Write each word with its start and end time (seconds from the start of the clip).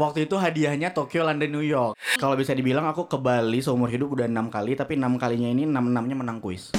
Waktu 0.00 0.24
itu 0.24 0.40
hadiahnya 0.40 0.96
Tokyo, 0.96 1.28
London, 1.28 1.52
New 1.52 1.60
York. 1.60 1.92
Kalau 2.16 2.32
bisa 2.32 2.56
dibilang 2.56 2.88
aku 2.88 3.04
ke 3.04 3.20
Bali 3.20 3.60
seumur 3.60 3.92
hidup 3.92 4.16
udah 4.16 4.24
enam 4.24 4.48
kali, 4.48 4.72
tapi 4.72 4.96
enam 4.96 5.20
kalinya 5.20 5.52
ini 5.52 5.68
enam 5.68 5.92
enamnya 5.92 6.16
menang 6.16 6.40
kuis. 6.40 6.72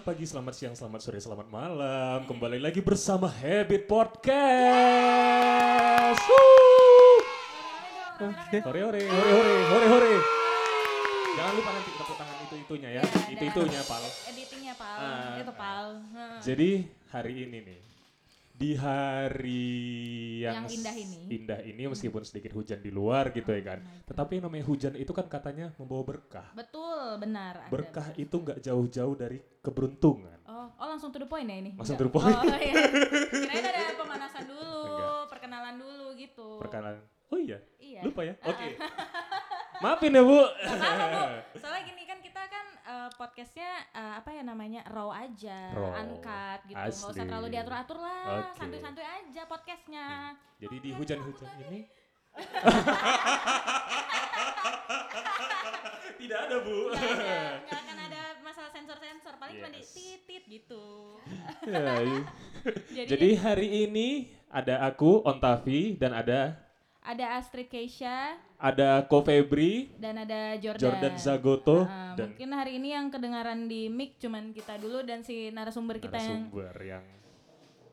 Pagi, 0.00 0.24
selamat 0.24 0.54
siang, 0.56 0.72
selamat 0.72 1.00
sore, 1.04 1.20
selamat 1.20 1.52
malam. 1.52 2.24
Kembali 2.24 2.64
lagi 2.64 2.80
bersama 2.80 3.28
Habit 3.28 3.84
Podcast. 3.84 4.24
Woo! 6.24 6.89
Hore 8.20 8.36
hore, 8.60 9.00
hore 9.00 9.00
hore, 9.32 9.54
hore 9.64 9.86
hore. 9.88 10.12
Jangan 11.32 11.52
lupa 11.56 11.70
nanti 11.72 11.90
tepuk 11.90 12.16
tangan 12.20 12.36
itu 12.38 12.54
itunya 12.58 12.90
ya, 12.90 13.00
Iya, 13.00 13.16
ada. 13.16 13.32
itu 13.32 13.44
itunya 13.48 13.80
pal. 13.82 14.02
editingnya 14.28 14.74
pal 14.76 14.98
Ah, 14.98 15.40
itu 15.40 15.52
pal 15.54 15.86
Heeh. 16.12 16.38
Jadi 16.42 16.70
hari 17.08 17.34
ini 17.40 17.58
nih, 17.64 17.80
di 18.52 18.70
hari 18.76 19.72
yang, 20.38 20.54
Yang 20.60 20.76
indah 20.76 20.94
ini. 20.94 21.18
Indah 21.32 21.60
ini 21.64 21.82
meskipun 21.86 22.20
sedikit 22.20 22.52
hujan 22.52 22.76
di 22.78 22.92
luar 22.92 23.32
gitu 23.32 23.48
ya 23.48 23.62
kan. 23.64 23.80
Tetapi 24.04 24.36
yang 24.36 24.44
namanya 24.44 24.68
hujan 24.68 24.92
itu 24.94 25.12
kan 25.12 25.24
katanya 25.24 25.72
membawa 25.74 26.04
berkah. 26.06 26.44
betul 26.52 27.16
benar 27.16 27.56
ada. 27.56 27.72
Berkah 27.72 28.12
itu 28.14 28.36
nggak 28.36 28.60
jauh-jauh 28.60 29.16
dari 29.16 29.40
keberuntungan. 29.60 30.44
oh 30.44 30.68
oh 30.76 30.86
langsung 30.86 31.08
to 31.08 31.16
the 31.16 31.24
point 31.24 31.46
ya 31.46 31.56
ini 31.56 31.72
Langsung 31.72 31.96
Enggak. 31.96 32.04
to 32.04 32.12
the 32.12 32.14
point. 32.14 32.36
oh 32.36 32.58
iya 32.58 32.74
kirain 33.32 33.64
ada 33.64 33.96
pemanasan 33.96 34.44
dulu 34.44 34.76
Enggak. 34.84 35.24
perkenalan 35.30 35.74
dulu 35.78 36.06
gitu 36.18 36.48
Perkenalan. 36.60 37.00
Oh 37.30 37.38
iya, 37.38 37.58
iya 37.78 38.00
lupa 38.02 38.22
ya. 38.22 38.34
Oke. 38.42 38.74
Maafin 39.80 40.10
ya 40.10 40.20
bu. 40.20 40.36
Gak 40.36 40.68
apa-apa, 40.68 41.06
Bu. 41.08 41.24
soalnya 41.62 41.82
gini 41.84 42.02
kan 42.04 42.18
kita 42.18 42.42
kan 42.44 42.66
eh, 42.84 43.08
podcastnya 43.14 43.70
eh, 43.90 44.12
apa 44.18 44.28
ya 44.30 44.42
namanya 44.42 44.80
raw 44.86 45.08
aja 45.08 45.70
Raw. 45.70 45.94
uncut 45.96 46.60
gitu 46.66 46.76
nggak 46.76 46.92
usah 46.92 47.08
Asli. 47.10 47.20
terlalu 47.22 47.46
diatur-atur 47.48 47.98
lah. 47.98 48.44
Hmm. 48.44 48.52
santuy-santuy 48.52 49.02
aja 49.02 49.42
podcastnya 49.44 50.06
Jadi 50.58 50.76
di 50.78 50.90
hujan-hujan 50.92 51.50
ini 51.64 51.80
tidak 56.20 56.38
ada 56.40 56.56
bu. 56.60 56.78
nggak 56.90 57.64
ada 57.64 57.76
akan 57.80 57.98
ada 58.04 58.22
masalah 58.46 58.70
sensor-sensor 58.70 59.34
paling 59.36 59.54
cuma 59.56 59.70
di 59.70 59.80
Yes. 59.80 59.90
titit 59.90 60.42
gitu 60.46 61.16
Ya, 61.64 62.00
iya. 62.00 62.20
jadi, 62.92 63.08
Jadi 63.08 63.28
hari 63.36 63.68
ini 63.84 64.08
ada 64.46 64.80
aku 64.84 65.22
Ontavi 65.22 65.96
dan 65.96 66.12
ada 66.12 66.54
ada 67.10 67.42
Astrid 67.42 67.66
Keisha 67.66 68.38
ada 68.60 69.02
Ko 69.08 69.24
Febri, 69.24 69.90
dan 69.96 70.20
ada 70.20 70.54
Jordan. 70.60 70.78
Jordan 70.78 71.14
Zagoto 71.16 71.88
Ah, 71.88 72.12
dan 72.14 72.36
mungkin 72.36 72.52
hari 72.54 72.76
ini 72.76 72.92
yang 72.92 73.10
kedengaran 73.10 73.66
di 73.66 73.88
mic 73.90 74.20
cuman 74.20 74.52
kita 74.54 74.78
dulu 74.78 75.02
dan 75.02 75.24
si 75.26 75.50
narasumber 75.50 75.98
kita 75.98 76.20
yang 76.20 76.46
narasumber 76.46 76.76
yang 76.84 77.04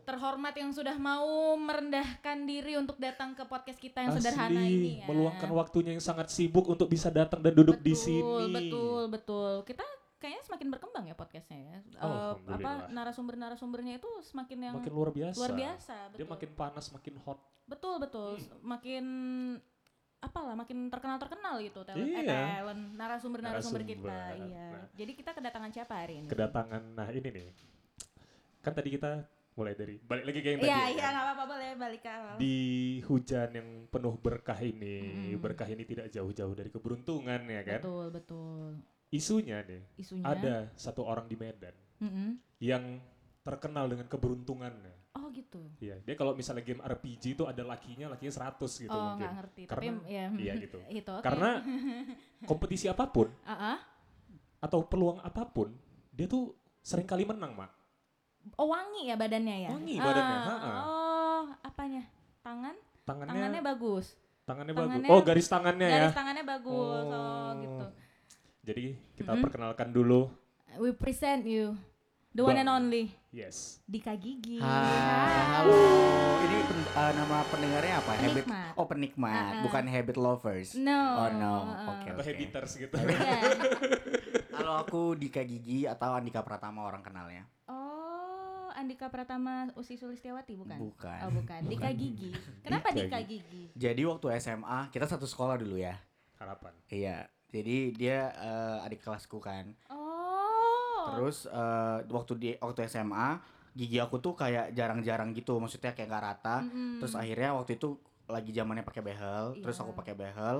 terhormat 0.07 0.55
yang 0.55 0.71
sudah 0.71 0.95
mau 0.95 1.51
merendahkan 1.59 2.47
diri 2.47 2.79
untuk 2.79 2.95
datang 2.95 3.35
ke 3.35 3.43
podcast 3.43 3.75
kita 3.75 4.07
yang 4.07 4.15
sederhana 4.15 4.63
asli 4.63 4.71
ini 4.71 4.91
ya. 5.03 5.05
meluangkan 5.11 5.52
waktunya 5.52 5.91
yang 5.99 6.03
sangat 6.03 6.31
sibuk 6.31 6.63
untuk 6.63 6.87
bisa 6.87 7.11
datang 7.11 7.43
dan 7.43 7.52
duduk 7.52 7.75
di 7.83 7.91
Betul, 7.91 8.03
sini. 8.07 8.53
Betul, 8.55 9.02
betul. 9.11 9.52
Kita 9.67 9.83
kayaknya 10.17 10.41
semakin 10.43 10.67
berkembang 10.69 11.05
ya 11.05 11.13
podcastnya 11.13 11.59
ya. 11.59 11.77
Eh, 11.79 12.33
apa 12.49 12.89
narasumber-narasumbernya 12.89 13.97
itu 13.97 14.09
semakin 14.21 14.57
yang 14.63 14.75
Makin 14.75 14.91
luar 14.91 15.09
biasa. 15.11 15.37
luar 15.37 15.53
biasa. 15.53 15.95
Betul. 16.09 16.17
Dia 16.17 16.27
makin 16.27 16.49
panas, 16.53 16.85
makin 16.89 17.15
hot. 17.21 17.39
betul, 17.63 17.95
betul. 17.97 18.31
Makin 18.61 19.05
apalah 20.17 20.57
makin 20.57 20.89
terkenal 20.89 21.17
terkenal 21.17 21.61
gitu 21.61 21.83
talent, 21.83 22.01
eh, 22.03 22.25
Iya. 22.25 22.25
talent 22.57 22.97
narasumber 22.97 23.37
narasumber 23.37 23.85
kita 23.85 24.33
iya 24.35 24.65
Nah. 24.73 24.89
jadi 24.91 25.11
kita 25.13 25.29
kedatangan 25.31 25.69
siapa 25.69 25.93
hari 25.93 26.13
ini 26.17 26.27
Kedatangan 26.27 26.81
nah 26.91 27.05
ini 27.07 27.29
nih. 27.29 27.47
Kan 28.59 28.73
tadi 28.73 28.89
kita 28.89 29.21
mulai 29.53 29.73
dari 29.73 29.97
balik 29.99 30.25
lagi 30.25 30.39
ke 30.39 30.49
yang 30.52 30.59
Iya, 30.59 30.73
tadi. 30.75 30.89
iya 30.92 30.97
ya. 30.99 31.08
nggak 31.11 31.23
apa-apa 31.23 31.43
boleh 31.47 31.69
balik 31.75 32.02
ke 32.02 32.09
awal. 32.09 32.33
Di 32.36 32.55
hujan 33.03 33.49
yang 33.53 33.69
penuh 33.87 34.15
berkah 34.17 34.58
ini, 34.58 34.97
Mm-mm. 35.33 35.37
berkah 35.37 35.65
ini 35.67 35.83
tidak 35.83 36.09
jauh-jauh 36.09 36.53
dari 36.53 36.69
keberuntungan 36.69 37.42
ya 37.43 37.61
kan. 37.63 37.77
Betul, 37.77 38.05
betul. 38.09 38.69
Isunya 39.09 39.63
nih, 39.63 39.81
Isunya. 39.95 40.25
ada 40.25 40.55
satu 40.73 41.01
orang 41.01 41.25
di 41.25 41.35
Medan 41.35 41.71
Mm-mm. 41.97 42.35
yang 42.59 42.99
terkenal 43.39 43.87
dengan 43.87 44.03
keberuntungannya. 44.05 45.15
Oh 45.15 45.31
gitu. 45.31 45.63
Iya, 45.79 45.97
dia 45.99 46.13
kalau 46.13 46.31
misalnya 46.31 46.61
game 46.61 46.77
RPG 46.79 47.33
itu 47.33 47.43
ada 47.43 47.63
lakinya, 47.63 48.11
lakinya 48.11 48.29
100 48.29 48.59
gitu 48.77 48.91
oh 48.91 48.99
mungkin. 49.07 49.17
nggak 49.17 49.33
ngerti. 49.33 49.61
Karena- 49.63 49.79
Tapi 49.97 50.11
ya. 50.11 50.25
iya 50.43 50.53
gitu. 50.59 50.77
Itu. 50.99 51.11
oke. 51.13 51.23
Karena 51.23 51.49
kompetisi 52.51 52.85
apa 52.85 53.07
pun 53.07 53.31
Ah, 53.41 53.73
ah. 53.73 53.77
atau 54.59 54.83
peluang 54.83 55.19
apa 55.19 55.45
pun, 55.45 55.71
dia 56.09 56.27
tuh 56.27 56.51
sering 56.79 57.05
kali 57.05 57.23
menang, 57.23 57.55
Mak. 57.55 57.71
Oh 58.55 58.67
wangi 58.67 59.07
ya 59.07 59.15
badannya 59.15 59.57
ya. 59.63 59.69
Wangi 59.69 59.95
badannya, 59.97 60.35
Ah, 60.35 60.43
ha-ha. 60.45 60.73
Oh 60.83 61.43
apanya? 61.61 62.03
Tangan? 62.39 62.75
Tangannya 63.03 63.31
Tangannya 63.33 63.61
bagus. 63.61 64.05
tangannya, 64.43 64.71
tangannya- 64.71 65.03
bagus. 65.03 65.11
Oh, 65.13 65.21
garis 65.21 65.47
tangannya 65.47 65.87
ya. 65.87 65.95
Garis 66.01 66.15
tangannya 66.15 66.43
bagus. 66.45 67.03
Oh, 67.03 67.15
Oh. 67.15 67.49
gitu. 67.57 67.85
Jadi 68.67 68.86
kita 69.16 69.32
Mm-mm. 69.32 69.48
perkenalkan 69.48 69.89
dulu. 69.89 70.28
We 70.76 70.92
present 70.92 71.48
you 71.48 71.80
the 72.30 72.44
one 72.44 72.54
and 72.54 72.67
only 72.67 73.08
Yes. 73.32 73.80
Dika 73.83 74.11
Gigi. 74.14 74.60
Hai, 74.60 75.39
halo. 75.55 75.80
Ini 76.42 76.58
pen- 76.61 76.92
eh, 76.92 77.11
nama 77.16 77.38
pendengarnya 77.48 77.95
apa? 77.98 78.11
Habit. 78.14 78.44
Penikmat. 78.44 78.72
Oh 78.76 78.86
penikmat, 78.86 79.32
ah. 79.32 79.64
bukan 79.64 79.83
habit 79.86 80.17
lovers. 80.17 80.70
No. 80.76 81.00
Oh 81.16 81.30
no, 81.32 81.54
Ah. 81.66 81.95
oke 81.95 82.08
Atau 82.10 82.20
oke. 82.20 82.28
habiters 82.28 82.72
gitu. 82.76 82.95
Iya. 82.98 83.39
Halo 84.58 84.73
aku 84.76 85.14
Dika 85.14 85.42
Gigi 85.42 85.86
atau 85.86 86.11
Andika 86.11 86.42
Pratama 86.42 86.84
orang 86.84 86.99
kenalnya. 86.99 87.48
Oh, 87.67 88.67
Andika 88.73 89.08
Pratama 89.08 89.70
Usi 89.73 89.95
Sulistiawati 89.95 90.58
bukan? 90.58 90.76
Bukan. 90.82 91.20
Oh, 91.23 91.32
bukan. 91.32 91.61
Dika 91.64 91.88
Gigi. 91.89 92.36
Kenapa 92.60 92.89
Dika 92.89 93.16
Dika 93.16 93.20
Gigi? 93.23 93.64
Jadi 93.72 94.02
waktu 94.04 94.28
SMA 94.36 94.89
kita 94.89 95.05
satu 95.05 95.23
sekolah 95.23 95.55
dulu 95.55 95.78
ya. 95.78 95.95
Harapan. 96.36 96.73
Iya. 96.89 97.32
Jadi 97.47 97.95
dia 97.95 98.31
eh, 98.35 98.85
adik 98.85 99.03
kelasku 99.03 99.39
kan. 99.39 99.71
Oh. 99.87 101.13
Terus 101.13 101.47
eh, 101.47 101.97
waktu 102.08 102.33
di 102.35 102.49
waktu 102.59 102.87
SMA 102.87 103.39
gigi 103.77 104.02
aku 104.02 104.17
tuh 104.17 104.33
kayak 104.33 104.73
jarang-jarang 104.73 105.37
gitu, 105.37 105.61
maksudnya 105.61 105.93
kayak 105.93 106.09
nggak 106.09 106.25
rata. 106.25 106.65
Mm-mm. 106.65 106.97
Terus 106.97 107.13
akhirnya 107.13 107.53
waktu 107.53 107.77
itu 107.77 107.93
lagi 108.27 108.52
zamannya 108.52 108.83
pakai 108.83 109.02
behel, 109.05 109.55
terus 109.61 109.77
Iya. 109.77 109.83
aku 109.87 109.91
pakai 109.95 110.13
behel, 110.17 110.57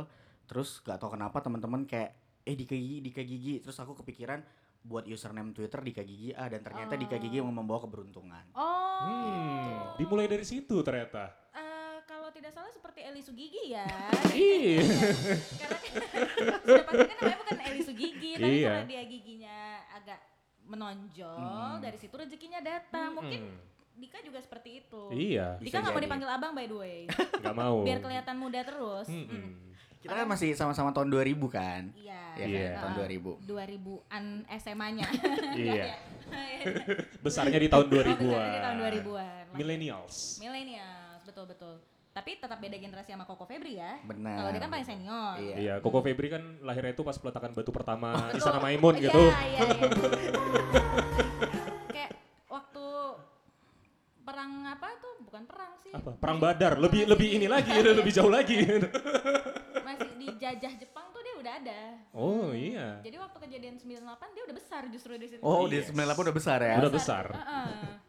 terus 0.48 0.80
gak 0.86 1.04
tau 1.04 1.12
kenapa 1.12 1.44
teman-teman 1.44 1.84
kayak 1.84 2.16
eh 2.48 2.56
Dika 2.56 2.78
Gigi, 2.78 3.04
Dika 3.04 3.22
Gigi, 3.28 3.60
terus 3.60 3.76
aku 3.82 3.92
kepikiran 4.00 4.40
buat 4.88 5.04
username 5.04 5.52
Twitter 5.52 5.84
Dika 5.84 6.00
Gigi 6.08 6.32
A 6.32 6.48
dan 6.48 6.64
ternyata 6.64 6.96
Dika 6.96 7.20
Gigi 7.20 7.44
yang 7.44 7.52
membawa 7.52 7.84
keberuntungan. 7.84 8.56
Oh. 8.56 9.04
Hmm, 9.04 10.00
dimulai 10.00 10.32
dari 10.32 10.48
situ 10.48 10.80
ternyata. 10.80 11.47
Tidak 12.48 12.56
salah 12.56 12.72
seperti 12.72 13.04
Eli 13.04 13.20
Sugigi 13.20 13.76
ya. 13.76 13.84
Iya. 14.32 14.80
karena 16.32 16.56
sudah 16.64 16.86
pasti 16.88 17.04
kan 17.04 17.16
namanya 17.20 17.38
bukan 17.44 17.58
Eli 17.60 17.82
Sugigi, 17.84 18.32
tapi 18.40 18.56
Iya. 18.56 18.68
karena 18.72 18.86
dia 18.88 19.02
giginya 19.04 19.58
agak 19.92 20.20
menonjol, 20.64 21.36
Hmm. 21.36 21.84
dari 21.84 22.00
situ 22.00 22.16
rezekinya 22.16 22.64
datang. 22.64 23.20
Mungkin 23.20 23.42
Hmm, 23.44 24.00
Dika 24.00 24.24
juga 24.24 24.40
seperti 24.40 24.80
itu. 24.80 25.02
Iya, 25.12 25.60
Dika 25.60 25.84
nggak 25.84 25.92
mau 25.92 26.00
dipanggil 26.00 26.30
abang 26.30 26.56
by 26.56 26.66
the 26.66 26.78
way, 26.78 27.00
nggak 27.44 27.52
mau. 27.54 27.84
biar 27.84 28.00
kelihatan 28.00 28.36
muda 28.38 28.64
terus. 28.64 29.08
Mm-mm. 29.10 29.28
Mm. 29.28 29.52
Kita 30.00 30.14
kan 30.16 30.28
masih 30.30 30.50
sama-sama 30.54 30.96
tahun 30.96 31.12
2000 31.12 31.52
kan? 31.52 31.92
Iya. 32.00 32.24
Iya 32.38 32.46
Iya. 32.48 32.70
kan? 32.72 32.80
Tahun 32.80 32.94
2000. 32.96 33.32
2000-an 33.44 34.24
SMA-nya. 34.56 35.04
Iya. 35.52 36.00
Besarnya 37.20 37.60
di 37.60 37.68
tahun 37.68 37.86
Oh, 37.86 37.92
2000-an. 37.92 38.24
besarnya 38.24 38.48
di 38.48 38.62
tahun 38.62 38.78
2000-an. 38.80 39.44
Millennials. 39.52 40.40
Millennials, 40.40 41.22
betul 41.28 41.44
betul. 41.44 41.76
Tapi 42.18 42.42
tetap 42.42 42.58
beda 42.58 42.74
generasi 42.82 43.14
sama 43.14 43.30
Koko 43.30 43.46
Febri 43.46 43.78
ya. 43.78 44.02
Benar. 44.02 44.42
Kalau 44.42 44.50
dia 44.50 44.62
kan 44.66 44.72
paling 44.74 44.88
senior. 44.90 45.38
Iya. 45.38 45.56
Iya, 45.62 45.74
Koko 45.86 46.02
Febri 46.02 46.34
kan 46.34 46.42
lahirnya 46.66 46.98
itu 46.98 47.06
pas 47.06 47.14
peletakan 47.14 47.54
batu 47.54 47.70
pertama 47.70 48.10
Betul. 48.34 48.42
Istana 48.42 48.58
Maimun 48.58 48.98
Iya, 48.98 49.04
gitu. 49.06 49.24
Iya, 49.30 49.46
iya. 49.46 49.62
Kayak 51.94 52.12
waktu 52.50 52.86
perang 54.26 54.66
apa 54.66 54.88
tuh? 54.98 55.14
Bukan 55.30 55.44
perang 55.46 55.78
sih. 55.78 55.94
Apa? 55.94 56.18
Perang 56.18 56.42
Badar, 56.42 56.82
lebih 56.82 57.06
lebih 57.06 57.38
ini 57.38 57.46
lagi, 57.46 57.70
lebih 58.02 58.10
jauh 58.10 58.34
lagi. 58.34 58.66
Masih 59.86 60.10
dijajah 60.18 60.74
Jepang 60.74 61.14
tuh 61.14 61.22
dia 61.22 61.38
udah 61.38 61.54
ada. 61.54 61.82
Oh 62.18 62.50
iya. 62.50 62.98
Jadi 63.06 63.14
waktu 63.22 63.38
kejadian 63.46 63.78
98 63.78 63.94
dia 64.34 64.44
udah 64.50 64.58
besar 64.58 64.90
justru 64.90 65.14
di 65.22 65.30
situ. 65.30 65.42
Oh, 65.46 65.70
di 65.70 65.86
Yes. 65.86 65.94
98 65.94 66.18
udah 66.18 66.34
besar 66.34 66.66
ya? 66.66 66.82
Udah 66.82 66.90
besar. 66.90 67.30
Heeh. 67.30 68.07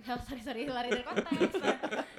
Ya, 0.00 0.16
sorry 0.16 0.40
sorry 0.40 0.64
lari 0.64 0.88
dari 0.88 1.04
konteks. 1.04 1.60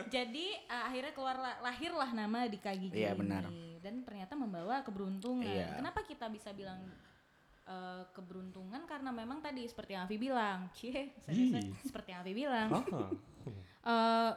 Jadi 0.07 0.53
uh, 0.69 0.83
akhirnya 0.85 1.11
keluar 1.11 1.35
lahirlah 1.59 2.13
nama 2.13 2.45
Dika 2.45 2.71
Gigi 2.71 3.01
Iya, 3.01 3.17
benar. 3.17 3.49
ini. 3.49 3.81
dan 3.81 4.05
ternyata 4.05 4.37
membawa 4.37 4.85
keberuntungan. 4.85 5.49
Iya. 5.49 5.81
Kenapa 5.81 6.05
kita 6.05 6.29
bisa 6.29 6.53
bilang 6.53 6.77
uh, 7.65 8.05
keberuntungan 8.13 8.85
karena 8.85 9.09
memang 9.09 9.41
tadi 9.41 9.65
seperti 9.65 9.97
yang 9.97 10.05
Avi 10.05 10.21
bilang, 10.21 10.69
cie, 10.71 11.09
seperti 11.81 12.13
yang 12.13 12.21
Avi 12.21 12.33
bilang, 12.37 12.69
eh, 13.81 14.31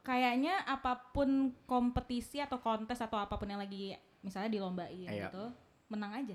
kayaknya 0.00 0.66
apa 0.66 0.98
pun 1.14 1.54
kompetisi 1.62 2.42
atau 2.42 2.58
kontes 2.58 2.98
atau 2.98 3.22
apa 3.22 3.38
pun 3.38 3.46
yang 3.46 3.62
lagi 3.62 3.94
misalnya 4.18 4.50
dilombain 4.50 5.06
Iya. 5.06 5.30
gitu 5.30 5.44
menang 5.88 6.12
aja. 6.18 6.34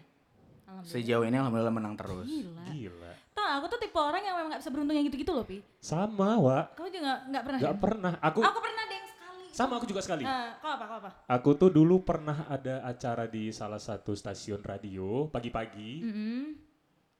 Sejauh 0.82 1.24
ini 1.24 1.36
alhamdulillah 1.36 1.72
menang 1.72 1.96
terus. 1.96 2.26
Gila. 2.26 2.64
Gila. 2.68 3.12
Tau 3.34 3.50
aku 3.58 3.66
tuh 3.68 3.80
tipe 3.80 3.96
orang 3.96 4.22
yang 4.22 4.36
memang 4.36 4.52
gak 4.52 4.62
bisa 4.62 4.70
beruntung 4.70 4.94
yang 4.94 5.06
gitu-gitu 5.06 5.32
loh, 5.32 5.42
Pi. 5.42 5.58
Sama, 5.80 6.38
Wak. 6.38 6.76
Kamu 6.76 6.90
juga 6.90 7.12
gak 7.26 7.44
pernah 7.44 7.60
Gak 7.60 7.74
ya? 7.74 7.80
pernah. 7.80 8.14
Aku 8.20 8.40
Aku 8.40 8.60
pernah 8.60 8.84
deh 8.86 9.00
sekali. 9.04 9.44
sama 9.50 9.74
aku 9.78 9.86
juga 9.86 10.02
sekali. 10.02 10.24
Nah, 10.24 10.58
kau 10.58 10.70
apa, 10.70 10.84
kau 10.86 10.98
apa? 11.00 11.10
Aku 11.30 11.50
tuh 11.54 11.70
dulu 11.70 12.02
pernah 12.02 12.46
ada 12.48 12.84
acara 12.84 13.26
di 13.26 13.50
salah 13.50 13.78
satu 13.78 14.14
stasiun 14.14 14.62
radio 14.62 15.26
pagi-pagi. 15.28 15.92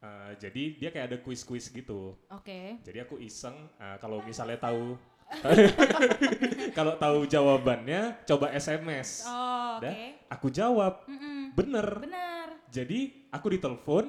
Eh, 0.04 0.32
jadi 0.36 0.64
dia 0.76 0.90
kayak 0.92 1.08
ada 1.08 1.18
kuis-kuis 1.20 1.70
gitu. 1.70 2.20
Oke. 2.28 2.78
Jadi 2.84 2.98
aku 3.00 3.16
iseng 3.18 3.56
eh, 3.78 3.96
kalau 3.98 4.20
misalnya 4.20 4.60
tahu 4.60 5.00
kalau 6.78 6.94
tahu 6.96 7.26
jawabannya 7.26 8.22
coba 8.24 8.52
SMS. 8.52 9.24
Oh, 9.26 9.80
oke. 9.80 9.82
Dah, 9.82 9.94
aku 10.30 10.48
jawab. 10.50 11.08
Mm-mm. 11.08 11.56
Bener. 11.56 11.88
Benar. 12.00 12.33
Jadi 12.74 13.00
aku 13.30 13.48
ditelepon 13.52 14.06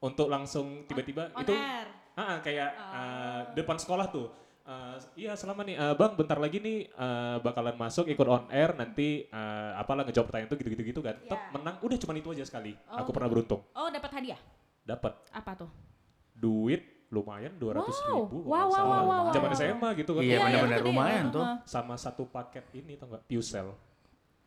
untuk 0.00 0.30
langsung 0.30 0.86
tiba-tiba 0.86 1.34
On 1.34 1.42
itu 1.42 1.50
air. 1.50 1.88
ah, 2.14 2.22
ah, 2.22 2.38
kayak 2.38 2.70
Oh. 2.70 2.94
eh, 2.94 3.42
depan 3.54 3.74
sekolah 3.74 4.06
tuh. 4.06 4.30
Eh, 4.64 4.96
iya 5.18 5.32
selama 5.34 5.60
nih 5.60 5.74
eh, 5.74 5.92
bang 5.92 6.14
bentar 6.14 6.38
lagi 6.38 6.56
nih 6.56 6.86
eh, 6.86 7.36
bakalan 7.38 7.74
masuk 7.74 8.06
ikut 8.06 8.22
on 8.24 8.46
air 8.48 8.70
nanti 8.72 9.26
eh, 9.26 9.70
apalah 9.74 10.06
ngejawab 10.06 10.30
pertanyaan 10.30 10.48
itu 10.48 10.56
gitu-gitu 10.56 10.82
gitu 10.86 11.00
kan. 11.00 11.18
Tetap 11.18 11.40
Ya. 11.42 11.50
menang 11.52 11.76
udah 11.80 11.98
cuma 11.98 12.14
itu 12.14 12.30
aja 12.30 12.44
sekali. 12.44 12.72
Oh, 12.86 12.96
aku 12.96 13.10
pernah 13.10 13.26
gitu. 13.26 13.34
beruntung. 13.34 13.60
Oh, 13.72 13.88
dapat 13.88 14.10
hadiah. 14.14 14.40
Dapat 14.80 15.12
Apa 15.32 15.52
tuh? 15.56 15.70
duit 16.32 16.82
lumayan 17.08 17.54
200 17.56 17.82
Wow. 17.84 18.06
ribu. 18.26 18.36
Wow, 18.42 18.50
wow, 18.50 18.68
salah. 18.70 18.86
wow, 18.86 19.02
wow, 19.04 19.32
Zaman 19.32 19.48
wow. 19.48 19.56
SMA 19.56 19.88
gitu 19.96 20.10
kan. 20.12 20.22
Iya, 20.22 20.30
Iya, 20.30 20.38
benar-benar 20.40 20.70
itu 20.72 20.82
dia. 20.82 20.90
lumayan 20.90 21.24
tuh. 21.30 21.44
Sama 21.64 21.94
satu 21.94 22.22
paket 22.24 22.64
ini 22.72 22.94
tau 22.94 23.06
nggak? 23.08 23.22
Pusel. 23.26 23.68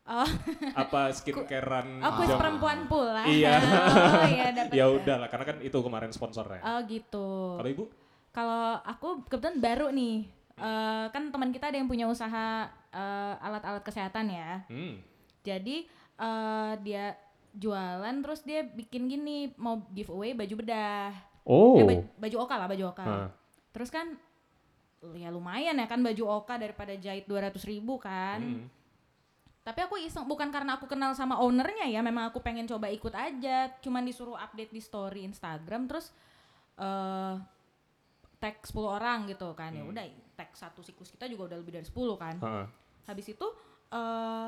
Oh, 0.07 0.30
Apa 0.71 1.12
skincarean 1.12 2.00
oh 2.00 2.12
kuis 2.15 2.31
jam- 2.31 2.39
perempuan 2.39 2.88
pula. 2.88 3.27
Iya. 3.27 3.59
Oh, 4.07 4.24
iya 4.24 4.48
dapat. 4.57 4.71
Ya 4.71 4.86
udah 4.88 5.15
lah 5.19 5.27
karena 5.27 5.45
kan 5.45 5.57
itu 5.59 5.75
kemarin 5.75 6.15
sponsornya. 6.15 6.63
Oh, 6.63 6.80
gitu. 6.88 7.59
Kalau 7.59 7.69
ibu? 7.69 7.86
Kalau 8.31 8.80
aku 8.88 9.27
kebetulan 9.27 9.59
baru 9.59 9.88
nih. 9.92 10.24
Eh, 10.57 11.06
kan 11.12 11.30
teman 11.30 11.51
kita 11.51 11.69
ada 11.69 11.77
yang 11.77 11.92
punya 11.92 12.07
usaha 12.07 12.65
eh, 12.89 13.33
alat-alat 13.44 13.83
kesehatan 13.83 14.31
ya. 14.31 14.63
Hmm. 14.71 15.04
Jadi 15.44 15.86
eh, 16.18 16.74
dia 16.81 17.13
jualan 17.51 18.15
terus 18.24 18.45
dia 18.48 18.63
bikin 18.63 19.12
gini 19.12 19.51
mau 19.59 19.83
giveaway 19.92 20.31
baju 20.31 20.56
bedah. 20.63 21.12
Oh. 21.44 21.75
Eh, 21.77 21.83
baju, 21.83 22.04
baju 22.15 22.38
oka 22.48 22.56
lah, 22.56 22.68
baju 22.71 22.83
oka. 22.95 23.04
Hah. 23.04 23.27
Terus 23.75 23.92
kan 23.92 24.15
ya 25.13 25.30
lumayan 25.30 25.77
ya 25.77 25.86
kan 25.86 26.01
baju 26.01 26.42
oka 26.42 26.57
daripada 26.57 26.95
jahit 26.95 27.27
200 27.27 27.54
ribu 27.68 28.00
kan. 28.00 28.39
Hmm. 28.39 28.76
Tapi 29.67 29.83
aku 29.83 29.99
iseng 29.99 30.23
bukan 30.23 30.47
karena 30.47 30.79
aku 30.79 30.87
kenal 30.87 31.11
sama 31.11 31.43
ownernya 31.43 31.91
ya, 31.91 31.99
memang 31.99 32.31
aku 32.31 32.39
pengen 32.39 32.63
coba 32.63 32.87
ikut 32.87 33.11
aja. 33.11 33.67
Cuman 33.83 34.07
disuruh 34.07 34.39
update 34.39 34.71
di 34.71 34.79
story 34.79 35.27
Instagram 35.27 35.91
terus 35.91 36.15
eh 36.79 37.35
tag 38.39 38.63
10 38.63 38.71
orang 38.87 39.27
gitu 39.27 39.51
kan. 39.51 39.75
Ya 39.75 39.83
Hmm. 39.83 39.91
udah 39.91 40.07
tag 40.39 40.55
satu 40.55 40.79
siklus 40.79 41.11
kita 41.11 41.27
juga 41.27 41.51
udah 41.51 41.57
lebih 41.59 41.75
dari 41.75 41.83
10 41.83 42.15
kan. 42.15 42.39
Ha-ha. 42.39 42.63
Habis 43.11 43.35
itu 43.35 43.47
eh 43.91 44.47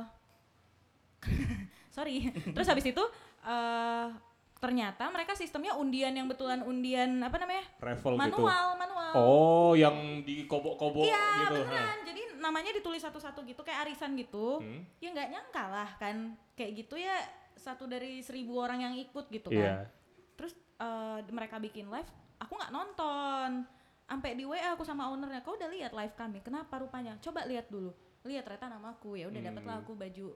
sorry. 1.96 2.32
Terus 2.56 2.68
habis 2.72 2.88
itu 2.88 3.04
eh 3.44 4.08
ternyata 4.60 5.08
mereka 5.08 5.36
sistemnya 5.36 5.76
undian 5.76 6.12
yang 6.12 6.28
betulan 6.28 6.64
undian 6.64 7.20
apa 7.20 7.36
namanya? 7.40 7.64
Gitu. 7.76 8.16
manual, 8.16 8.76
manual. 8.76 9.12
Oh, 9.16 9.72
yang 9.76 10.24
dikobok-kobok 10.24 11.04
Iya 11.04 11.24
gitu. 11.44 11.56
beneran. 11.64 11.98
Jadi 12.08 12.22
namanya 12.40 12.72
ditulis 12.72 13.04
satu-satu 13.04 13.44
gitu 13.46 13.62
kayak 13.62 13.88
arisan 13.88 14.16
gitu. 14.16 14.64
Hmm. 14.64 14.82
Ya 15.04 15.12
nggak 15.12 15.30
nyangka 15.30 15.64
lah 15.68 15.90
kan 16.00 16.34
kayak 16.56 16.72
gitu 16.84 16.96
ya 16.96 17.16
satu 17.60 17.86
dari 17.86 18.24
seribu 18.24 18.56
orang 18.58 18.80
yang 18.82 18.96
ikut 18.96 19.28
gitu 19.28 19.52
kan. 19.52 19.86
Terus 20.40 20.56
eh, 20.56 21.20
mereka 21.30 21.60
bikin 21.60 21.92
live, 21.92 22.08
aku 22.40 22.56
nggak 22.56 22.72
nonton. 22.72 23.68
Sampai 24.10 24.34
di 24.34 24.42
WA 24.42 24.74
aku 24.74 24.82
sama 24.82 25.06
ownernya, 25.14 25.46
kau 25.46 25.54
udah 25.54 25.70
lihat 25.70 25.94
live 25.94 26.16
kami? 26.18 26.42
Kenapa 26.42 26.82
rupanya? 26.82 27.14
Coba 27.22 27.46
lihat 27.46 27.70
dulu. 27.70 27.94
Lihat 28.26 28.42
ternyata 28.48 28.74
namaku 28.74 29.22
ya 29.22 29.30
udah 29.30 29.38
dapatlah 29.38 29.76
Hmm. 29.78 29.84
aku 29.86 29.94
baju 29.94 30.28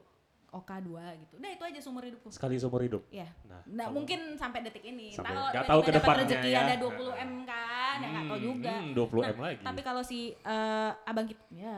OK2 0.53 0.89
gitu. 1.17 1.33
Udah 1.35 1.51
itu 1.51 1.63
aja 1.65 1.79
seumur 1.79 2.03
hidupku. 2.03 2.29
Sekali 2.29 2.55
seumur 2.55 2.79
hidup. 2.79 3.01
Ya. 3.09 3.25
Nah, 3.43 3.59
Nggak 3.63 3.73
kalau- 3.83 3.95
mungkin 3.95 4.19
sampai 4.35 4.59
detik 4.61 4.83
ini. 4.83 5.09
Sampai- 5.09 5.33
tiba-tiba 5.33 5.65
tahu 5.65 5.81
ke 5.81 5.91
depannya 5.91 6.23
rezeki 6.23 6.49
ya. 6.49 6.59
ada 6.61 6.75
20 6.77 7.11
M 7.11 7.31
kan, 7.43 7.95
ya 7.97 8.07
nggak 8.07 8.23
tahu 8.23 8.37
Hmm, 8.37 8.45
juga. 8.45 8.73
hmm, 8.75 8.91
20 8.93 9.21
M 9.23 9.33
Nah, 9.33 9.43
lagi. 9.43 9.61
Tapi 9.63 9.81
kalau 9.81 10.01
si 10.01 10.19
eh, 10.31 10.91
abang 11.03 11.25
kita, 11.25 11.43
ya 11.51 11.77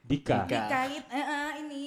Dika. 0.00 0.46
Dika. 0.46 0.56
dikait 0.64 1.04
eh, 1.04 1.20
eh, 1.20 1.50
ini 1.60 1.84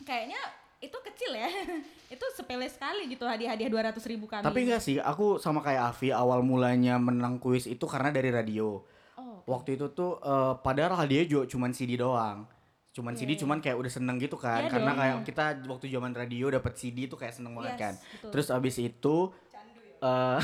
kayaknya 0.00 0.40
itu 0.78 0.94
kecil 1.04 1.34
ya 1.34 1.46
itu 2.14 2.24
sepele 2.32 2.66
sekali 2.66 3.06
gitu 3.08 3.22
hadiah-hadiah 3.22 3.66
200 3.68 3.98
ribu 4.06 4.24
kami 4.24 4.42
Tapi 4.42 4.58
enggak 4.64 4.80
sih, 4.80 4.96
aku 4.96 5.36
sama 5.36 5.58
kayak 5.58 5.92
Avi 5.92 6.10
awal 6.10 6.40
mulanya 6.40 6.96
menang 6.96 7.36
kuis 7.36 7.66
itu 7.66 7.82
karena 7.84 8.08
dari 8.08 8.30
radio. 8.30 8.82
oh, 9.14 9.42
Waktu 9.44 9.74
itu 9.74 9.90
tuh 9.90 10.18
eh, 10.18 10.54
padahal 10.56 10.96
hadiahnya 10.96 11.28
juga 11.28 11.44
cuman 11.48 11.70
CD 11.70 11.94
doang. 11.94 12.46
Cuman 12.98 13.14
Iya, 13.14 13.20
CD 13.22 13.30
iya. 13.32 13.40
cuman 13.46 13.58
kayak 13.62 13.76
udah 13.78 13.92
seneng 13.94 14.18
gitu 14.18 14.34
kan. 14.34 14.66
Iya 14.66 14.70
karena 14.74 14.90
dong. 14.90 14.98
kayak 14.98 15.16
kita 15.22 15.44
waktu 15.70 15.86
zaman 15.86 16.10
radio 16.10 16.46
dapat 16.50 16.74
CD 16.74 17.06
tuh 17.06 17.14
kayak 17.14 17.30
seneng 17.30 17.54
banget 17.54 17.78
yes, 17.78 17.80
kan. 17.80 17.94
betul. 17.94 18.30
Terus 18.34 18.46
abis 18.50 18.76
itu 18.82 19.16
eh 19.98 20.38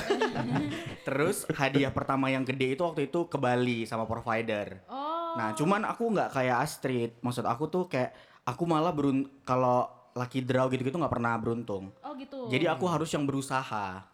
terus 1.06 1.46
hadiah 1.54 1.90
pertama 1.90 2.26
yang 2.26 2.42
gede 2.42 2.74
itu 2.74 2.82
waktu 2.82 3.06
itu 3.06 3.26
ke 3.26 3.38
Bali 3.38 3.82
sama 3.84 4.06
provider. 4.06 4.78
oh 4.86 5.34
Nah, 5.34 5.50
cuman 5.50 5.82
aku 5.82 6.14
nggak 6.14 6.30
kayak 6.30 6.62
Astrid. 6.62 7.10
Maksud 7.18 7.42
aku 7.42 7.66
tuh 7.66 7.90
kayak 7.90 8.14
aku 8.46 8.62
malah 8.70 8.94
berun 8.94 9.26
kalau 9.42 9.90
lucky 10.14 10.46
draw 10.46 10.70
gitu-gitu 10.70 10.94
nggak 10.94 11.10
pernah 11.10 11.34
beruntung. 11.42 11.90
oh 11.90 12.12
gitu 12.14 12.46
Jadi 12.46 12.70
aku 12.70 12.86
harus 12.86 13.10
yang 13.10 13.26
berusaha. 13.26 14.13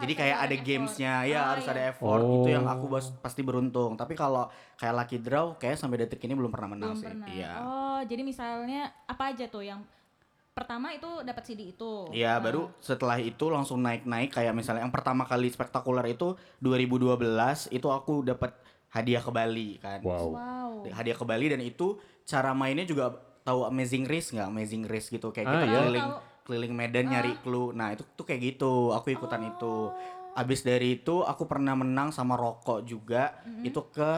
Oh, 0.00 0.02
Jadi 0.02 0.12
kayak 0.16 0.36
ada 0.38 0.48
effort. 0.50 0.64
gamesnya, 0.64 1.12
ya 1.24 1.36
Oh, 1.36 1.46
harus 1.50 1.62
iya. 1.62 1.70
ada 1.70 1.82
effort. 1.86 2.22
Itu 2.24 2.48
yang 2.50 2.64
Oh. 2.64 2.72
aku 2.72 2.84
bas- 2.88 3.12
pasti 3.14 3.40
beruntung. 3.40 3.92
Tapi 3.94 4.14
kalau 4.14 4.48
kayak 4.74 4.94
lucky 4.96 5.18
draw, 5.18 5.46
kayak 5.54 5.76
sampai 5.76 6.00
detik 6.00 6.18
ini 6.20 6.32
belum 6.32 6.48
pernah 6.48 6.68
menang 6.70 6.90
belum 6.90 6.98
sih. 6.98 7.06
pernah 7.06 7.26
Iya. 7.28 7.52
oh 7.60 8.00
jadi 8.02 8.22
misalnya 8.22 8.80
apa 9.04 9.24
aja 9.28 9.44
tuh 9.46 9.60
yang 9.62 9.84
pertama 10.50 10.90
itu 10.90 11.20
dapat 11.20 11.42
CD 11.42 11.70
itu 11.70 12.08
Iya, 12.10 12.34
Ah. 12.34 12.38
baru 12.38 12.72
setelah 12.78 13.16
itu 13.16 13.44
langsung 13.46 13.78
naik-naik 13.78 14.28
kayak 14.30 14.50
misalnya 14.50 14.80
yang 14.80 14.90
pertama 14.90 15.22
kali 15.22 15.46
spektakuler 15.46 16.08
itu 16.10 16.32
2012 16.60 17.20
itu 17.70 17.86
aku 17.86 18.22
dapat 18.22 18.52
hadiah 18.88 19.20
ke 19.20 19.30
Bali 19.30 19.78
kan. 19.78 20.00
Wow. 20.00 20.26
wow 20.30 20.70
Hadiah 20.86 21.14
ke 21.14 21.22
Bali 21.22 21.46
dan 21.46 21.60
itu 21.60 21.94
cara 22.24 22.50
mainnya 22.52 22.82
juga 22.82 23.12
tahu 23.40 23.64
Amazing 23.64 24.04
Race 24.04 24.30
nggak? 24.30 24.48
Amazing 24.48 24.84
Race 24.84 25.08
gitu 25.08 25.28
kayak 25.28 25.46
Ah, 25.46 25.52
kita 25.54 25.66
iya. 25.66 25.76
keliling 25.78 26.08
Tahu, 26.08 26.18
keliling 26.42 26.70
Medan 26.70 27.08
nyari 27.08 27.36
clue. 27.38 27.70
Nah, 27.70 27.90
itu 27.90 28.04
tuh 28.10 28.22
kayak 28.22 28.40
gitu. 28.48 28.90
Aku 28.92 29.08
ikutan 29.08 29.42
itu. 29.44 29.90
Abis 30.32 30.60
dari 30.60 30.96
itu 30.96 31.20
aku 31.20 31.44
pernah 31.44 31.74
menang 31.74 32.10
sama 32.10 32.34
rokok 32.34 32.82
juga 32.82 33.34
itu 33.60 33.80
ke 33.88 34.10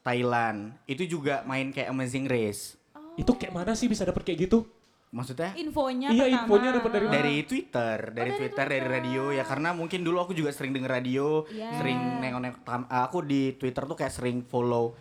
Thailand. 0.00 0.72
Itu 0.84 1.04
juga 1.04 1.44
main 1.44 1.68
kayak 1.68 1.88
Amazing 1.88 2.24
Race. 2.24 2.76
Itu 3.14 3.34
kayak 3.34 3.52
mana 3.52 3.72
sih 3.72 3.84
bisa 3.84 4.02
dapet 4.02 4.22
kayak 4.22 4.46
gitu? 4.46 4.64
Maksudnya 5.08 5.56
infonya 5.56 6.08
Iya, 6.10 6.20
pertama. 6.22 6.36
infonya 6.38 6.70
dapat 6.70 6.90
dari 6.90 7.04
mana? 7.04 7.14
dari 7.14 7.36
Twitter, 7.42 7.96
dari 8.06 8.12
dari 8.12 8.30
Twitter, 8.34 8.66
dari 8.68 8.86
radio 8.86 9.22
ya 9.30 9.40
karena 9.42 9.72
mungkin 9.72 10.00
dulu 10.02 10.20
aku 10.20 10.32
juga 10.32 10.52
sering 10.52 10.70
denger 10.70 10.92
radio, 10.92 11.48
Iya. 11.48 11.80
sering 11.80 11.96
nengok-nengok 12.20 12.60
tam- 12.60 12.84
aku 12.86 13.18
di 13.22 13.42
Twitter 13.54 13.82
tuh 13.82 13.96
kayak 13.96 14.12
sering 14.12 14.44
follow 14.44 14.92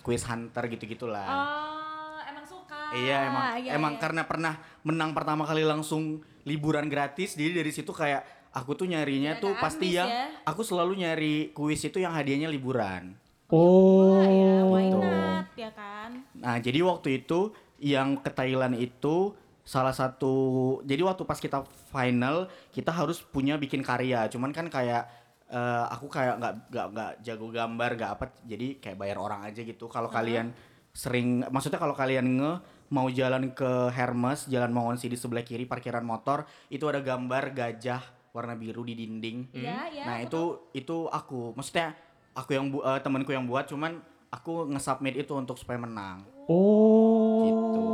Quiz 0.00 0.20
Hunter 0.22 0.68
gitu-gitulah. 0.68 1.24
oh 1.24 2.20
emang 2.22 2.44
suka 2.44 2.76
Iya 2.92 3.16
emang 3.26 3.42
Iya, 3.58 3.70
emang 3.74 3.92
iya. 3.92 4.00
karena 4.00 4.22
pernah 4.22 4.54
menang 4.84 5.10
pertama 5.10 5.42
kali 5.42 5.64
langsung 5.64 6.20
liburan 6.44 6.86
gratis 6.86 7.34
jadi 7.34 7.58
dari 7.58 7.72
situ 7.72 7.90
kayak 7.90 8.20
aku 8.52 8.76
tuh 8.76 8.86
nyarinya 8.86 9.34
Tidak 9.34 9.42
tuh 9.42 9.52
pasti 9.56 9.90
yang 9.90 10.06
ya. 10.06 10.28
aku 10.44 10.60
selalu 10.60 11.00
nyari 11.00 11.34
kuis 11.50 11.82
itu 11.82 11.98
yang 11.98 12.12
hadiahnya 12.12 12.46
liburan. 12.46 13.16
Oh. 13.48 14.20
Ya, 14.20 14.62
why 14.62 14.86
Gitu. 14.86 14.98
not 15.00 15.48
ya 15.54 15.70
kan 15.70 16.10
Nah 16.34 16.56
jadi 16.58 16.80
waktu 16.80 17.22
itu 17.22 17.52
yang 17.76 18.16
ke 18.16 18.28
Thailand 18.28 18.74
itu 18.74 19.34
salah 19.62 19.92
satu 19.92 20.34
jadi 20.82 21.00
waktu 21.02 21.24
pas 21.24 21.36
kita 21.36 21.64
final 21.88 22.46
kita 22.70 22.92
harus 22.92 23.20
punya 23.20 23.56
bikin 23.56 23.80
karya 23.80 24.28
cuman 24.28 24.52
kan 24.52 24.68
kayak 24.68 25.08
eh, 25.46 25.84
aku 25.88 26.06
kayak 26.06 26.36
nggak 26.36 26.54
nggak 26.68 26.86
nggak 26.92 27.10
jago 27.20 27.46
gambar 27.48 27.90
nggak 27.94 28.10
apa 28.12 28.24
jadi 28.44 28.76
kayak 28.76 28.96
bayar 28.96 29.16
orang 29.16 29.40
aja 29.42 29.60
gitu 29.60 29.88
kalau 29.88 30.08
kalian 30.08 30.52
sering 30.92 31.42
maksudnya 31.48 31.78
kalau 31.78 31.92
kalian 31.92 32.38
nge 32.38 32.52
mau 32.94 33.10
jalan 33.10 33.50
ke 33.50 33.90
Hermes 33.90 34.46
jalan 34.46 34.70
Mongonsi 34.70 35.10
di 35.10 35.18
sebelah 35.18 35.42
kiri 35.42 35.66
parkiran 35.66 36.06
motor 36.06 36.46
itu 36.70 36.86
ada 36.86 37.02
gambar 37.02 37.50
gajah 37.50 37.98
warna 38.30 38.54
biru 38.54 38.86
di 38.86 38.94
dinding. 38.94 39.50
Iya, 39.50 39.78
iya, 39.90 40.02
nah 40.06 40.16
aku 40.22 40.26
itu 40.26 40.42
itu 40.78 40.96
aku 41.10 41.40
maksudnya 41.58 41.94
aku 42.38 42.50
yang 42.54 42.70
bu 42.70 42.86
eh, 42.86 43.02
temanku 43.02 43.34
yang 43.34 43.46
buat 43.50 43.66
cuman 43.66 43.98
aku 44.30 44.70
nge-submit 44.70 45.18
itu 45.18 45.34
untuk 45.34 45.58
supaya 45.58 45.78
menang. 45.82 46.22
Oh. 46.46 47.42
gitu. 47.46 47.86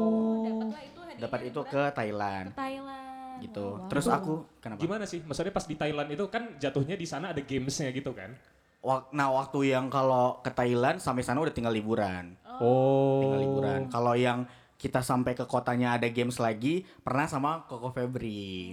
Dapatlah 0.45 0.83
itu 0.85 1.00
hadiahnya 1.00 1.23
dapat 1.25 1.40
itu 1.49 1.61
ke 1.64 1.83
Thailand. 1.97 2.47
Ke 2.52 2.57
Thailand. 2.61 3.38
Gitu. 3.40 3.64
Oh, 3.64 3.73
wow. 3.80 3.88
terus 3.88 4.07
aku 4.09 4.35
kenapa? 4.61 4.80
Gimana 4.85 5.04
sih? 5.09 5.21
Maksudnya 5.25 5.52
pas 5.52 5.64
di 5.64 5.76
Thailand 5.76 6.09
itu 6.12 6.25
kan 6.28 6.42
jatuhnya 6.61 6.97
di 6.97 7.07
sana 7.09 7.33
ada 7.33 7.40
gamesnya 7.40 7.88
gitu 7.92 8.12
kan? 8.12 8.37
Wak- 8.80 9.12
nah 9.12 9.28
waktu 9.28 9.76
yang 9.76 9.92
kalau 9.92 10.40
ke 10.40 10.49
Thailand 10.52 11.04
sampai 11.04 11.21
sana 11.21 11.40
udah 11.45 11.52
tinggal 11.52 11.73
liburan. 11.73 12.37
Oh. 12.61 13.25
tinggal 13.25 13.40
liburan. 13.45 13.80
Kalau 13.92 14.16
yang 14.16 14.49
kita 14.80 15.04
sampai 15.04 15.37
ke 15.37 15.44
kotanya 15.44 16.00
ada 16.00 16.08
games 16.08 16.40
lagi 16.40 16.88
pernah 17.04 17.28
sama 17.28 17.68
Koko 17.68 17.92
Febri 17.92 18.72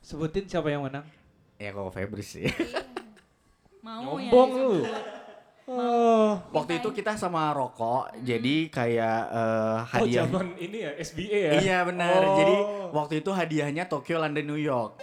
Sebutin 0.00 0.48
siapa 0.48 0.72
yang 0.72 0.88
menang. 0.88 1.04
Ya 1.60 1.76
kok 1.76 1.92
Febris 1.92 2.40
sih. 2.40 2.48
Mau 3.84 4.16
ya 4.16 4.32
Nyombong 4.32 4.50
lu. 4.56 4.70
disebut. 4.80 5.04
Oh. 5.70 6.30
Waktu 6.50 6.82
itu 6.82 6.88
kita 6.90 7.14
sama 7.14 7.52
rokok, 7.54 8.10
jadi 8.24 8.66
kayak 8.72 9.20
Oh, 9.30 9.76
hadiah. 9.86 10.26
zaman 10.26 10.56
ini 10.58 10.82
ya 10.82 10.90
SBA 10.98 11.38
ya. 11.38 11.52
Iya 11.60 11.78
benar. 11.84 12.20
Oh. 12.26 12.36
Jadi 12.40 12.56
waktu 12.90 13.14
itu 13.22 13.30
hadiahnya 13.30 13.86
Tokyo, 13.86 14.18
London, 14.18 14.46
New 14.50 14.58
York. 14.58 14.98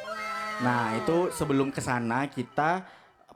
Nah 0.66 0.98
itu 0.98 1.30
sebelum 1.32 1.70
ke 1.70 1.80
sana 1.80 2.26
kita 2.28 2.84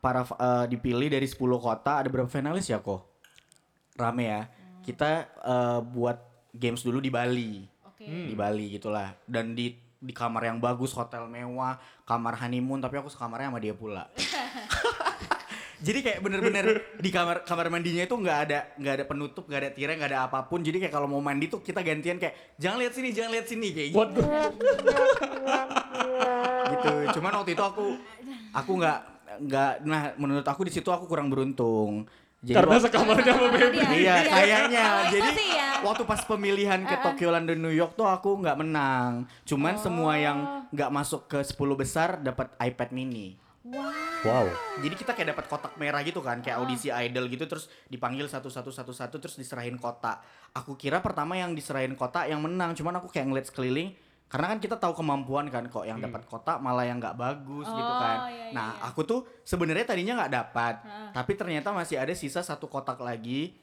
para 0.02 0.26
eh, 0.26 0.66
dipilih 0.66 1.14
dari 1.14 1.30
10 1.30 1.38
kota 1.62 2.02
ada 2.02 2.10
berapa 2.10 2.28
finalis 2.28 2.68
ya 2.68 2.82
kok? 2.82 3.06
Rame 3.96 4.24
ya. 4.28 4.42
Kita 4.82 5.10
eh, 5.30 5.80
buat 5.86 6.31
games 6.54 6.84
dulu 6.84 7.00
di 7.00 7.12
Bali, 7.12 7.64
Oke. 7.88 8.06
di 8.06 8.36
Bali 8.36 8.76
gitulah. 8.76 9.16
Dan 9.26 9.56
di 9.56 9.74
di 10.02 10.14
kamar 10.14 10.50
yang 10.50 10.58
bagus, 10.58 10.92
hotel 10.98 11.30
mewah, 11.30 11.78
kamar 12.04 12.38
honeymoon. 12.42 12.82
Tapi 12.82 13.00
aku 13.00 13.10
sekamarnya 13.10 13.54
sama 13.54 13.60
dia 13.62 13.76
pula. 13.76 14.08
Jadi 15.82 16.06
kayak 16.06 16.20
bener-bener 16.22 16.94
di 17.02 17.10
kamar 17.10 17.42
kamar 17.42 17.74
mandinya 17.74 18.06
itu 18.06 18.14
nggak 18.14 18.38
ada 18.46 18.60
nggak 18.78 18.94
ada 19.02 19.06
penutup, 19.10 19.50
nggak 19.50 19.62
ada 19.66 19.72
tirai, 19.74 19.98
nggak 19.98 20.12
ada 20.14 20.30
apa 20.30 20.46
pun. 20.46 20.62
Jadi 20.62 20.78
kayak 20.78 20.94
kalau 20.94 21.10
mau 21.10 21.18
mandi 21.18 21.50
tuh 21.50 21.58
kita 21.66 21.82
gantian 21.82 22.22
kayak 22.22 22.54
jangan 22.62 22.78
lihat 22.86 22.94
sini, 22.94 23.10
jangan 23.10 23.32
lihat 23.34 23.46
sini 23.50 23.68
kayak 23.74 23.90
gitu. 23.90 23.98
Waduh. 23.98 24.26
gitu. 26.70 26.94
Cuman 27.18 27.32
waktu 27.42 27.52
itu 27.58 27.64
aku 27.66 27.86
aku 28.54 28.72
nggak 28.78 29.00
nggak 29.42 29.72
nah 29.90 30.14
menurut 30.22 30.46
aku 30.46 30.70
di 30.70 30.72
situ 30.74 30.86
aku 30.94 31.10
kurang 31.10 31.34
beruntung. 31.34 32.06
Jadi 32.42 32.58
Karena 32.58 32.78
sekamarnya 32.82 33.34
sama 33.38 33.50
Baby. 33.54 33.78
Iya, 34.02 34.16
kayaknya. 34.26 34.86
Jadi 35.14 35.46
ya. 35.54 35.70
waktu 35.86 36.04
pas 36.10 36.26
pemilihan 36.26 36.82
ke 36.90 36.96
Tokyo, 37.06 37.30
London, 37.30 37.62
New 37.62 37.70
York 37.70 37.94
tuh 37.94 38.10
aku 38.10 38.42
nggak 38.42 38.58
menang. 38.58 39.30
Cuman 39.46 39.78
semua 39.78 40.18
yang 40.18 40.38
Oh. 40.42 40.66
nggak 40.74 40.90
masuk 40.90 41.30
ke 41.30 41.38
10 41.46 41.78
besar 41.78 42.18
dapat 42.18 42.50
iPad 42.58 42.90
mini. 42.98 43.38
Wow. 43.62 43.94
Wow. 44.26 44.46
Jadi 44.82 44.96
kita 44.98 45.14
kayak 45.14 45.38
dapat 45.38 45.46
kotak 45.46 45.78
merah 45.78 46.02
gitu 46.02 46.18
kan, 46.26 46.42
kayak 46.42 46.58
audisi 46.66 46.90
idol 46.90 47.30
gitu 47.30 47.46
terus 47.46 47.70
dipanggil 47.86 48.26
satu-satu 48.26 48.74
satu-satu 48.74 49.22
terus 49.22 49.38
diserahin 49.38 49.78
kotak. 49.78 50.26
Aku 50.58 50.74
kira 50.74 50.98
pertama 50.98 51.38
yang 51.38 51.54
diserahin 51.54 51.94
kotak 51.94 52.26
yang 52.26 52.42
menang, 52.42 52.74
cuman 52.74 52.98
aku 52.98 53.14
kayak 53.14 53.30
ngeliat 53.30 53.46
sekeliling 53.54 53.94
karena 54.32 54.56
kan 54.56 54.64
kita 54.64 54.80
tahu 54.80 54.96
kemampuan 54.96 55.52
kan 55.52 55.68
kok 55.68 55.84
yang 55.84 56.00
dapat 56.00 56.24
kotak 56.24 56.64
malah 56.64 56.88
yang 56.88 57.04
nggak 57.04 57.20
bagus 57.20 57.68
gitu 57.68 57.92
Oh, 57.92 58.00
kan. 58.00 58.32
iya, 58.32 58.48
iya, 58.48 58.56
nah, 58.56 58.72
iya. 58.80 58.88
aku 58.88 59.04
tuh 59.04 59.28
sebenarnya 59.44 59.84
tadinya 59.84 60.24
nggak 60.24 60.32
dapat, 60.32 60.76
Heeh. 60.88 61.12
tapi 61.12 61.32
ternyata 61.36 61.76
masih 61.76 62.00
ada 62.00 62.16
sisa 62.16 62.40
satu 62.40 62.72
kotak 62.72 62.96
lagi. 63.04 63.60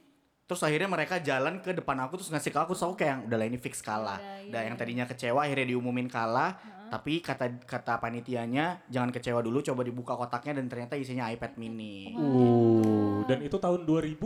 Terus 0.49 0.65
akhirnya 0.65 0.89
mereka 0.89 1.21
jalan 1.21 1.61
ke 1.61 1.77
depan 1.77 1.97
aku 2.05 2.21
terus 2.21 2.33
ngasih 2.33 2.53
ke 2.53 2.61
aku, 2.61 2.73
aku 2.73 2.97
kayak 2.97 3.25
udah 3.29 3.37
lah 3.37 3.49
ini 3.49 3.61
fix 3.61 3.81
kalah. 3.85 4.17
Udah, 4.17 4.45
iya, 4.45 4.53
Dan 4.53 4.61
yang 4.73 4.77
iya. 4.77 4.81
tadinya 4.81 5.05
kecewa 5.09 5.41
akhirnya 5.45 5.67
diumumin 5.73 6.09
kalah. 6.09 6.57
Tapi 6.89 7.21
kata 7.21 7.69
kata 7.69 8.01
panitianya 8.01 8.81
jangan 8.89 9.13
kecewa 9.13 9.45
dulu, 9.45 9.61
coba 9.61 9.85
dibuka 9.85 10.17
kotaknya 10.17 10.57
dan 10.61 10.73
ternyata 10.73 10.97
isinya 10.97 11.29
iPad 11.29 11.61
mini. 11.61 12.17
Uh, 12.17 13.25
dan 13.29 13.45
itu 13.45 13.61
tahun 13.61 13.85
2000? 13.85 14.17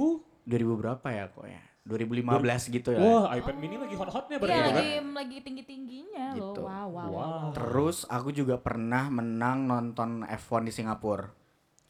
2000 0.47 0.79
berapa 0.79 1.07
ya 1.11 1.27
kok 1.31 1.47
ya? 1.47 1.63
2015 1.83 2.71
gitu 2.71 2.95
ya. 2.95 3.01
Wah, 3.03 3.25
iPad 3.35 3.57
mini 3.59 3.75
lagi 3.75 3.99
hot-hotnya 3.99 4.39
berarti 4.39 4.55
Iya 4.55 4.62
itu 4.62 4.71
kan? 4.71 4.79
lagi 4.79 4.95
lagi 5.03 5.39
tinggi 5.43 5.62
tingginya 5.67 6.27
loh. 6.31 6.55
Gitu. 6.55 6.61
Wow 6.62 6.71
wow. 6.71 6.87
Wow. 6.87 7.11
wow. 7.11 7.47
Terus 7.53 8.07
aku 8.07 8.31
juga 8.31 8.55
pernah 8.57 9.11
menang 9.11 9.67
nonton 9.67 10.23
F1 10.23 10.62
di 10.62 10.73
Singapura. 10.73 11.27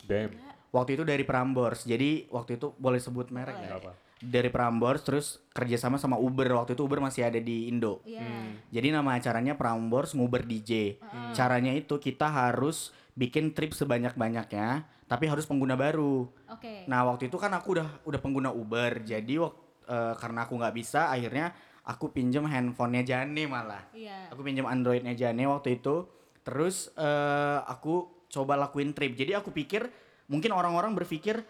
Damn. 0.02 0.32
Waktu 0.72 0.96
itu 0.96 1.04
dari 1.04 1.22
Prambors. 1.22 1.84
Jadi 1.84 2.24
waktu 2.32 2.56
itu 2.56 2.72
boleh 2.74 2.96
sebut 2.96 3.28
merek 3.28 3.60
ya? 3.60 3.76
apa. 3.76 3.92
Dari 4.18 4.48
Prambors 4.48 5.04
terus 5.04 5.26
kerjasama 5.52 6.00
sama 6.00 6.16
Uber. 6.16 6.48
Waktu 6.48 6.72
itu 6.72 6.88
Uber 6.88 7.04
masih 7.04 7.28
ada 7.28 7.36
di 7.36 7.68
Indo. 7.68 8.00
Iya. 8.08 8.24
Jadi 8.72 8.88
nama 8.88 9.20
acaranya 9.20 9.60
Prambors 9.60 10.16
Nguber 10.16 10.42
DJ. 10.42 10.96
Caranya 11.36 11.76
itu 11.76 12.00
kita 12.00 12.32
harus 12.32 12.90
bikin 13.12 13.52
trip 13.52 13.76
sebanyak-banyaknya, 13.76 14.88
tapi 15.04 15.28
harus 15.28 15.44
pengguna 15.44 15.76
baru. 15.76 16.24
Oke. 16.48 16.88
Nah 16.88 17.04
waktu 17.04 17.28
itu 17.28 17.36
kan 17.36 17.52
aku 17.52 17.76
udah 17.76 17.88
udah 18.08 18.20
pengguna 18.24 18.48
Uber, 18.48 19.04
jadi 19.04 19.36
wak- 19.36 19.61
eh, 19.86 20.14
karena 20.18 20.46
aku 20.46 20.58
nggak 20.58 20.74
bisa, 20.74 21.10
akhirnya 21.10 21.52
aku 21.82 22.14
pinjem 22.14 22.46
handphonenya 22.46 23.02
Jane 23.02 23.44
malah. 23.50 23.82
Iya. 23.90 24.30
Aku 24.30 24.46
pinjam 24.46 24.66
Androidnya 24.70 25.14
Jane 25.18 25.46
waktu 25.46 25.82
itu. 25.82 26.06
Terus 26.42 26.90
eh, 26.94 27.58
aku 27.66 28.26
coba 28.30 28.58
lakuin 28.58 28.94
trip. 28.94 29.14
Jadi 29.14 29.34
aku 29.34 29.50
pikir 29.50 29.86
mungkin 30.30 30.54
orang-orang 30.54 30.94
berpikir 30.94 31.42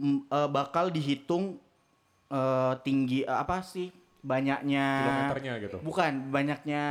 eh, 0.00 0.48
bakal 0.48 0.92
dihitung 0.92 1.58
eh, 2.30 2.74
tinggi 2.84 3.24
eh, 3.24 3.38
apa 3.38 3.64
sih 3.64 3.88
banyaknya 4.20 4.84
Kilometernya 5.00 5.52
gitu. 5.64 5.76
Bukan 5.80 6.12
banyaknya 6.28 6.84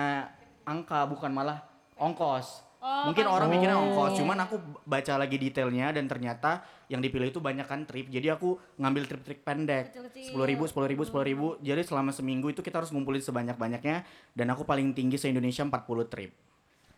angka, 0.65 1.05
bukan 1.05 1.29
malah 1.33 1.61
ongkos. 1.97 2.68
Oh, 2.79 3.11
Mungkin 3.11 3.27
kan. 3.27 3.35
orang 3.35 3.49
mikirnya 3.51 3.75
Oh. 3.75 3.83
ongkos, 3.85 4.15
cuman 4.15 4.39
aku 4.39 4.55
baca 4.83 5.13
lagi 5.15 5.35
detailnya 5.35 5.91
dan 5.91 6.07
ternyata 6.07 6.63
yang 6.87 7.03
dipilih 7.03 7.27
itu 7.27 7.37
banyak 7.37 7.67
kan 7.67 7.83
trip. 7.83 8.07
Jadi 8.07 8.31
aku 8.31 8.55
ngambil 8.77 9.03
trip-trip 9.03 9.43
pendek. 9.43 9.91
Sepuluh 10.15 10.47
ribu, 10.47 10.63
sepuluh 10.63 10.87
ribu, 10.87 11.03
sepuluh 11.03 11.25
ribu. 11.27 11.47
Jadi 11.59 11.83
selama 11.83 12.09
seminggu 12.09 12.47
itu 12.47 12.63
kita 12.63 12.79
harus 12.79 12.89
ngumpulin 12.89 13.19
sebanyak-banyaknya. 13.19 14.07
Dan 14.31 14.47
aku 14.49 14.63
paling 14.63 14.95
tinggi 14.95 15.19
se-Indonesia 15.19 15.59
40 15.61 16.07
trip. 16.07 16.31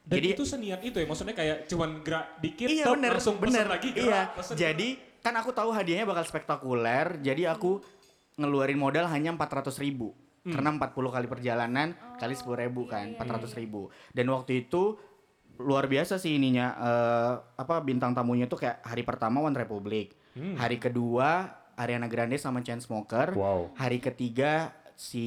Dan 0.02 0.18
Jadi- 0.18 0.34
itu 0.34 0.44
seniat 0.46 0.82
itu 0.82 0.98
ya, 0.98 1.06
maksudnya 1.06 1.34
kayak 1.34 1.66
cuman 1.66 2.02
gerak 2.02 2.26
dikit, 2.38 2.68
iya 2.68 2.86
top, 2.86 2.94
bener, 2.98 3.12
langsung 3.12 3.36
bener. 3.38 3.66
lagi, 3.66 3.90
gerak, 3.90 4.06
iya. 4.28 4.38
pesen. 4.38 4.54
Jadi 4.56 4.88
kan 5.18 5.34
aku 5.34 5.50
tahu 5.50 5.70
hadiahnya 5.70 6.06
bakal 6.06 6.26
spektakuler. 6.26 7.22
Jadi 7.22 7.46
aku 7.46 7.82
ngeluarin 8.36 8.78
modal 8.78 9.06
hanya 9.08 9.30
400 9.30 9.78
ribu. 9.78 10.14
Karena 10.42 10.74
40 10.74 11.14
kali 11.14 11.26
perjalanan 11.26 11.94
kali 12.18 12.34
10 12.34 12.58
ribu 12.60 12.90
kan, 12.90 13.14
400 13.14 13.54
ribu. 13.54 13.94
Dan 14.10 14.26
waktu 14.30 14.66
itu 14.66 14.98
luar 15.62 15.86
biasa 15.86 16.18
sih 16.18 16.36
ininya 16.36 16.68
eh, 16.76 17.34
apa 17.56 17.80
bintang 17.80 18.12
tamunya 18.12 18.46
tuh 18.46 18.60
kayak 18.60 18.82
hari 18.82 19.02
pertama 19.02 19.40
One 19.40 19.54
Republic, 19.54 20.18
Hmm. 20.32 20.56
hari 20.56 20.76
kedua 20.76 21.54
Ariana 21.76 22.06
Grande 22.06 22.36
sama 22.36 22.60
Chainsmoker, 22.60 23.34
Wow. 23.34 23.72
hari 23.76 23.98
ketiga 23.98 24.72
si 24.94 25.26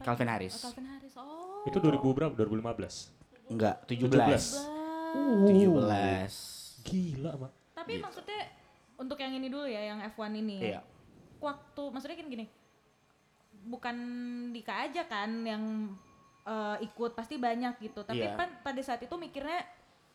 Calvin 0.00 0.28
Oh, 0.28 0.32
Harris. 0.32 0.56
Calvin 0.60 0.86
Harris. 0.86 1.14
Oh. 1.16 1.66
Itu 1.66 1.76
2000 1.78 2.10
berapa? 2.10 2.32
2015. 2.32 3.10
Enggak, 3.48 3.82
17. 3.84 4.14
17. 4.14 5.50
17. 5.50 6.86
Gila, 6.86 7.30
Mak. 7.36 7.52
Tapi 7.74 7.92
Gitu. 7.98 8.04
maksudnya 8.04 8.40
untuk 8.96 9.18
yang 9.18 9.32
ini 9.34 9.48
dulu 9.48 9.66
ya, 9.66 9.82
yang 9.90 9.98
F1 10.00 10.32
ini. 10.36 10.56
Iya. 10.70 10.80
Waktu 11.40 11.82
maksudnya 11.90 12.16
gini 12.16 12.30
gini. 12.30 12.46
Bukan 13.60 13.96
Dika 14.52 14.88
aja 14.88 15.04
kan 15.04 15.44
yang 15.44 15.92
eh, 16.46 16.76
ikut 16.86 17.12
pasti 17.12 17.36
banyak 17.36 17.76
gitu. 17.80 18.00
Tapi 18.04 18.22
Iya. 18.22 18.36
kan 18.36 18.48
pada 18.62 18.80
saat 18.80 19.00
itu 19.02 19.14
mikirnya 19.16 19.60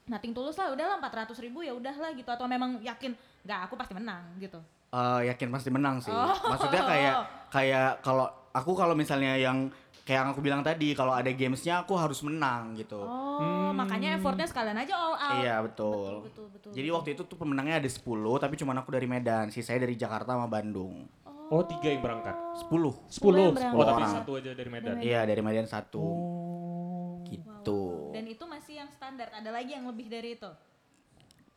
Nothing 0.06 0.38
tulus 0.38 0.54
lah, 0.62 0.70
udahlah 0.70 1.02
400 1.02 1.34
ribu 1.42 1.66
ya 1.66 1.74
udahlah 1.74 2.14
gitu 2.14 2.30
atau 2.30 2.46
memang 2.46 2.78
yakin 2.78 3.18
nggak 3.42 3.60
aku 3.66 3.74
pasti 3.74 3.98
menang 3.98 4.22
gitu. 4.38 4.62
Eh, 4.94 5.22
yakin 5.34 5.50
pasti 5.50 5.74
menang 5.74 5.98
sih. 5.98 6.14
Oh. 6.14 6.30
Maksudnya 6.46 6.86
kayak 6.86 7.16
kayak 7.50 7.90
kalau 8.06 8.30
aku 8.54 8.78
kalau 8.78 8.94
misalnya 8.94 9.34
yang 9.34 9.66
kayak 10.06 10.22
yang 10.22 10.30
aku 10.30 10.40
bilang 10.46 10.62
tadi 10.62 10.94
kalau 10.94 11.10
ada 11.10 11.34
gamesnya 11.34 11.82
aku 11.82 11.98
harus 11.98 12.22
menang 12.22 12.78
gitu. 12.78 13.02
Oh, 13.02 13.74
makanya 13.74 14.22
effortnya 14.22 14.46
sekalian 14.46 14.78
aja 14.78 14.94
all 14.94 15.18
out. 15.18 15.42
Iya 15.42 15.56
betul. 15.66 15.90
Betul, 15.90 16.22
betul, 16.30 16.46
betul. 16.54 16.72
Jadi 16.78 16.88
waktu 16.94 17.10
itu 17.18 17.22
tuh 17.26 17.38
pemenangnya 17.42 17.82
ada 17.82 17.90
10 17.90 18.38
tapi 18.38 18.54
cuman 18.62 18.86
aku 18.86 18.94
dari 18.94 19.10
Medan, 19.10 19.50
sisanya 19.50 19.90
dari 19.90 19.98
Jakarta 19.98 20.38
sama 20.38 20.46
Bandung. 20.46 21.10
Oh, 21.54 21.62
tiga 21.62 21.94
yang 21.94 22.02
berangkat. 22.02 22.36
10. 22.66 22.72
10. 23.10 23.22
yang 23.38 23.54
berangkat. 23.54 23.78
Oh, 23.78 23.86
tapi 23.86 24.02
Orang. 24.02 24.16
satu 24.18 24.32
aja 24.42 24.52
dari 24.58 24.70
Medan. 24.70 24.96
Iya 24.98 25.20
dari 25.30 25.42
Medan 25.46 25.68
satu. 25.70 26.02
Oh. 26.02 27.22
Gitu. 27.26 27.82
Dan 28.14 28.26
itu 28.26 28.44
masih 28.50 28.74
yang 28.82 28.90
standar. 28.90 29.30
Ada 29.30 29.50
lagi 29.54 29.78
yang 29.78 29.86
lebih 29.86 30.10
dari 30.10 30.38
itu. 30.38 30.50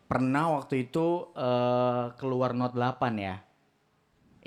Pernah 0.08 0.60
waktu 0.60 0.88
itu 0.88 1.32
eh, 1.36 2.04
keluar 2.20 2.52
Note 2.52 2.76
8 2.76 3.16
ya. 3.16 3.36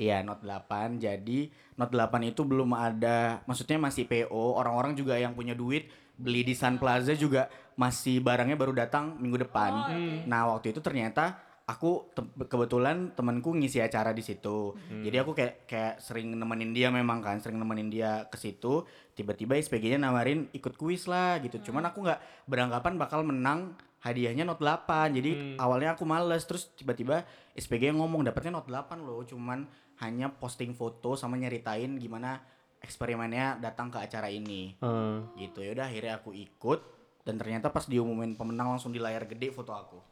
Iya 0.02 0.26
Note 0.26 0.42
8 0.42 0.98
jadi 0.98 1.40
Note 1.78 1.94
8 1.94 2.32
itu 2.34 2.42
belum 2.42 2.74
ada 2.74 3.46
maksudnya 3.46 3.78
masih 3.78 4.10
PO 4.10 4.58
orang-orang 4.58 4.98
juga 4.98 5.20
yang 5.20 5.38
punya 5.38 5.54
duit 5.54 5.92
beli 6.18 6.42
di 6.42 6.58
Sun 6.58 6.82
Plaza 6.82 7.14
juga 7.14 7.52
masih 7.78 8.22
barangnya 8.22 8.58
baru 8.58 8.74
datang 8.78 9.18
minggu 9.18 9.46
depan. 9.50 9.72
Oh, 9.74 9.86
oke. 9.90 10.30
Nah 10.30 10.42
waktu 10.54 10.74
itu 10.74 10.80
ternyata 10.82 11.38
aku 11.72 12.12
te- 12.12 12.28
kebetulan 12.44 13.16
temanku 13.16 13.54
ngisi 13.54 13.80
acara 13.80 14.12
di 14.12 14.20
situ. 14.20 14.76
Jadi 15.02 15.16
aku 15.16 15.32
kayak 15.32 15.64
kayak 15.64 15.94
sering 15.98 16.28
nemenin 16.30 16.72
dia 16.72 16.92
memang 16.92 17.20
kan, 17.20 17.40
sering 17.40 17.56
nemenin 17.56 17.88
dia 17.88 18.28
ke 18.28 18.36
situ. 18.36 18.84
Tiba-tiba 19.12 19.56
SPG-nya 19.56 19.96
nawarin 19.98 20.52
ikut 20.52 20.76
kuis 20.76 21.08
lah 21.08 21.40
gitu. 21.40 21.64
Cuman 21.64 21.86
aku 21.86 22.04
nggak 22.04 22.20
beranggapan 22.46 22.94
bakal 22.98 23.24
menang 23.24 23.72
hadiahnya 24.00 24.44
Note 24.44 24.60
8. 24.60 24.84
Jadi 25.14 25.32
awalnya 25.56 25.96
aku 25.96 26.04
males 26.04 26.44
terus 26.44 26.74
tiba-tiba 26.74 27.24
SPG 27.54 27.94
ngomong 27.94 28.26
dapatnya 28.26 28.58
Note 28.58 28.68
8 28.68 29.00
loh. 29.00 29.24
Cuman 29.24 29.64
hanya 29.98 30.28
posting 30.30 30.74
foto 30.74 31.14
sama 31.14 31.38
nyeritain 31.38 31.96
gimana 31.96 32.42
eksperimennya 32.82 33.62
datang 33.62 33.88
ke 33.88 34.02
acara 34.02 34.28
ini. 34.28 34.74
Eh, 34.76 35.18
Gitu 35.40 35.62
ya 35.62 35.72
udah 35.72 35.86
akhirnya 35.86 36.14
aku 36.18 36.34
ikut 36.34 36.80
dan 37.22 37.38
ternyata 37.38 37.70
pas 37.70 37.86
diumumin 37.86 38.34
pemenang 38.34 38.74
langsung 38.74 38.90
di 38.90 38.98
layar 38.98 39.24
gede 39.24 39.54
foto 39.54 39.72
aku. 39.72 40.11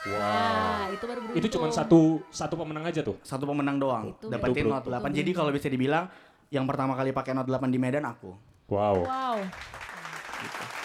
Nah, 0.00 0.88
itu 0.88 1.04
baru 1.04 1.20
beruntung. 1.20 1.38
itu 1.38 1.48
cuma 1.50 1.66
satu 1.68 2.00
satu 2.30 2.54
pemenang 2.54 2.84
aja 2.84 3.00
tuh. 3.00 3.16
satu 3.22 3.44
pemenang 3.44 3.76
doang 3.76 4.12
Itu 4.12 4.28
dapetin 4.28 4.64
beruntung. 4.64 4.92
Note 4.92 5.08
8 5.08 5.12
jadi 5.12 5.30
kalau 5.30 5.50
bisa 5.50 5.68
dibilang 5.68 6.08
yang 6.48 6.64
pertama 6.64 6.92
kali 6.92 7.12
pakai 7.12 7.32
Note 7.32 7.48
8 7.48 7.68
di 7.68 7.76
Medan 7.76 8.04
aku 8.04 8.32
Wow. 8.66 9.02
Wow. 9.02 9.38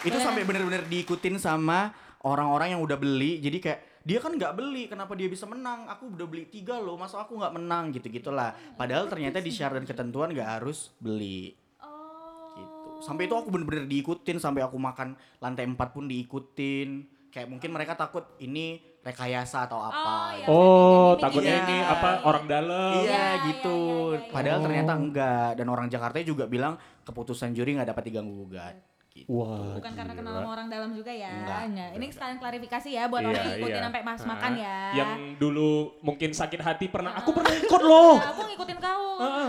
itu 0.02 0.12
Boleh. 0.12 0.20
sampai 0.22 0.44
bener-bener 0.44 0.84
diikutin 0.84 1.38
sama 1.38 1.96
orang-orang 2.22 2.74
yang 2.74 2.82
udah 2.82 2.96
beli 2.96 3.40
jadi 3.40 3.58
kayak 3.58 3.80
dia 4.02 4.20
kan 4.20 4.32
nggak 4.32 4.54
beli 4.54 4.86
kenapa 4.86 5.14
dia 5.14 5.26
bisa 5.26 5.46
menang 5.46 5.88
aku 5.88 6.12
udah 6.12 6.26
beli 6.26 6.46
tiga 6.46 6.76
loh 6.76 6.94
masa 6.94 7.20
aku 7.20 7.36
nggak 7.36 7.54
menang 7.54 7.90
gitu 7.90 8.10
gitulah 8.10 8.52
padahal 8.74 9.06
ternyata 9.06 9.38
di 9.38 9.50
syarat 9.50 9.80
dan 9.80 9.86
ketentuan 9.86 10.30
nggak 10.30 10.60
harus 10.60 10.92
beli 10.98 11.56
Oh. 11.78 12.52
gitu 12.54 12.90
sampai 13.02 13.26
itu 13.26 13.34
aku 13.34 13.48
bener-bener 13.50 13.86
diikutin 13.86 14.38
sampai 14.38 14.62
aku 14.62 14.76
makan 14.76 15.14
lantai 15.38 15.64
4 15.64 15.78
pun 15.90 16.06
diikutin 16.06 16.90
kayak 17.36 17.52
mungkin 17.52 17.68
mereka 17.70 18.00
takut 18.00 18.24
ini 18.40 18.80
rekayasa 19.04 19.68
atau 19.68 19.78
Oh, 19.78 19.86
apa 19.86 20.12
gitu. 20.34 20.48
Oh, 20.48 20.56
Gimmick 20.56 21.20
takutnya 21.20 21.52
Iya. 21.52 21.62
ini 21.62 21.78
apa 21.84 22.10
orang 22.24 22.46
dalam. 22.48 22.94
Iya 22.98 23.12
Iya, 23.12 23.26
gitu. 23.46 23.76
iya, 23.76 23.92
iya, 23.92 24.16
iya, 24.16 24.24
iya. 24.24 24.32
Padahal 24.32 24.58
Oh. 24.58 24.64
ternyata 24.64 24.92
enggak 24.96 25.50
dan 25.54 25.68
orang 25.68 25.88
Jakarta 25.92 26.18
juga 26.24 26.44
bilang 26.48 26.74
keputusan 27.04 27.52
juri 27.52 27.76
nggak 27.76 27.92
dapat 27.92 28.04
diganggu 28.08 28.34
gugat. 28.40 28.80
Gitu. 29.12 29.32
Wah. 29.32 29.80
Bukan 29.80 29.94
karena 29.94 30.12
gila. 30.12 30.20
kenal 30.20 30.34
sama 30.34 30.50
orang 30.50 30.68
dalam 30.68 30.92
juga 30.92 31.08
ya. 31.08 31.32
Enggak, 31.34 31.60
Nah, 31.72 31.88
ini 31.94 32.06
sekalian 32.08 32.36
klarifikasi 32.36 32.90
ya 32.90 33.04
buat 33.06 33.22
Iya, 33.22 33.30
orang 33.30 33.40
yang 33.42 33.56
ikutin 33.56 33.76
iya. 33.76 33.86
sampai 33.86 34.02
mas 34.04 34.20
Ah, 34.20 34.28
makan 34.28 34.52
ya. 34.56 34.78
Yang 34.94 35.12
dulu 35.38 35.70
mungkin 36.02 36.30
sakit 36.32 36.60
hati 36.60 36.86
pernah. 36.88 37.12
Aku 37.16 37.32
pernah 37.32 37.52
ikut 37.54 37.82
loh. 37.82 38.16
Nah, 38.16 38.28
aku 38.32 38.42
ngikutin 38.44 38.78
kau. 38.78 39.04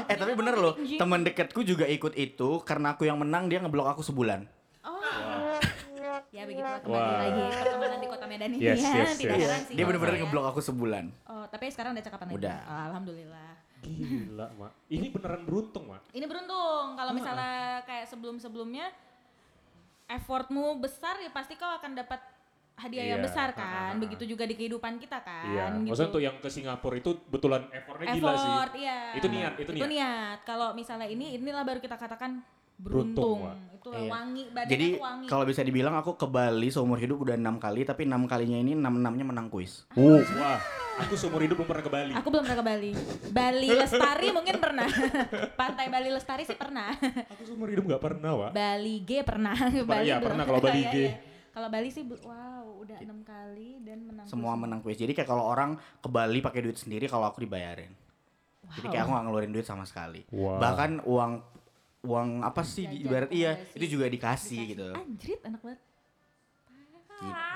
Eh 0.04 0.16
tapi 0.16 0.32
bener 0.34 0.54
loh, 0.54 0.74
teman 0.76 1.22
dekatku 1.22 1.62
juga 1.62 1.82
ikut 1.84 2.14
itu 2.14 2.48
karena 2.62 2.92
aku 2.92 3.06
yang 3.06 3.18
menang 3.18 3.46
dia 3.46 3.58
ngeblok 3.58 3.94
aku 3.94 4.02
sebulan. 4.02 4.46
Oh. 4.86 5.45
Ya 6.36 6.44
begitulah 6.44 6.80
kembali 6.84 7.00
Wah. 7.00 7.16
lagi 7.18 7.42
pertemanan 7.56 7.98
di 7.98 8.08
kota 8.08 8.26
Medan 8.28 8.50
ini 8.52 8.60
Yes, 8.60 8.76
ya. 8.78 8.92
yes, 8.94 9.10
Tidak 9.16 9.32
yes. 9.32 9.40
heran 9.40 9.60
sih. 9.64 9.74
Dia 9.74 9.84
bener-bener 9.84 10.14
ya. 10.14 10.20
ngeblok 10.20 10.44
aku 10.52 10.60
sebulan. 10.60 11.04
Oh, 11.24 11.44
tapi 11.48 11.64
sekarang 11.68 11.96
udah 11.96 12.04
cakapan 12.04 12.26
lagi. 12.28 12.36
Udah. 12.36 12.58
Oh, 12.62 12.80
Alhamdulillah. 12.92 13.50
Gila, 13.80 14.46
Mak. 14.52 14.72
Ini 14.86 15.06
beneran 15.08 15.42
beruntung, 15.42 15.84
Mak. 15.88 16.02
Ini 16.10 16.24
beruntung 16.26 16.86
kalau 16.92 17.12
misalnya 17.12 17.56
kayak 17.82 18.04
sebelum-sebelumnya 18.06 18.86
effortmu 20.06 20.76
besar 20.76 21.18
ya 21.18 21.30
pasti 21.30 21.56
kau 21.56 21.72
akan 21.72 21.96
dapat 21.96 22.20
hadiah 22.76 23.16
yang 23.16 23.20
Iya. 23.20 23.26
besar 23.26 23.48
kan. 23.56 23.96
Begitu 24.04 24.28
juga 24.28 24.44
di 24.44 24.52
kehidupan 24.52 25.00
kita 25.00 25.24
kan. 25.24 25.48
Iya. 25.48 25.64
gitu. 25.78 25.88
Maksudnya 25.88 26.12
tuh 26.12 26.22
yang 26.22 26.36
ke 26.36 26.48
Singapura 26.48 26.96
itu 26.96 27.16
betulan 27.26 27.64
effortnya 27.72 28.12
gila 28.12 28.32
sih. 28.34 28.44
Effort, 28.44 28.72
iya. 28.76 28.98
Itu 29.16 29.26
niat, 29.26 29.54
itu 29.56 29.70
niat. 29.72 29.88
niat. 29.88 30.38
Kalau 30.44 30.76
misalnya 30.76 31.08
ini, 31.08 31.32
inilah 31.34 31.64
baru 31.64 31.80
kita 31.80 31.96
katakan 31.96 32.44
Beruntung, 32.76 33.48
itu 33.72 33.88
Iya. 33.88 34.10
wangi, 34.10 34.42
badannya 34.50 34.68
Jadi 34.68 34.86
wangi. 34.98 35.26
kalau 35.26 35.44
bisa 35.46 35.62
dibilang 35.62 35.94
aku 35.94 36.14
ke 36.14 36.26
Bali 36.26 36.68
seumur 36.68 36.98
hidup 36.98 37.22
udah 37.22 37.34
enam 37.34 37.56
kali 37.56 37.82
tapi 37.82 38.02
enam 38.02 38.26
kalinya 38.26 38.58
ini 38.58 38.74
enam 38.74 38.98
enamnya 38.98 39.24
menang 39.24 39.46
kuis. 39.46 39.86
Uh, 39.94 40.20
wah. 40.36 40.58
Aku 40.96 41.12
seumur 41.12 41.38
hidup 41.38 41.60
belum 41.60 41.68
pernah 41.68 41.84
ke 41.84 41.92
Bali. 41.92 42.12
Aku 42.16 42.28
belum 42.28 42.42
pernah 42.42 42.58
ke 42.58 42.66
Bali. 42.66 42.92
Bali 43.28 43.68
Lestari 43.70 44.28
mungkin 44.32 44.56
pernah. 44.56 44.88
Pantai 45.60 45.86
Bali 45.86 46.08
Lestari 46.08 46.42
sih 46.42 46.56
pernah. 46.56 46.88
Aku 47.30 47.44
seumur 47.44 47.68
hidup 47.68 47.84
nggak 47.84 48.00
pernah, 48.00 48.32
Wak. 48.32 48.50
Bali 48.52 49.04
G 49.04 49.20
pernah. 49.20 49.52
iya, 50.00 50.16
belum. 50.16 50.24
pernah 50.24 50.44
kalau 50.44 50.60
Bali 50.60 50.80
Iya, 50.80 50.90
G. 50.90 50.96
iya. 50.98 51.12
Kalau 51.52 51.68
Bali 51.68 51.88
sih 51.88 52.04
wow, 52.04 52.64
udah 52.80 52.96
enam 53.00 53.20
kali 53.22 53.80
dan 53.80 54.04
menang. 54.04 54.24
Semua 54.24 54.52
terus. 54.52 54.62
menang 54.64 54.80
kuis. 54.80 54.96
Jadi 54.96 55.12
kayak 55.12 55.28
kalau 55.28 55.44
orang 55.44 55.70
ke 55.76 56.08
Bali 56.08 56.40
pakai 56.40 56.60
duit 56.60 56.76
sendiri 56.76 57.06
kalau 57.06 57.24
aku 57.24 57.40
dibayarin. 57.40 57.92
Jadi 58.66 58.86
kayak 58.88 59.04
aku 59.04 59.10
nggak 59.12 59.24
ngeluarin 59.24 59.52
duit 59.52 59.64
sama 59.64 59.84
sekali. 59.84 60.24
Wow. 60.28 60.58
Bahkan 60.58 61.04
uang 61.04 61.32
uang 62.06 62.28
apa 62.40 62.62
sih 62.62 62.86
di 62.86 63.02
Jajan, 63.02 63.06
ibarat 63.06 63.30
iya 63.30 63.50
akomodasi. 63.52 63.76
itu 63.76 63.86
juga 63.90 64.06
dikasih, 64.06 64.60
gitu. 64.70 64.88
Anjrit 64.94 65.40
enak 65.42 65.60
banget. 65.60 65.80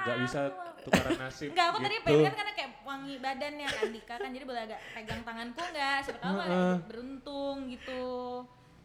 Nggak 0.00 0.16
bisa 0.25 0.40
tukaran 0.80 1.12
nasib. 1.21 1.49
Enggak, 1.52 1.66
aku 1.69 1.78
tadi 1.78 1.92
gitu. 1.95 2.04
pengen 2.09 2.25
kan 2.25 2.35
karena 2.35 2.52
kayak 2.57 2.71
wangi 2.80 3.14
badannya 3.21 3.66
kan 3.69 3.88
Dika 3.92 4.14
kan 4.16 4.30
jadi 4.33 4.45
boleh 4.45 4.62
agak 4.64 4.80
pegang 4.90 5.21
tanganku 5.21 5.61
enggak 5.62 5.99
siapa 6.00 6.19
tahu 6.19 6.37
Heeh. 6.40 6.49
uh 6.49 6.76
beruntung 6.88 7.57
gitu. 7.69 8.02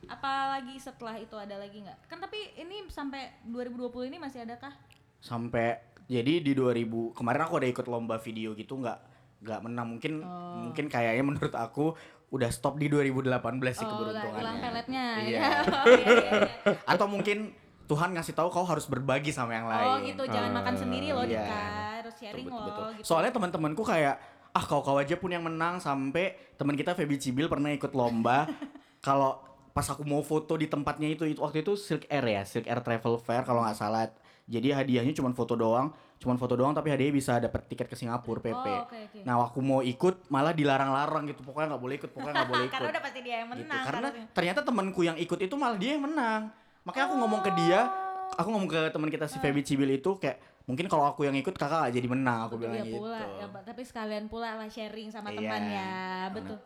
Apalagi 0.05 0.75
setelah 0.77 1.15
itu 1.15 1.33
ada 1.33 1.55
lagi 1.55 1.79
nggak? 1.79 1.97
Kan 2.05 2.19
tapi 2.19 2.37
ini 2.55 2.85
sampai 2.87 3.41
2020 3.43 4.11
ini 4.11 4.17
masih 4.17 4.43
adakah? 4.43 4.71
sampai 5.17 5.81
jadi 6.05 6.37
di 6.37 6.53
2000 6.53 6.85
kemarin 7.17 7.41
aku 7.41 7.57
ada 7.57 7.65
ikut 7.65 7.87
lomba 7.89 8.21
video 8.21 8.53
gitu 8.53 8.77
nggak 8.77 8.99
nggak 9.41 9.59
menang 9.65 9.87
mungkin 9.89 10.21
Oh. 10.21 10.69
mungkin 10.69 10.85
kayaknya 10.85 11.25
menurut 11.25 11.49
aku 11.57 11.97
udah 12.35 12.49
stop 12.49 12.75
di 12.75 12.87
2018 12.87 13.31
sih 13.71 13.81
Oh, 13.81 13.89
keberuntungannya 13.89 14.41
ulang 14.41 14.57
peletnya. 14.59 15.05
Iya. 15.17 15.39
ya. 15.39 15.49
Oh, 15.63 15.85
iya, 15.87 16.05
iya, 16.05 16.29
iya. 16.35 16.71
atau 16.85 17.07
mungkin 17.07 17.37
Tuhan 17.85 18.09
ngasih 18.11 18.33
tahu 18.33 18.49
kau 18.49 18.63
harus 18.63 18.85
berbagi 18.85 19.29
sama 19.29 19.53
yang 19.53 19.65
lain 19.65 19.87
Oh 19.87 19.97
gitu, 20.01 20.23
jangan 20.25 20.51
makan 20.53 20.73
Ah, 20.73 20.79
sendiri 20.79 21.07
loh. 21.09 21.23
Dika, 21.23 21.61
harus 21.95 22.13
sharing 22.15 22.45
Betul, 22.45 22.57
loh 22.57 22.65
betul. 22.67 22.87
gitu. 22.93 23.05
soalnya 23.05 23.31
teman-temanku 23.31 23.81
kayak 23.81 24.15
ah 24.51 24.63
kau 24.63 24.79
kau 24.79 24.95
aja 24.95 25.15
pun 25.15 25.27
yang 25.27 25.43
menang 25.43 25.77
sampai 25.77 26.25
teman 26.53 26.73
kita 26.73 26.91
Feby 26.91 27.15
Cibil 27.15 27.45
pernah 27.45 27.69
ikut 27.69 27.91
lomba 27.91 28.47
kalau 29.01 29.39
pas 29.75 29.83
aku 29.85 30.01
mau 30.01 30.23
foto 30.23 30.55
di 30.55 30.65
tempatnya 30.65 31.11
itu, 31.11 31.27
itu 31.27 31.37
waktu 31.37 31.59
itu 31.59 31.75
Silk 31.75 32.07
Air 32.07 32.23
ya 32.23 32.41
Silk 32.41 32.63
Air 32.63 32.79
Travel 32.79 33.19
Fair 33.19 33.43
kalau 33.43 33.59
nggak 33.59 33.75
salah. 33.75 34.07
Jadi 34.45 34.71
hadiahnya 34.71 35.11
cuma 35.11 35.35
foto 35.35 35.53
doang 35.53 35.91
cuma 36.15 36.31
foto 36.35 36.55
doang 36.55 36.71
tapi 36.71 36.87
hadiahnya 36.87 37.11
bisa 37.11 37.33
dapat 37.37 37.67
tiket 37.67 37.91
ke 37.91 37.93
Singapura 37.93 38.39
PP 38.39 38.55
Oh, 38.55 38.87
oke, 38.87 38.95
oke. 38.95 39.19
nah 39.21 39.35
waktu 39.35 39.59
mau 39.59 39.83
ikut 39.83 40.31
malah 40.31 40.55
dilarang-larang 40.55 41.27
gitu. 41.27 41.43
Pokoknya 41.43 41.75
nggak 41.75 41.81
boleh 41.81 41.95
ikut 41.99 42.09
pokoknya 42.09 42.33
nggak 42.33 42.49
boleh 42.49 42.65
ikut. 42.69 42.77
Karena 42.77 42.89
udah 42.89 43.03
pasti 43.03 43.19
dia 43.19 43.35
yang 43.35 43.49
gitu. 43.49 43.59
menang. 43.59 43.83
karena 43.83 44.07
karena- 44.07 44.31
ternyata 44.31 44.59
temanku 44.63 45.01
yang 45.03 45.17
ikut 45.17 45.39
itu 45.39 45.55
malah 45.55 45.75
dia 45.75 45.91
yang 45.91 46.03
menang. 46.03 46.41
Makanya 46.81 47.05
aku 47.05 47.15
ngomong 47.19 47.41
ke 47.43 47.51
dia 47.57 47.79
Oh. 48.25 48.41
aku 48.41 48.47
ngomong 48.49 48.69
ke 48.71 48.81
teman 48.89 49.09
kita 49.11 49.25
si 49.27 49.37
Feby 49.37 49.61
Cibil 49.61 49.91
itu 49.93 50.11
kayak 50.15 50.39
mungkin 50.63 50.87
kalau 50.87 51.05
aku 51.05 51.25
yang 51.25 51.35
ikut 51.35 51.53
kakak 51.53 51.77
gak 51.83 51.93
jadi 51.93 52.07
menang 52.07 52.47
aku 52.47 52.55
Betul, 52.55 52.61
bilang 52.63 52.75
ya 52.75 52.85
gitu. 52.85 52.97
Pula, 52.97 53.21
ya, 53.21 53.45
tapi 53.61 53.81
sekalian 53.83 54.25
pula 54.25 54.49
lah 54.55 54.65
sharing 54.65 55.09
sama 55.09 55.29
Iya, 55.29 55.37
temannya, 55.37 55.89
betul. 56.31 56.57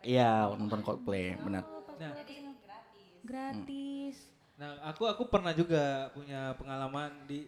iya 0.00 0.30
nonton 0.50 0.80
Coldplay 0.80 1.36
benar 1.36 1.77
Nah, 1.98 2.14
Gratis. 3.26 4.16
nah 4.58 4.78
aku 4.86 5.04
aku 5.06 5.26
pernah 5.28 5.50
juga 5.52 6.08
punya 6.14 6.54
pengalaman 6.56 7.26
di 7.26 7.46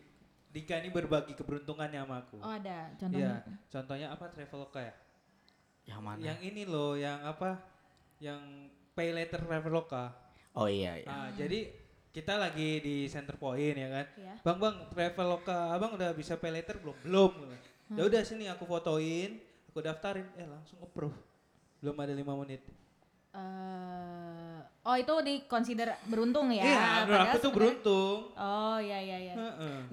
Dika 0.50 0.82
ini 0.82 0.90
berbagi 0.90 1.38
keberuntungannya 1.38 2.02
sama 2.02 2.26
aku. 2.26 2.42
Oh 2.42 2.50
ada 2.50 2.90
Iya, 2.90 2.98
contohnya. 2.98 3.34
contohnya 3.70 4.06
apa 4.10 4.24
Traveloka 4.34 4.80
ya? 4.82 4.94
yang 5.86 6.02
mana 6.02 6.18
Yang 6.22 6.38
ini 6.50 6.62
loh, 6.66 6.98
yang 6.98 7.22
apa? 7.22 7.54
Yang 8.18 8.42
pay 8.92 9.14
later 9.14 9.38
Traveloka. 9.46 10.10
oh 10.58 10.66
iya 10.66 10.98
iya 10.98 11.06
Ah, 11.06 11.28
jadi 11.30 11.70
kita 12.10 12.34
lagi 12.34 12.82
di 12.82 13.06
center 13.06 13.38
point 13.38 13.78
ya 13.78 13.86
kan. 13.88 14.06
Iya. 14.18 14.34
Bang, 14.42 14.58
Bang, 14.58 14.76
Traveloka, 14.90 15.70
Abang 15.70 15.94
udah 15.94 16.10
bisa 16.10 16.34
pay 16.34 16.50
later 16.50 16.82
belum? 16.82 16.98
Belum. 17.06 17.32
Ya 17.94 18.02
udah 18.06 18.22
sini 18.26 18.50
aku 18.50 18.66
fotoin, 18.66 19.38
aku 19.70 19.78
daftarin, 19.78 20.26
eh 20.34 20.46
langsung 20.46 20.82
approve. 20.82 21.14
Belum 21.78 21.94
ada 21.94 22.10
lima 22.10 22.34
menit. 22.34 22.62
Eh, 23.30 24.58
oh 24.82 24.96
itu 24.98 25.14
di 25.22 25.34
consider 25.46 25.94
beruntung 26.10 26.50
ya? 26.50 26.66
Iya, 26.66 26.82
padahal 27.06 27.26
aku 27.30 27.38
tuh 27.38 27.52
beruntung. 27.54 28.16
Oh 28.34 28.78
iya 28.82 28.98
iya 28.98 29.18
iya. 29.30 29.34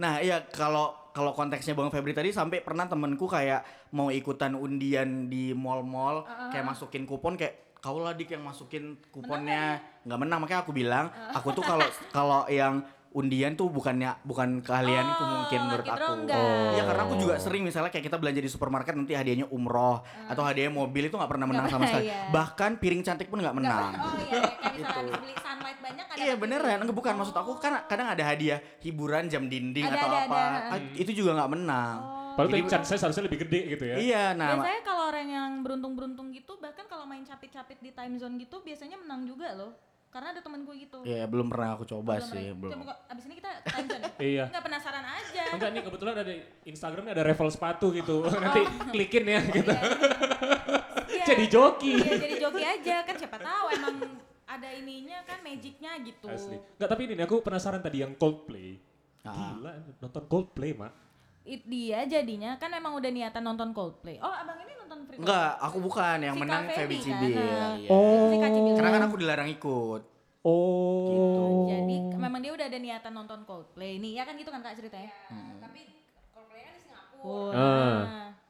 Nah 0.01 0.17
iya 0.17 0.41
kalau 0.49 0.93
kalau 1.13 1.33
konteksnya 1.37 1.77
Bang 1.77 1.93
Febri 1.93 2.17
tadi 2.17 2.33
sampai 2.33 2.61
pernah 2.65 2.89
temenku 2.89 3.29
kayak 3.29 3.61
mau 3.93 4.09
ikutan 4.09 4.53
undian 4.57 5.29
di 5.29 5.53
mall-mall 5.53 6.25
kayak 6.53 6.65
masukin 6.65 7.05
kupon 7.05 7.37
kayak 7.37 7.77
kau 7.77 8.01
lah 8.01 8.17
dik 8.17 8.33
yang 8.33 8.41
masukin 8.41 8.97
kuponnya 9.13 9.77
nggak 10.01 10.19
menang 10.19 10.39
makanya 10.41 10.61
aku 10.65 10.73
bilang 10.73 11.13
aku 11.29 11.53
tuh 11.53 11.61
kalau 11.61 11.85
kalau 12.09 12.41
yang 12.49 12.81
undian 13.09 13.53
tuh 13.53 13.67
bukannya 13.67 14.19
bukan 14.21 14.59
keahlianku 14.59 15.15
Oh, 15.17 15.27
mungkin 15.37 15.59
menurut 15.63 15.85
aku. 15.85 16.11
enggak. 16.17 16.73
Iya 16.73 16.83
karena 16.83 17.01
aku 17.03 17.15
juga 17.17 17.35
sering 17.37 17.61
misalnya 17.61 17.87
kayak 17.87 18.05
kita 18.05 18.17
belanja 18.17 18.39
di 18.39 18.47
supermarket 18.47 18.93
nanti 18.93 19.13
hadiahnya 19.13 19.47
umroh 19.47 19.99
atau 20.25 20.41
hadiahnya 20.41 20.71
mobil 20.71 21.03
itu 21.03 21.15
nggak 21.15 21.27
pernah 21.27 21.45
menang 21.45 21.67
sama 21.67 21.85
sekali. 21.85 22.07
iya. 22.07 22.27
Bahkan 22.29 22.71
piring 22.77 23.01
cantik 23.01 23.27
pun 23.27 23.39
nggak 23.39 23.55
menang. 23.55 23.91
Oh 23.93 24.13
iya, 24.17 24.41
kayak 24.43 24.73
misalnya 24.75 24.93
habis 25.07 25.21
beli 25.21 25.35
sunlight 25.37 25.79
banyak 25.79 26.05
ada 26.05 26.17
tapi- 26.17 26.37
beneran, 26.37 26.77
enggak 26.79 26.95
bukan 26.95 27.13
maksud 27.15 27.35
aku 27.35 27.51
kan 27.57 27.73
kadang 27.85 28.07
ada 28.07 28.23
hadiah 28.23 28.59
hiburan 28.79 29.25
jam 29.27 29.45
dinding 29.45 29.83
Ada, 29.83 29.95
atau 29.95 30.07
ada, 30.07 30.19
apa, 30.23 30.37
ada. 30.37 30.59
Ah, 30.73 30.79
itu 30.93 31.11
juga 31.13 31.31
nggak 31.33 31.51
menang. 31.51 31.95
Padahal 32.37 32.53
Jadi- 32.53 32.61
tuh 32.61 32.69
chance 32.69 32.87
saya 32.87 32.99
seharusnya 33.01 33.25
lebih 33.25 33.39
gede 33.41 33.61
gitu 33.71 33.83
ya. 33.83 33.95
Iya, 33.97 34.23
nah 34.31 34.53
biasanya 34.53 34.81
kalau 34.83 35.03
orang 35.09 35.25
yang 35.27 35.51
beruntung-beruntung 35.65 36.29
gitu 36.29 36.53
bahkan 36.57 36.85
kalau 36.85 37.03
main 37.03 37.23
capit-capit 37.23 37.81
di 37.81 37.89
time 37.89 38.13
zone 38.15 38.37
gitu 38.37 38.61
biasanya 38.61 38.93
menang 38.95 39.25
juga 39.25 39.57
loh. 39.57 39.73
Karena 40.17 40.33
ada 40.33 40.41
temenku 40.41 40.73
gitu. 40.73 40.97
ya 41.05 41.29
belum 41.29 41.45
pernah 41.45 41.77
aku 41.77 41.85
coba 41.85 42.17
Belum 42.17 42.25
sih, 42.25 42.41
pernah. 42.41 42.57
belum. 42.57 42.71
Coba 42.73 42.93
abis 43.05 43.23
ini 43.29 43.35
kita 43.37 43.51
time 43.69 43.85
zone 43.85 44.01
ya? 44.01 44.09
Iya. 44.17 44.45
Enggak 44.49 44.63
penasaran 44.65 45.05
aja. 45.05 45.43
Enggak 45.53 45.69
nih 45.69 45.81
kebetulan 45.85 46.13
ada 46.17 46.33
Instagramnya 46.65 47.13
ada 47.13 47.23
revel 47.29 47.49
sepatu 47.53 47.85
gitu. 47.93 48.15
Nanti 48.41 48.61
klikin 48.89 49.23
ya 49.29 49.39
gitu. 49.45 49.69
Iya. 51.13 51.25
Jadi 51.29 51.43
joki. 51.53 51.93
Iya 52.01 52.17
jadi 52.17 52.35
joki 52.41 52.63
aja 52.65 52.95
kan 53.05 53.13
siapa 53.13 53.37
tahu 53.37 53.65
emang 53.77 53.95
ada 54.49 54.69
ininya 54.73 55.21
kan 55.21 55.37
magicnya 55.45 55.91
gitu. 56.01 56.25
Asli. 56.33 56.57
Enggak 56.57 56.89
tapi 56.89 57.01
ini 57.05 57.13
nih, 57.13 57.25
aku 57.29 57.35
penasaran 57.45 57.81
tadi 57.85 58.01
yang 58.01 58.17
Coldplay. 58.17 58.73
Ah. 59.21 59.53
Gila 59.53 59.71
nonton 60.01 60.23
Coldplay, 60.25 60.73
Mak. 60.73 61.06
It, 61.47 61.63
dia 61.63 62.03
jadinya 62.03 62.59
kan 62.59 62.67
memang 62.67 62.91
udah 62.93 63.07
niatan 63.07 63.39
nonton 63.39 63.71
Coldplay. 63.71 64.19
Oh 64.19 64.27
abang 64.27 64.59
ini 64.59 64.75
nonton 64.75 65.07
Free 65.07 65.15
Enggak, 65.15 65.55
aku 65.57 65.77
bukan 65.79 66.17
yang 66.19 66.35
Si 66.35 66.41
menang 66.43 66.63
Feby 66.67 66.75
Feby 66.75 66.97
Cibil. 66.99 67.39
kan, 67.39 67.79
iya. 67.79 67.87
Oh. 67.87 68.27
Si. 68.27 68.35
Karena 68.75 68.91
kan 68.91 69.03
aku 69.03 69.15
dilarang 69.15 69.47
ikut. 69.47 70.01
Oh. 70.43 71.63
Jadi 71.65 71.95
memang 72.13 72.39
dia 72.39 72.51
udah 72.51 72.65
ada 72.65 72.77
niatan 72.77 73.13
nonton 73.13 73.39
Coldplay 73.43 73.95
nih, 73.97 74.19
ya 74.19 74.23
kan 74.23 74.35
gitu 74.35 74.47
kan 74.47 74.59
kak 74.59 74.75
ceritanya? 74.75 75.07
Tapi 75.57 75.79
Coldplay 76.29 76.61
kan 76.61 76.71
di 76.71 76.81
Singapura. 76.81 77.23
Oh, 77.23 77.49
Ah. 77.49 77.55
nah. 77.55 78.27
Gratis. 78.27 78.46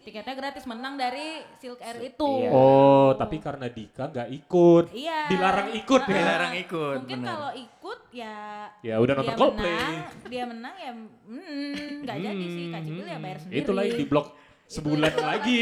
Tiketnya 0.00 0.32
gratis 0.32 0.64
menang 0.64 0.96
dari 0.96 1.44
Silk 1.60 1.80
Air 1.84 2.00
itu. 2.00 2.48
Iya. 2.48 2.50
Oh, 2.50 3.12
tapi 3.12 3.36
karena 3.36 3.68
Dika 3.68 4.08
nggak 4.08 4.28
ikut. 4.32 4.84
Iya. 4.96 5.28
Dilarang 5.28 5.68
ikut 5.76 6.02
ya. 6.08 6.16
Dilarang 6.16 6.54
ikut, 6.56 6.96
Mungkin 7.04 7.20
kalau 7.20 7.50
ikut 7.52 8.00
ya 8.10 8.36
Ya 8.80 8.94
udah 8.96 9.14
nonton 9.20 9.36
Coldplay. 9.36 9.70
menang, 9.70 9.94
dia 10.26 10.44
menang 10.48 10.74
ya 10.80 10.92
hmm, 10.96 12.08
nggak 12.08 12.16
jadi 12.16 12.44
sih 12.48 12.64
Kak 12.72 12.82
Cipil 12.88 13.06
ya 13.06 13.18
bayar 13.20 13.38
sendiri. 13.44 13.58
Itulah 13.60 13.82
yang 13.84 13.98
di 14.00 14.06
blok 14.08 14.26
sebulan 14.70 15.12
Itu- 15.12 15.26
lagi 15.26 15.60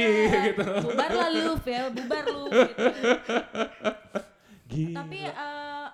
gitu. 0.52 0.64
Bubar 0.86 1.10
lah 1.10 1.28
lu 1.32 1.54
ya, 1.64 1.82
bubar 1.90 2.24
lu 2.28 2.44
gitu. 4.68 4.94
Tapi 4.94 5.20
eh, 5.24 5.86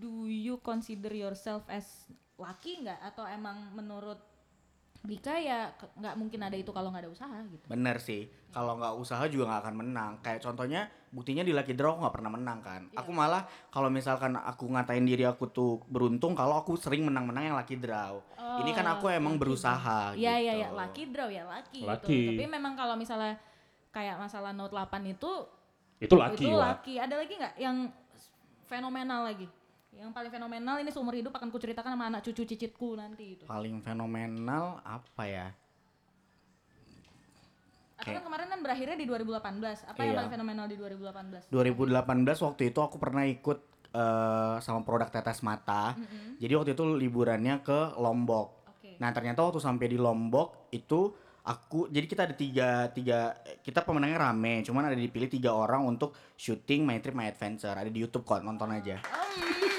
do 0.00 0.30
you 0.30 0.56
consider 0.62 1.12
yourself 1.12 1.66
as 1.68 2.08
lucky 2.38 2.82
nggak 2.82 2.98
atau 3.12 3.26
emang 3.28 3.70
menurut 3.76 4.18
Dika 5.02 5.34
ya 5.34 5.66
nggak 5.98 6.14
mungkin 6.14 6.40
ada 6.46 6.54
itu 6.54 6.70
kalau 6.70 6.94
nggak 6.94 7.02
ada 7.02 7.10
usaha 7.10 7.38
gitu. 7.50 7.66
Bener 7.66 7.98
sih. 7.98 8.30
Kalau 8.54 8.78
nggak 8.78 8.94
usaha 9.02 9.24
juga 9.26 9.50
nggak 9.50 9.60
akan 9.66 9.74
menang. 9.74 10.12
Kayak 10.22 10.46
contohnya 10.46 10.86
buktinya 11.10 11.42
di 11.42 11.50
Lucky 11.50 11.74
Draw 11.74 11.98
aku 11.98 12.00
nggak 12.06 12.14
pernah 12.14 12.30
menang 12.30 12.58
kan. 12.62 12.82
Iya. 12.86 13.02
Aku 13.02 13.10
malah 13.10 13.42
kalau 13.74 13.90
misalkan 13.90 14.38
aku 14.38 14.70
ngatain 14.70 15.02
diri 15.02 15.26
aku 15.26 15.50
tuh 15.50 15.82
beruntung 15.90 16.38
kalau 16.38 16.62
aku 16.62 16.78
sering 16.78 17.02
menang-menang 17.02 17.50
yang 17.50 17.56
Lucky 17.58 17.74
Draw. 17.76 18.14
Ini 18.62 18.70
kan 18.70 18.86
aku 18.86 19.10
emang 19.10 19.34
lucky 19.34 19.42
berusaha 19.42 20.12
Iya 20.14 20.34
iya 20.38 20.52
gitu. 20.54 20.60
iya 20.60 20.68
lucky 20.70 21.02
draw 21.08 21.28
ya 21.32 21.42
lucky, 21.48 21.80
Lucky. 21.82 22.06
gitu. 22.12 22.30
Tapi 22.36 22.46
memang 22.46 22.72
kalau 22.76 22.94
misalnya 22.94 23.34
kayak 23.90 24.20
masalah 24.20 24.52
Note 24.54 24.70
8 24.76 25.02
itu 25.08 25.30
itu 25.98 26.14
laki 26.14 26.46
itu 26.46 26.54
Wak. 26.54 26.62
lucky. 26.78 26.94
Ada 27.00 27.14
lagi 27.16 27.32
nggak 27.38 27.54
yang 27.58 27.76
fenomenal 28.66 29.26
lagi? 29.26 29.46
Yang 29.92 30.10
paling 30.10 30.32
fenomenal 30.32 30.76
ini 30.80 30.90
seumur 30.90 31.12
hidup 31.12 31.36
akan 31.36 31.52
kuceritakan 31.52 31.92
sama 31.92 32.08
anak 32.08 32.24
cucu 32.24 32.48
cicitku 32.48 32.96
nanti 32.96 33.36
itu. 33.36 33.44
Paling 33.44 33.84
fenomenal 33.84 34.80
apa 34.80 35.24
ya? 35.24 35.48
Atau 38.00 38.18
kan 38.18 38.24
kemarin 38.24 38.46
kan 38.50 38.60
berakhirnya 38.64 38.96
di 38.98 39.06
2018. 39.06 39.84
Apa 39.86 40.00
yang 40.00 40.10
Iya. 40.10 40.18
paling 40.18 40.32
fenomenal 40.32 40.66
di 40.66 40.76
2018? 40.80 41.46
2018 41.52 42.40
waktu 42.40 42.62
itu 42.72 42.80
aku 42.80 42.96
pernah 42.98 43.22
ikut 43.22 43.58
eh, 43.92 44.56
sama 44.58 44.80
produk 44.80 45.12
tetes 45.12 45.44
mata. 45.44 45.92
Jadi 46.40 46.52
waktu 46.56 46.72
itu 46.72 46.84
liburannya 46.96 47.60
ke 47.60 47.92
Lombok. 48.00 48.72
Oke. 48.72 48.96
Nah 48.96 49.12
ternyata 49.12 49.44
waktu 49.44 49.60
sampai 49.60 49.86
di 49.86 50.00
Lombok 50.00 50.72
itu 50.72 51.12
aku 51.42 51.90
jadi 51.92 52.06
kita 52.06 52.22
ada 52.24 52.32
tiga 52.32 52.68
tiga 52.88 53.34
kita 53.60 53.82
pemenangnya 53.82 54.30
rame 54.30 54.62
cuman 54.62 54.86
ada 54.86 54.94
dipilih 54.94 55.26
tiga 55.26 55.50
orang 55.50 55.82
untuk 55.82 56.14
syuting 56.38 56.86
My 56.86 57.02
Trip 57.02 57.12
My 57.12 57.26
Adventure 57.26 57.74
ada 57.74 57.90
di 57.90 57.98
YouTube 57.98 58.22
kok 58.22 58.40
nonton 58.40 58.70
aja 58.70 59.02
Hmm, 59.02 59.42
nah 59.42 59.71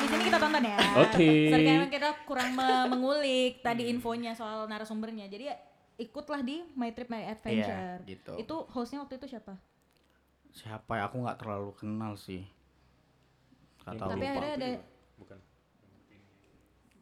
di 0.00 0.08
sini 0.08 0.22
kita 0.24 0.38
tonton 0.38 0.62
ya. 0.62 0.76
Oke. 0.98 1.28
Sorry, 1.46 1.64
karena 1.64 1.88
kita 1.88 2.08
kurang 2.24 2.50
me- 2.52 2.88
mengulik 2.88 3.60
tadi 3.60 3.86
infonya 3.86 4.32
soal 4.32 4.64
narasumbernya. 4.64 5.26
Jadi 5.26 5.44
ya, 5.46 5.56
ikutlah 5.96 6.40
di 6.40 6.64
My 6.72 6.90
Trip 6.90 7.06
My 7.06 7.22
Adventure. 7.26 7.98
Iya, 7.98 8.08
gitu. 8.08 8.32
Itu 8.36 8.56
hostnya 8.68 8.98
waktu 8.98 9.16
itu 9.16 9.28
siapa? 9.28 9.54
siapa 10.50 10.98
ya 10.98 11.06
aku 11.06 11.22
nggak 11.22 11.38
terlalu 11.38 11.70
kenal 11.74 12.18
sih 12.18 12.42
tahu 13.78 13.94
Tapi 13.94 14.18
lupa. 14.18 14.26
akhirnya 14.28 14.52
ada 14.52 14.68
Bukan. 15.16 15.38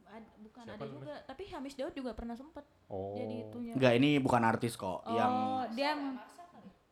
ad- 0.07 0.35
bukan 0.39 0.63
Siapa 0.63 0.75
ada 0.75 0.85
namanya? 0.85 0.93
juga. 0.95 1.15
Tapi 1.25 1.43
Hamish 1.49 1.77
Daud 1.77 1.95
juga 1.95 2.13
pernah 2.13 2.35
sempet 2.35 2.65
Oh. 2.87 3.15
jadi 3.15 3.35
itunya. 3.43 3.73
Nggak 3.73 3.93
ini 3.95 4.11
bukan 4.19 4.43
artis 4.43 4.73
kok 4.75 5.01
Oh, 5.01 5.09
yang 5.11 5.33
dia 5.73 5.97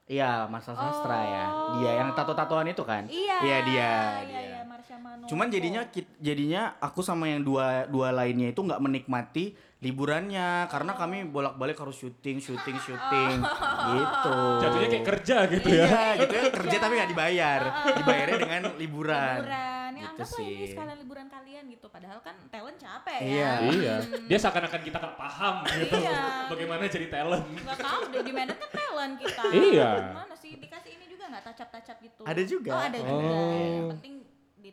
iya 0.06 0.46
Marcel 0.46 0.74
Sastra 0.74 1.18
ya 1.20 1.44
dia 1.76 1.90
yang 1.98 2.10
tato-tatoan 2.12 2.66
itu 2.66 2.82
kan 2.82 3.04
iya. 3.06 3.36
iya 3.42 3.58
dia 3.60 3.74
Iya, 3.76 3.92
dia. 4.22 4.40
iya, 4.40 4.60
Marsha. 4.62 4.94
Cuman 5.26 5.50
jadinya 5.50 5.82
jadinya 6.18 6.62
aku 6.78 7.02
sama 7.02 7.26
yang 7.26 7.42
dua 7.42 7.90
dua 7.90 8.14
lainnya 8.14 8.50
itu 8.50 8.62
nggak 8.62 8.78
menikmati 8.78 9.52
liburannya 9.82 10.66
karena 10.66 10.92
kami 10.94 11.26
bolak-balik 11.26 11.76
harus 11.76 11.98
syuting 11.98 12.38
syuting 12.38 12.76
syuting 12.78 13.38
gitu. 13.92 14.38
Jatuhnya 14.62 14.88
kayak 14.88 15.06
kerja 15.06 15.36
gitu 15.50 15.68
ya. 15.68 15.84
Iya 15.86 16.04
gitu 16.22 16.32
ya 16.32 16.42
kerja 16.50 16.76
tapi 16.78 16.92
nggak 16.96 17.10
dibayar, 17.10 17.60
dibayarnya 17.98 18.38
dengan 18.38 18.62
liburan. 18.78 19.38
liburan. 19.42 19.75
Ya 19.96 20.02
Gitu 20.06 20.12
anggaplah 20.12 20.40
ini 20.42 20.52
sih. 20.54 20.68
sekalian 20.70 20.96
liburan 20.98 21.26
kalian 21.26 21.64
gitu. 21.66 21.86
Padahal 21.88 22.18
kan 22.20 22.36
talent 22.46 22.76
capek 22.76 23.18
Iya. 23.18 23.52
ya. 23.58 23.70
iya. 23.72 23.94
Dia 24.22 24.38
seakan-akan 24.38 24.80
kita 24.82 24.96
nggak 24.96 25.16
paham 25.16 25.54
gitu. 25.66 25.96
Iya. 25.96 26.20
Bagaimana 26.46 26.82
jadi 26.86 27.06
talent. 27.08 27.46
Gak 27.58 27.78
tahu 27.80 28.02
deh 28.12 28.22
di 28.22 28.32
Medan 28.32 28.56
kan 28.56 28.70
talent 28.70 29.14
kita. 29.16 29.42
Iya. 29.50 29.90
Mana 30.12 30.34
sih 30.34 30.52
dikasih 30.54 30.90
ini 30.92 31.06
juga 31.06 31.24
nggak 31.28 31.44
tacap-tacap 31.46 31.96
gitu. 31.98 32.22
Ada 32.22 32.42
juga. 32.44 32.70
Oh, 32.70 32.82
ada 32.82 32.98
juga. 32.98 33.24
Oh. 33.26 33.52
Yang 33.56 33.88
penting 33.96 34.14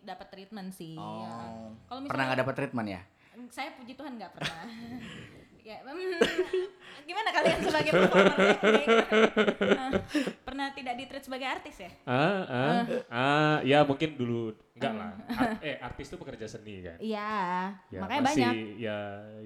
dapat 0.03 0.27
treatment 0.27 0.69
sih. 0.69 0.93
ya. 0.93 1.01
Oh. 1.01 1.71
Kalau 1.85 1.99
Pernah 2.01 2.03
misalnya 2.03 2.25
nggak 2.27 2.41
dapat 2.43 2.55
treatment 2.55 2.89
ya? 2.89 3.01
saya 3.49 3.73
puji 3.73 3.97
Tuhan 3.97 4.13
nggak 4.13 4.31
pernah. 4.31 4.63
ya, 5.63 5.79
mm, 5.79 6.19
gimana 7.07 7.29
kalian 7.31 7.59
sebagai 7.63 7.91
performer? 7.95 8.37
ya? 8.37 8.55
Eh, 8.59 9.91
pernah 10.43 10.67
tidak 10.75 10.93
ditreat 10.99 11.23
sebagai 11.23 11.47
artis 11.47 11.75
ya? 11.79 11.91
Ah, 12.03 12.43
ah, 12.45 12.79
ah, 13.07 13.57
ya 13.63 13.87
mungkin 13.87 14.19
dulu 14.19 14.51
enggak 14.75 14.93
lah. 14.93 15.11
Art- 15.31 15.63
eh, 15.67 15.75
artis 15.79 16.05
itu 16.11 16.17
pekerja 16.19 16.45
seni 16.51 16.83
kan. 16.83 16.97
Iya, 16.99 17.31
Ya, 17.87 17.99
makanya 18.03 18.21
masih, 18.27 18.43
banyak. 18.43 18.53
Ya, 18.81 18.97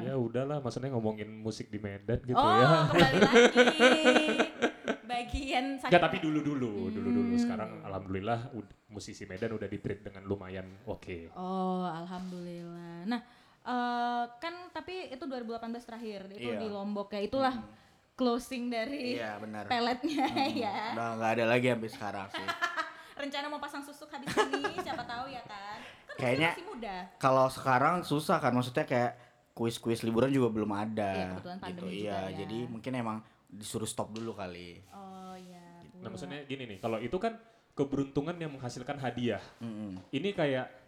ya 0.01 0.13
udahlah. 0.17 0.57
Maksudnya 0.65 0.89
ngomongin 0.97 1.29
musik 1.29 1.69
di 1.69 1.77
Medan 1.77 2.19
gitu 2.25 2.37
oh, 2.37 2.49
ya. 2.49 2.89
kembali 2.89 3.17
lagi. 3.21 3.79
Bagian 5.07 5.65
sakit. 5.79 5.89
Enggak, 5.93 6.03
tapi 6.03 6.17
dulu 6.19 6.39
dulu, 6.43 6.71
dulu 6.91 7.09
dulu. 7.13 7.31
Hmm. 7.37 7.41
Sekarang 7.41 7.71
alhamdulillah 7.85 8.51
musisi 8.89 9.23
Medan 9.29 9.53
udah 9.55 9.69
di-treat 9.69 10.01
dengan 10.01 10.25
lumayan 10.25 10.67
oke. 10.89 11.31
Oh, 11.37 11.85
alhamdulillah. 11.87 13.05
Nah, 13.07 13.21
eh, 13.67 14.23
kan 14.33 14.71
tapi 14.71 14.93
itu 15.07 15.19
2018 15.21 15.59
terakhir 15.83 16.19
itu 16.31 16.47
Iya. 16.47 16.57
di 16.57 16.67
Lombok 16.67 17.11
ya. 17.11 17.21
Itulah 17.21 17.55
closing 18.13 18.67
dari 18.67 19.13
Iya 19.13 19.37
benar. 19.37 19.67
peletnya 19.67 20.25
ya. 20.65 20.95
Udah 20.95 21.09
nggak 21.15 21.31
ada 21.33 21.45
lagi 21.45 21.67
sampai 21.67 21.89
sekarang 21.89 22.27
sih. 22.29 22.47
Rencana 23.19 23.45
mau 23.47 23.57
pasang 23.57 23.81
susuk 23.81 24.07
habis 24.07 24.29
ini, 24.29 24.61
siapa 24.85 25.03
tahu 25.03 25.27
ya 25.27 25.41
kan. 25.43 25.77
Kan 26.07 26.17
Kayaknya- 26.17 26.53
masih 26.53 26.65
muda. 26.65 26.95
Kalau 27.17 27.45
sekarang 27.47 27.95
susah 28.01 28.37
kan 28.37 28.51
maksudnya 28.51 28.85
kayak 28.85 29.11
kuis-kuis 29.51 30.01
liburan 30.01 30.29
juga 30.29 30.49
belum 30.51 30.71
ada. 30.71 31.11
Iya, 31.11 31.29
gitu. 31.67 31.81
juga 31.81 31.89
Iya, 31.89 32.19
ya. 32.23 32.37
jadi 32.37 32.57
mungkin 32.65 32.93
emang 32.95 33.17
disuruh 33.47 33.85
stop 33.85 34.11
dulu 34.11 34.31
kali. 34.31 34.85
Oh 34.87 35.33
iya. 35.35 35.81
Nah, 35.97 36.07
maksudnya 36.07 36.45
gini 36.45 36.65
nih, 36.67 36.77
kalau 36.77 36.97
itu 36.97 37.17
kan 37.17 37.33
keberuntungan 37.73 38.33
yang 38.35 38.49
menghasilkan 38.51 38.97
hadiah. 38.97 39.41
Mm-mm. 39.57 39.97
Ini 40.07 40.29
kayak 40.31 40.86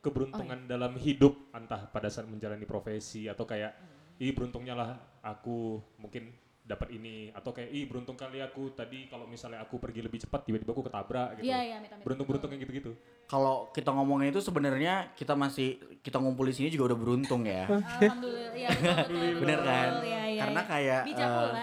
keberuntungan 0.00 0.68
dalam 0.70 0.94
hidup 0.96 1.50
entah 1.52 1.88
pada 1.90 2.06
saat 2.12 2.28
menjalani 2.28 2.64
profesi 2.68 3.26
atau 3.26 3.42
kayak 3.48 3.72
ih 4.16 4.32
beruntungnya 4.32 4.72
lah 4.72 4.90
aku 5.20 5.82
mungkin 6.00 6.32
dapat 6.66 6.98
ini 6.98 7.30
atau 7.30 7.54
kayak 7.54 7.70
ih 7.70 7.86
beruntung 7.86 8.18
kali 8.18 8.42
aku 8.42 8.74
tadi 8.74 9.06
kalau 9.06 9.30
misalnya 9.30 9.62
aku 9.62 9.78
pergi 9.78 10.02
lebih 10.02 10.26
cepat 10.26 10.50
tiba-tiba 10.50 10.74
aku 10.74 10.82
ketabrak 10.82 11.38
gitu. 11.38 11.46
Iya, 11.46 11.58
iya. 11.62 11.76
Beruntung-beruntung 12.02 12.50
yang 12.50 12.60
gitu-gitu. 12.66 12.90
Kalau 13.30 13.70
kita 13.70 13.94
ngomongin 13.94 14.34
itu 14.34 14.42
sebenarnya 14.42 15.14
kita 15.14 15.38
masih 15.38 15.78
kita 16.02 16.18
ngumpul 16.18 16.42
di 16.50 16.54
sini 16.58 16.68
juga 16.74 16.90
udah 16.90 16.98
beruntung 16.98 17.46
ya. 17.46 17.70
Alhamdulillah. 18.02 18.50
Iya, 18.50 18.68
betul, 18.74 19.14
betul, 19.14 19.40
Bener 19.46 19.58
betul. 19.62 19.70
kan? 19.70 19.90
Iya, 20.02 20.22
iya, 20.26 20.40
Karena 20.42 20.60
iya. 20.60 20.70
kayak, 20.74 21.02
bijak 21.06 21.28
pula. 21.30 21.62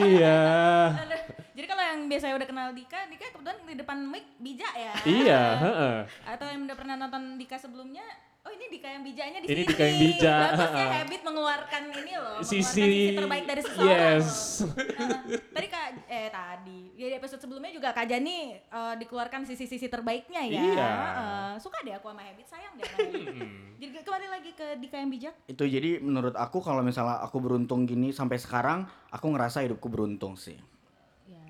iya. 0.00 0.40
Jadi 1.58 1.66
kalau 1.66 1.82
yang 1.82 2.00
biasanya 2.06 2.34
udah 2.38 2.46
kenal 2.46 2.68
Dika, 2.70 3.10
Dika 3.10 3.34
kebetulan 3.34 3.58
di 3.66 3.74
depan 3.82 3.98
mic 4.06 4.22
bijak 4.38 4.72
ya. 4.78 4.94
iya, 5.02 5.42
heeh. 5.66 5.96
Atau 6.22 6.46
yang 6.46 6.62
udah 6.62 6.76
pernah 6.78 6.94
nonton 6.94 7.34
Dika 7.34 7.58
sebelumnya, 7.58 8.06
oh 8.46 8.50
ini 8.54 8.70
Dika 8.70 8.86
yang 8.94 9.02
bijaknya 9.02 9.42
di 9.42 9.46
Ini 9.50 9.54
sini. 9.58 9.66
Dika 9.66 9.82
yang 9.82 9.98
bijak, 9.98 10.38
Bagus 10.54 10.62
ya 10.62 10.70
ha-ha. 10.70 10.98
habit 11.02 11.22
mengeluarkan 11.26 11.82
ini 11.90 12.12
loh, 12.14 12.38
mengeluarkan 12.38 12.46
Sisi, 12.46 12.78
sisi 12.78 13.18
terbaik 13.18 13.44
dari 13.50 13.62
seseorang. 13.66 13.90
Yes. 13.90 14.28
Nah, 14.70 15.20
tadi 15.58 15.66
Kak 15.66 15.88
eh 16.06 16.28
tadi, 16.30 16.80
ya 16.94 17.06
di 17.10 17.16
episode 17.18 17.42
sebelumnya 17.42 17.70
juga 17.74 17.88
Kak 17.90 18.06
Jani 18.06 18.38
eh, 18.54 18.94
dikeluarkan 19.02 19.42
sisi-sisi 19.42 19.90
terbaiknya 19.90 20.46
ya. 20.46 20.62
Iya. 20.62 20.90
Eh, 20.94 21.54
suka 21.58 21.82
deh 21.82 21.98
aku 21.98 22.06
sama 22.06 22.22
habit, 22.22 22.46
sayang 22.46 22.78
deh 22.78 22.86
habit. 22.86 23.34
Jadi 23.82 23.90
kembali 24.06 24.26
lagi 24.30 24.50
ke 24.54 24.78
Dika 24.78 24.94
yang 25.02 25.10
bijak. 25.10 25.34
Itu 25.50 25.66
jadi 25.66 25.98
menurut 25.98 26.38
aku 26.38 26.62
kalau 26.62 26.86
misalnya 26.86 27.18
aku 27.18 27.42
beruntung 27.42 27.82
gini 27.82 28.14
sampai 28.14 28.38
sekarang, 28.38 28.86
aku 29.10 29.26
ngerasa 29.34 29.66
hidupku 29.66 29.90
beruntung 29.90 30.38
sih. 30.38 30.77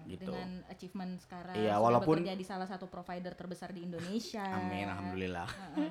Gitu. 0.09 0.25
dengan 0.25 0.65
achievement 0.67 1.13
sekarang 1.19 1.53
Iya, 1.55 1.75
sudah 1.75 1.85
walaupun- 1.85 2.17
bekerja 2.19 2.33
di 2.33 2.43
salah 2.43 2.65
satu 2.65 2.89
provider 2.89 3.33
terbesar 3.33 3.71
di 3.71 3.85
Indonesia. 3.85 4.41
Amin, 4.59 4.87
alhamdulillah. 4.87 5.45
Heeh. 5.47 5.91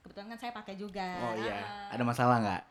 Kebetulan 0.00 0.26
kan 0.28 0.38
saya 0.38 0.52
pakai 0.54 0.74
juga. 0.74 1.04
Oh 1.22 1.34
iya, 1.36 1.60
ada 1.88 2.00
masalah 2.00 2.40
nggak? 2.40 2.62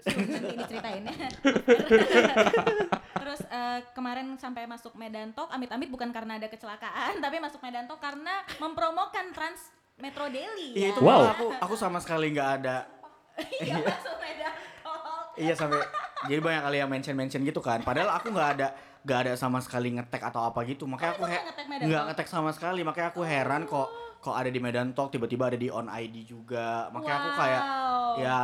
Suruh 0.00 0.22
nanti 0.24 0.54
diceritain 0.56 1.02
ya. 1.02 1.28
Terus 3.20 3.40
eh, 3.44 3.78
kemarin 3.92 4.34
sampai 4.36 4.64
masuk 4.64 4.94
Medan 4.94 5.30
Talk, 5.30 5.50
amit-amit 5.50 5.88
bukan 5.88 6.08
karena 6.08 6.36
ada 6.36 6.46
kecelakaan, 6.46 7.18
tapi 7.18 7.36
masuk 7.36 7.60
Medan 7.60 7.84
Talk 7.84 7.98
karena 7.98 8.32
mempromokan 8.56 9.30
Trans 9.30 9.68
Metro 9.96 10.24
Daily 10.26 10.72
Iya 10.72 10.80
ya. 10.80 10.90
itu 10.90 11.00
Wow. 11.00 11.28
aku 11.28 11.46
aku 11.52 11.74
sama 11.74 11.98
sekali 11.98 12.32
nggak 12.32 12.50
ada. 12.58 12.88
Iya, 13.60 13.76
masuk 13.78 14.16
Medan 14.16 14.54
Talk. 14.80 15.36
Iya 15.36 15.52
sampai 15.54 15.80
jadi 16.22 16.40
banyak 16.40 16.62
kali 16.62 16.76
yang 16.78 16.88
mention 16.88 17.14
mention 17.14 17.42
gitu 17.42 17.60
kan. 17.60 17.80
Padahal 17.80 18.14
aku 18.14 18.30
nggak 18.30 18.50
ada 18.56 18.68
nggak 19.00 19.18
ada 19.18 19.32
sama 19.34 19.58
sekali 19.58 19.88
ngetek 19.90 20.22
atau 20.22 20.44
apa 20.44 20.60
gitu. 20.62 20.84
Makanya 20.84 21.12
aku 21.14 21.22
Oh, 21.22 21.26
he- 21.26 21.34
nggak 21.34 21.46
ngetek 21.48 21.66
nggak 21.82 22.02
ngetek 22.06 22.28
sama 22.28 22.50
sekali. 22.50 22.80
Makanya 22.80 23.08
aku 23.10 23.22
heran 23.22 23.62
kok 23.64 23.88
kok 24.18 24.34
ada 24.34 24.46
di 24.46 24.58
Medan 24.58 24.92
Talk 24.92 25.08
tiba-tiba 25.08 25.46
ada 25.46 25.56
di 25.56 25.68
On 25.68 25.86
ID 25.86 26.16
juga. 26.22 26.88
Makanya 26.90 27.16
aku 27.18 27.30
kayak 27.34 27.62
ya 28.18 28.38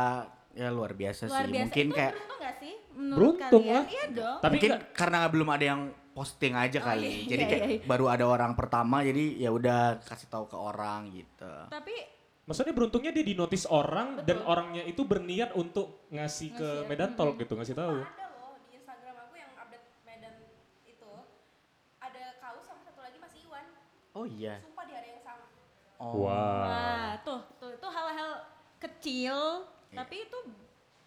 ya 0.51 0.67
luar 0.69 0.91
biasa 0.91 1.25
Luar 1.25 1.45
sih. 1.45 1.51
biasa. 1.51 1.63
Mungkin 1.63 1.85
Itu 1.85 1.95
kayak 1.95 2.13
beruntung 2.13 2.39
gak 2.39 2.55
sih 2.57 2.73
menurut 2.91 3.17
Beruntung 3.35 3.61
kalian? 3.61 3.75
lah. 3.75 3.85
Iya 3.87 4.05
dong. 4.11 4.37
Tapi 4.39 4.53
mungkin 4.53 4.71
nggak- 4.71 4.85
karena 4.91 5.17
belum 5.27 5.49
ada 5.51 5.65
yang 5.67 5.81
posting 6.09 6.53
aja 6.53 6.79
Oh, 6.79 6.85
kali. 6.87 7.05
iya, 7.05 7.29
jadi 7.29 7.37
iya, 7.39 7.51
kayak 7.51 7.65
iya. 7.67 7.79
baru 7.85 8.05
ada 8.07 8.25
orang 8.25 8.51
pertama 8.51 8.97
jadi 8.99 9.23
ya 9.37 9.49
udah 9.49 9.79
kasih 10.01 10.25
tahu 10.27 10.45
ke 10.45 10.57
orang 10.57 11.09
gitu. 11.11 11.53
Tapi 11.67 12.17
Maksudnya 12.43 12.71
beruntungnya 12.71 13.11
dia 13.11 13.21
dinotis 13.21 13.67
orang 13.67 14.23
dan 14.23 14.39
orangnya 14.41 14.79
itu 14.81 15.03
berniat 15.03 15.51
untuk 15.53 16.07
ngasih 16.09 16.55
ke 16.55 16.63
Ngasih 16.63 16.79
ya. 16.79 16.87
Medan 16.87 17.11
Talk 17.13 17.35
gitu, 17.35 17.53
ngasih 17.53 17.75
tahu. 17.75 17.99
Ada 17.99 18.25
loh 18.31 18.55
di 18.63 18.71
Instagram 18.73 19.15
aku 19.19 19.35
yang 19.35 19.51
update 19.53 19.83
Medan 20.01 20.33
itu 20.87 21.11
ada 21.99 22.23
kaus 22.39 22.63
sama 22.63 22.79
satu 22.81 23.03
lagi 23.03 23.19
Mas 23.19 23.35
Iwan. 23.35 23.67
Oh 24.17 24.25
iya. 24.25 24.57
Sumpah 24.57 24.83
di 24.83 24.93
hari 24.97 25.07
yang 25.13 25.21
sama. 25.21 25.45
Oh. 26.01 26.25
Wow. 26.25 26.65
Wah, 26.65 27.11
tuh, 27.21 27.39
tuh 27.61 27.69
itu 27.69 27.87
hal-hal 27.87 28.31
kecil 28.77 29.37
tapi 29.87 30.25
itu 30.25 30.37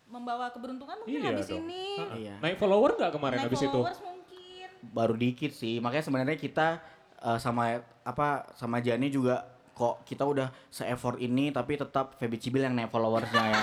membawa 0.06 0.50
keberuntungan 0.50 1.02
mungkin 1.02 1.18
Iya 1.18 1.26
habis 1.34 1.46
dong. 1.46 1.66
ini. 1.66 1.86
Iya. 2.22 2.34
Naik 2.38 2.56
follower 2.58 2.94
nggak 2.94 3.12
kemarin 3.14 3.36
Naik 3.42 3.46
habis 3.50 3.60
itu? 3.60 3.70
followers 3.70 4.00
mungkin. 4.02 4.68
Baru 4.94 5.14
dikit 5.18 5.52
sih. 5.52 5.82
Makanya 5.82 6.04
sebenarnya 6.06 6.38
kita 6.38 6.78
eh, 7.18 7.38
sama 7.42 7.82
apa 8.06 8.46
sama 8.54 8.78
Jani 8.78 9.10
juga 9.10 9.42
kok 9.70 10.04
kita 10.04 10.28
udah 10.28 10.52
se-effort 10.68 11.16
ini 11.16 11.48
tapi 11.48 11.72
tetap 11.72 12.12
Feby 12.20 12.36
Cibil 12.36 12.68
yang 12.68 12.76
naik 12.76 12.92
followersnya 12.92 13.44
ya. 13.48 13.60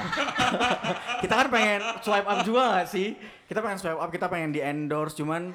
kita 1.24 1.34
kan 1.38 1.48
pengen 1.54 1.80
swipe 2.02 2.26
up 2.26 2.42
juga 2.42 2.82
gak 2.82 2.90
sih? 2.90 3.14
Kita 3.46 3.62
pengen 3.62 3.78
swipe 3.78 4.02
up, 4.02 4.10
kita 4.10 4.26
pengen 4.26 4.50
di 4.50 4.58
endorse 4.58 5.14
cuman 5.14 5.54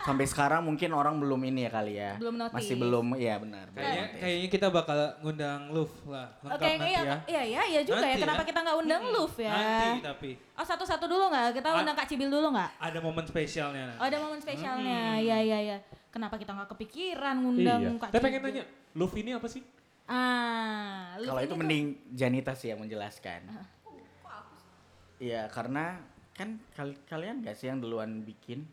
sampai 0.00 0.24
sekarang 0.24 0.60
mungkin 0.62 0.90
orang 0.90 1.16
belum 1.16 1.40
ini 1.44 1.64
ya 1.64 1.70
kali 1.70 1.92
ya. 1.94 2.12
Belum 2.16 2.34
notice. 2.34 2.56
Masih 2.56 2.74
belum, 2.74 3.06
iya 3.14 3.36
benar. 3.36 3.66
Kayaknya 3.70 4.04
kayaknya 4.16 4.48
kita 4.48 4.66
bakal 4.68 4.98
ngundang 5.20 5.60
Luf 5.70 5.92
lah. 6.04 6.28
Lengkap 6.40 6.56
Oke, 6.56 6.68
nanti 6.70 6.88
iya, 6.88 7.00
ya. 7.00 7.16
iya, 7.26 7.42
iya, 7.42 7.62
iya 7.66 7.80
juga 7.80 8.00
Nanti 8.00 8.10
ya. 8.10 8.22
Kenapa 8.22 8.42
ya. 8.42 8.46
kita 8.46 8.58
nggak 8.60 8.78
undang 8.78 9.02
Luf 9.10 9.34
ya? 9.36 9.52
Nanti 9.52 9.88
tapi 10.02 10.30
Oh 10.52 10.66
satu-satu 10.66 11.04
dulu 11.04 11.24
nggak? 11.28 11.48
Kita 11.54 11.68
Ah. 11.68 11.78
undang 11.78 11.94
Kak 11.94 12.06
Cibil 12.06 12.28
dulu 12.28 12.46
nggak? 12.50 12.70
ada 12.78 12.98
momen 12.98 13.24
spesialnya. 13.24 13.86
Oh 13.96 14.04
ada 14.04 14.18
momen 14.18 14.38
spesialnya, 14.38 15.16
iya 15.18 15.38
iya 15.38 15.58
iya. 15.62 15.76
Kenapa 16.08 16.34
kita 16.34 16.50
nggak 16.50 16.70
kepikiran 16.70 17.36
ngundang 17.38 17.80
Iya. 17.80 17.90
Kak 17.96 18.08
Tapi 18.10 18.20
pengen 18.20 18.40
Cibil? 18.40 18.52
nanya, 18.52 18.64
Love 18.92 19.14
ini 19.16 19.30
apa 19.32 19.46
sih? 19.46 19.62
Ah, 20.04 21.14
Luf 21.16 21.28
Kalau 21.28 21.40
itu 21.40 21.48
tuh- 21.48 21.58
mending 21.58 21.84
Janita 22.10 22.52
sih 22.52 22.68
yang 22.68 22.78
menjelaskan. 22.78 23.46
Iya, 25.18 25.46
karena 25.46 26.00
kan 26.32 26.56
kal- 26.72 26.96
kalian 27.04 27.40
gak 27.40 27.52
sih 27.52 27.68
yang 27.68 27.78
duluan 27.78 28.24
bikin 28.24 28.64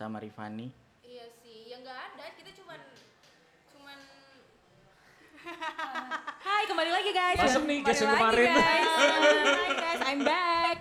sama 0.00 0.16
Rifani? 0.16 0.72
Iya 1.04 1.28
sih, 1.44 1.68
yang 1.68 1.84
nggak 1.84 1.92
ada 1.92 2.32
kita 2.32 2.56
cuman 2.56 2.80
cuman 3.68 3.98
Hai 6.40 6.64
kembali 6.64 6.88
lagi 6.88 7.10
guys. 7.12 7.36
Masuk 7.36 7.68
nih, 7.68 7.78
guys, 7.80 8.00
yang 8.00 8.08
Kembali 8.10 8.24
lagi, 8.24 8.32
kemarin. 8.32 8.48
guys. 8.56 8.88
Hai 9.60 9.72
guys, 9.76 10.00
I'm 10.02 10.20
back. 10.24 10.78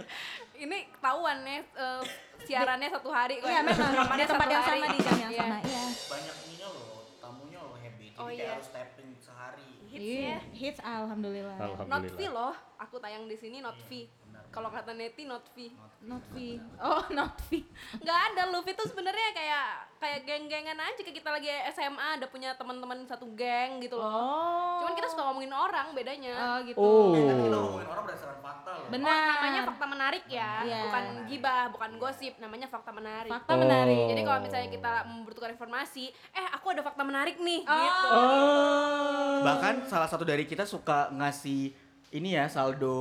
ini 0.64 0.88
ketahuan 0.88 1.36
ya 1.44 1.60
eh, 1.60 2.00
siarannya 2.42 2.88
satu 2.90 3.12
hari 3.12 3.34
kok. 3.38 3.48
Iya 3.48 3.60
memang 3.60 3.92
di 4.16 4.24
tempat 4.24 4.48
yang 4.48 4.64
sama 4.64 4.86
di 4.88 4.98
jam 4.98 5.16
yang 5.18 5.32
Iya. 5.32 5.40
sama. 5.42 5.56
Iya. 5.60 5.84
Banyak 6.08 6.36
ininya 6.42 6.68
loh, 6.72 6.88
tamunya 7.20 7.60
loh 7.60 7.76
happy. 7.76 8.06
Oh, 8.16 8.28
iya. 8.32 8.56
tapping 8.62 9.10
sehari. 9.20 9.68
Hits 9.86 10.00
Iya, 10.00 10.24
ya. 10.24 10.38
hits 10.50 10.80
alhamdulillah. 10.80 11.56
Not 11.84 12.08
fee 12.10 12.30
loh, 12.30 12.56
aku 12.76 12.96
tayang 12.96 13.28
di 13.28 13.36
sini 13.36 13.60
not 13.60 13.76
fee. 13.84 14.08
Kalau 14.56 14.72
kata 14.72 14.96
Neti 14.96 15.28
not 15.28 15.44
fee. 15.52 15.68
Not 16.00 16.24
fee. 16.32 16.56
Oh, 16.80 17.04
not 17.18 17.36
fee. 17.44 17.60
Nggak 18.00 18.20
ada 18.32 18.42
Luffy 18.48 18.72
tuh 18.72 18.88
sebenarnya 18.88 19.36
kayak 19.36 19.68
kayak 20.00 20.18
geng-gengan 20.24 20.80
aja 20.80 20.96
kayak 20.96 21.12
kita 21.12 21.28
lagi 21.28 21.52
SMA 21.76 22.16
ada 22.16 22.24
punya 22.24 22.56
teman-teman 22.56 23.04
satu 23.04 23.28
geng 23.36 23.84
gitu 23.84 24.00
loh. 24.00 24.08
Oh. 24.08 24.80
Cuman 24.80 24.96
kita 24.96 25.12
suka 25.12 25.28
ngomongin 25.28 25.52
orang 25.52 25.92
bedanya. 25.92 26.32
Oh 26.32 26.58
gitu. 26.64 26.80
Oh. 26.80 27.12
Kita 27.12 27.32
ngomongin 27.36 27.84
orang 27.84 28.04
berdasarkan 28.08 28.38
fakta 28.40 28.70
loh. 28.72 28.88
Benar. 28.88 29.12
Oh, 29.12 29.28
namanya 29.36 29.60
fakta 29.66 29.84
menarik 29.86 30.24
ya, 30.24 30.52
Iya. 30.64 30.78
bukan 30.88 31.04
gibah, 31.26 31.62
bukan 31.68 31.90
gosip, 32.00 32.32
namanya 32.38 32.66
fakta 32.66 32.90
menarik. 32.90 33.28
Fakta 33.28 33.52
Oh. 33.52 33.60
menarik. 33.60 34.02
Jadi 34.08 34.20
kalau 34.24 34.40
misalnya 34.40 34.68
kita 34.72 34.92
membutuhkan 35.04 35.52
informasi, 35.52 36.04
eh 36.32 36.46
aku 36.48 36.72
ada 36.72 36.80
fakta 36.80 37.04
menarik 37.04 37.36
nih, 37.36 37.60
Oh. 37.62 37.76
gitu. 37.76 38.08
Oh. 38.08 39.36
Bahkan 39.44 39.74
salah 39.84 40.08
satu 40.08 40.24
dari 40.24 40.48
kita 40.48 40.64
suka 40.64 41.12
ngasih 41.12 41.76
ini 42.16 42.32
ya 42.32 42.48
saldo 42.48 42.96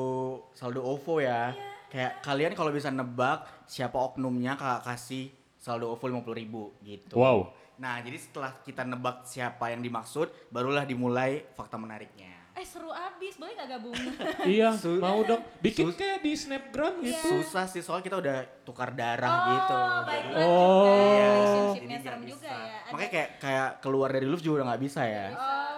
saldo 0.51 0.81
OVO 0.81 1.19
ya. 1.19 1.55
Kayak 1.87 2.19
kalian 2.21 2.53
kalau 2.53 2.69
bisa 2.69 2.89
nebak 2.89 3.47
siapa 3.63 3.95
oknumnya 3.95 4.53
kakak 4.53 4.83
kasih 4.85 5.31
saldo 5.55 5.89
OVO 5.89 6.05
50.000 6.11 6.35
ribu 6.35 6.63
gitu. 6.81 7.15
Wow. 7.15 7.49
Nah, 7.75 7.99
jadi 7.99 8.15
setelah 8.15 8.55
kita 8.57 8.83
nebak 8.83 9.23
siapa 9.23 9.67
yang 9.67 9.79
dimaksud, 9.79 10.31
barulah 10.49 10.83
dimulai 10.83 11.43
fakta 11.51 11.75
menariknya. 11.75 12.31
Eh 12.53 12.63
seru 12.63 12.87
abis, 12.87 13.35
boleh 13.35 13.51
gak 13.53 13.67
gabung? 13.69 13.91
Iya, 14.47 14.71
Su- 14.71 14.95
mau 14.95 15.19
dong. 15.21 15.43
Bikin 15.59 15.91
Sus- 15.91 15.99
kayak 15.99 16.23
di 16.23 16.31
Snapgram 16.33 17.03
gitu. 17.03 17.43
Susah 17.43 17.67
sih 17.67 17.83
soal 17.83 17.99
kita 17.99 18.15
udah 18.15 18.63
tukar 18.63 18.95
darah 18.95 19.27
gitu. 19.45 19.75
Oh, 19.75 19.99
baik 20.01 20.23
Jadi- 20.23 20.31
banget 20.31 20.47
Oh. 20.47 20.63
juga. 20.63 20.95
Iya, 20.95 21.27
Relationship-nya 21.27 21.97
serem 21.99 22.21
juga 22.23 22.47
ya. 22.47 22.55
Ada- 22.55 22.91
Makanya 22.91 23.11
kayak 23.11 23.29
kayak 23.39 23.69
keluar 23.79 24.09
dari 24.09 24.23
Luf 24.25 24.39
juga 24.39 24.55
udah 24.55 24.67
nggak 24.71 24.83
bisa 24.83 25.01
ya. 25.03 25.25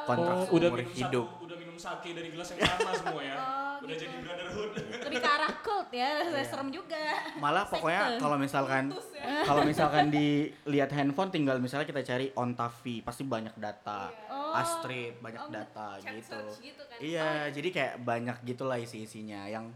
Kontrak 0.06 0.36
Oh, 0.40 0.54
udah 0.54 0.70
hidup. 0.88 1.28
Minum 1.78 1.94
sake 1.94 2.10
dari 2.18 2.30
gelas 2.34 2.50
yang 2.58 2.66
sama 2.66 2.92
semua 2.98 3.22
ya. 3.22 3.36
udah 3.86 3.94
jadi 3.94 4.16
brotherhood. 4.26 4.72
Lebih 5.06 5.20
ke 5.22 5.30
arah 5.30 5.54
cult 5.62 5.90
ya, 5.94 6.10
serem 6.50 6.70
juga. 6.74 7.06
Malah 7.38 7.70
pokoknya 7.70 8.18
kalau 8.18 8.38
misalkan 8.42 8.90
kalau 9.50 9.62
misalkan 9.62 10.10
dilihat 10.10 10.90
handphone 10.90 11.30
tinggal 11.30 11.62
misalnya 11.62 11.86
kita 11.86 12.02
cari 12.02 12.34
Ontavi 12.34 13.06
pasti 13.06 13.22
banyak 13.22 13.54
data. 13.62 14.10
Oh. 14.26 14.58
Astrid 14.58 15.22
banyak 15.22 15.38
Oh, 15.38 15.54
data 15.54 16.02
gitu. 16.02 16.42
gitu 16.66 16.82
kan. 16.82 16.98
Iya, 16.98 17.54
jadi 17.54 17.70
kayak 17.70 17.94
banyak 18.02 18.38
gitulah 18.42 18.82
isi-isinya 18.82 19.46
yang 19.46 19.70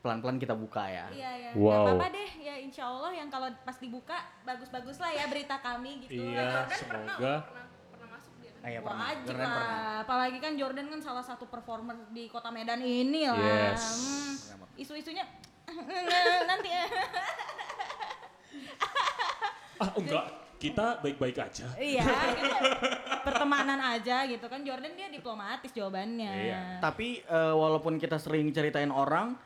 pelan-pelan 0.00 0.40
kita 0.40 0.56
buka 0.56 0.88
ya. 0.88 1.12
Iya 1.12 1.30
ya. 1.36 1.50
Wow. 1.52 1.68
Gak 1.68 1.80
apa-apa 1.92 2.06
deh 2.16 2.30
ya 2.40 2.54
insya 2.56 2.88
Allah 2.88 3.12
yang 3.12 3.28
kalau 3.28 3.52
pas 3.68 3.76
dibuka 3.76 4.16
bagus-bagus 4.48 4.96
lah 4.96 5.12
ya 5.12 5.28
berita 5.28 5.60
kami 5.60 6.08
gitu. 6.08 6.24
Iya, 6.24 6.64
semoga. 6.72 6.88
pernah, 6.88 7.16
pernah. 7.44 7.75
Ah, 8.66 8.74
iya, 8.74 8.82
pernah. 8.82 8.98
Wajib 9.06 9.22
Jordan 9.22 9.46
pernah. 9.46 9.62
lah. 9.62 9.96
Apalagi 10.02 10.38
kan 10.42 10.52
Jordan 10.58 10.86
kan 10.90 10.98
salah 10.98 11.22
satu 11.22 11.46
performer 11.46 11.94
di 12.10 12.26
kota 12.26 12.50
Medan 12.50 12.82
ini 12.82 13.30
lah. 13.30 13.38
Yes. 13.38 13.82
Hmm, 14.50 14.66
Isu-isunya 14.74 15.22
nanti 16.50 16.66
ya. 16.66 16.84
Ah, 19.78 19.90
enggak. 19.94 20.24
Kita 20.56 20.98
baik-baik 20.98 21.36
aja. 21.36 21.68
Iya, 21.76 22.00
kita 22.40 22.58
pertemanan 23.22 23.76
aja 23.78 24.24
gitu 24.24 24.48
kan. 24.48 24.64
Jordan 24.64 24.96
dia 24.96 25.12
diplomatis 25.12 25.70
jawabannya. 25.70 26.32
Iya. 26.32 26.60
Tapi 26.80 27.20
eh, 27.22 27.54
walaupun 27.54 28.00
kita 28.00 28.16
sering 28.16 28.50
ceritain 28.50 28.90
orang 28.90 29.36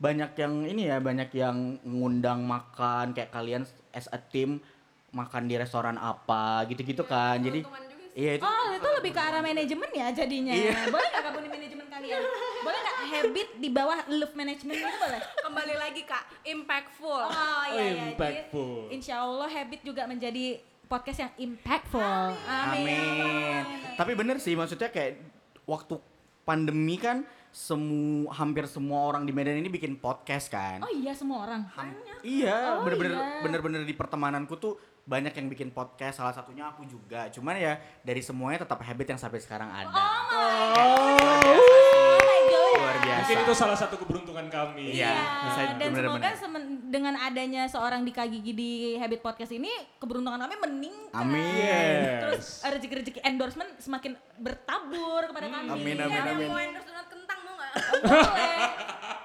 banyak 0.00 0.34
yang 0.34 0.66
ini 0.66 0.88
ya, 0.88 0.98
banyak 0.98 1.30
yang 1.30 1.78
ngundang 1.84 2.42
makan 2.42 3.12
kayak 3.12 3.30
kalian 3.30 3.62
as 3.92 4.08
a 4.08 4.18
team 4.18 4.58
makan 5.08 5.46
di 5.46 5.54
restoran 5.54 5.94
apa 5.94 6.64
gitu-gitu 6.66 7.04
kan. 7.04 7.38
Jadi 7.38 7.60
juga 7.60 7.76
sih. 7.76 7.87
Iya 8.12 8.36
itu 8.36 8.44
Oh, 8.44 8.66
itu 8.70 8.88
lebih 8.96 9.10
ke 9.10 9.20
arah 9.20 9.40
manajemen 9.40 9.90
ya 9.90 10.06
jadinya. 10.10 10.52
Iya. 10.52 10.74
Boleh 10.88 11.08
nggak 11.08 11.24
gabungin 11.24 11.50
manajemen 11.50 11.86
kalian? 11.86 12.20
Boleh 12.60 12.78
nggak 12.78 12.96
habit 13.08 13.48
di 13.56 13.68
bawah 13.68 13.98
love 14.08 14.34
management 14.34 14.76
itu 14.78 14.96
boleh? 14.98 15.20
Kembali 15.40 15.74
lagi 15.74 16.02
Kak, 16.04 16.24
impactful. 16.44 17.22
Oh 17.24 17.64
iya 17.68 17.84
iya. 17.88 18.04
Impactful. 18.12 18.70
Jadi, 18.86 18.94
Insya 18.94 19.14
Allah 19.20 19.48
habit 19.48 19.80
juga 19.82 20.02
menjadi 20.04 20.60
podcast 20.84 21.18
yang 21.20 21.32
impactful. 21.36 22.00
Amin. 22.44 22.88
Amin. 22.88 23.62
Tapi 23.94 24.12
bener 24.14 24.36
sih 24.38 24.54
maksudnya 24.54 24.88
kayak 24.88 25.20
waktu 25.64 26.00
pandemi 26.42 26.96
kan 26.96 27.28
semu 27.48 28.28
hampir 28.30 28.64
semua 28.64 29.04
orang 29.04 29.24
di 29.24 29.32
Medan 29.32 29.56
ini 29.56 29.68
bikin 29.68 29.96
podcast 29.96 30.48
kan. 30.48 30.80
Oh 30.80 30.88
iya 30.88 31.12
semua 31.12 31.44
orang. 31.44 31.64
Iya, 32.20 32.80
Oh, 32.80 32.84
bener-bener 32.84 33.12
iya. 33.14 33.40
bener-bener 33.40 33.82
di 33.84 33.92
pertemananku 33.92 34.56
tuh 34.56 34.76
banyak 35.08 35.32
yang 35.32 35.48
bikin 35.48 35.72
podcast, 35.72 36.20
salah 36.20 36.30
satunya 36.30 36.68
aku 36.68 36.84
juga. 36.84 37.32
Cuman 37.32 37.56
ya 37.56 37.74
dari 38.04 38.20
semuanya 38.20 38.62
tetap 38.62 38.76
habit 38.78 39.08
yang 39.08 39.16
sampai 39.16 39.40
sekarang 39.40 39.66
ada. 39.66 39.88
Oh 39.88 41.16
my 42.20 42.40
god. 42.44 42.76
Luar 42.76 42.96
biasa. 43.00 43.20
Mungkin 43.24 43.38
itu 43.40 43.54
salah 43.56 43.72
satu 43.74 43.96
keberuntungan 43.96 44.46
kami. 44.46 44.92
Iya, 44.94 45.16
bisa 45.42 45.60
dan 45.74 45.90
bener-bener. 45.90 46.04
semoga 46.04 46.30
semen- 46.36 46.66
dengan 46.88 47.14
adanya 47.16 47.64
seorang 47.64 48.00
Dika 48.00 48.24
Gigi 48.24 48.52
di 48.52 48.70
Habit 48.94 49.20
Podcast 49.20 49.48
ini 49.50 49.68
keberuntungan 49.96 50.36
kami 50.38 50.54
meningkat. 50.58 51.16
Amin. 51.16 51.56
Yes. 51.56 52.20
Terus 52.20 52.46
eh, 52.60 52.70
rezeki-rezeki 52.70 53.20
endorsement 53.22 53.70
semakin 53.78 54.12
bertabur 54.38 55.24
kepada 55.24 55.48
kami. 55.50 55.68
Amin, 55.70 55.96
amin, 55.96 56.12
Ada 56.14 56.20
amin. 56.26 56.36
yang 56.38 56.48
mau 56.48 56.60
endorse 56.60 56.84
donat 56.86 57.06
kentang 57.08 57.38
mau 57.42 57.54
nggak? 57.56 57.72
Boleh. 58.04 58.60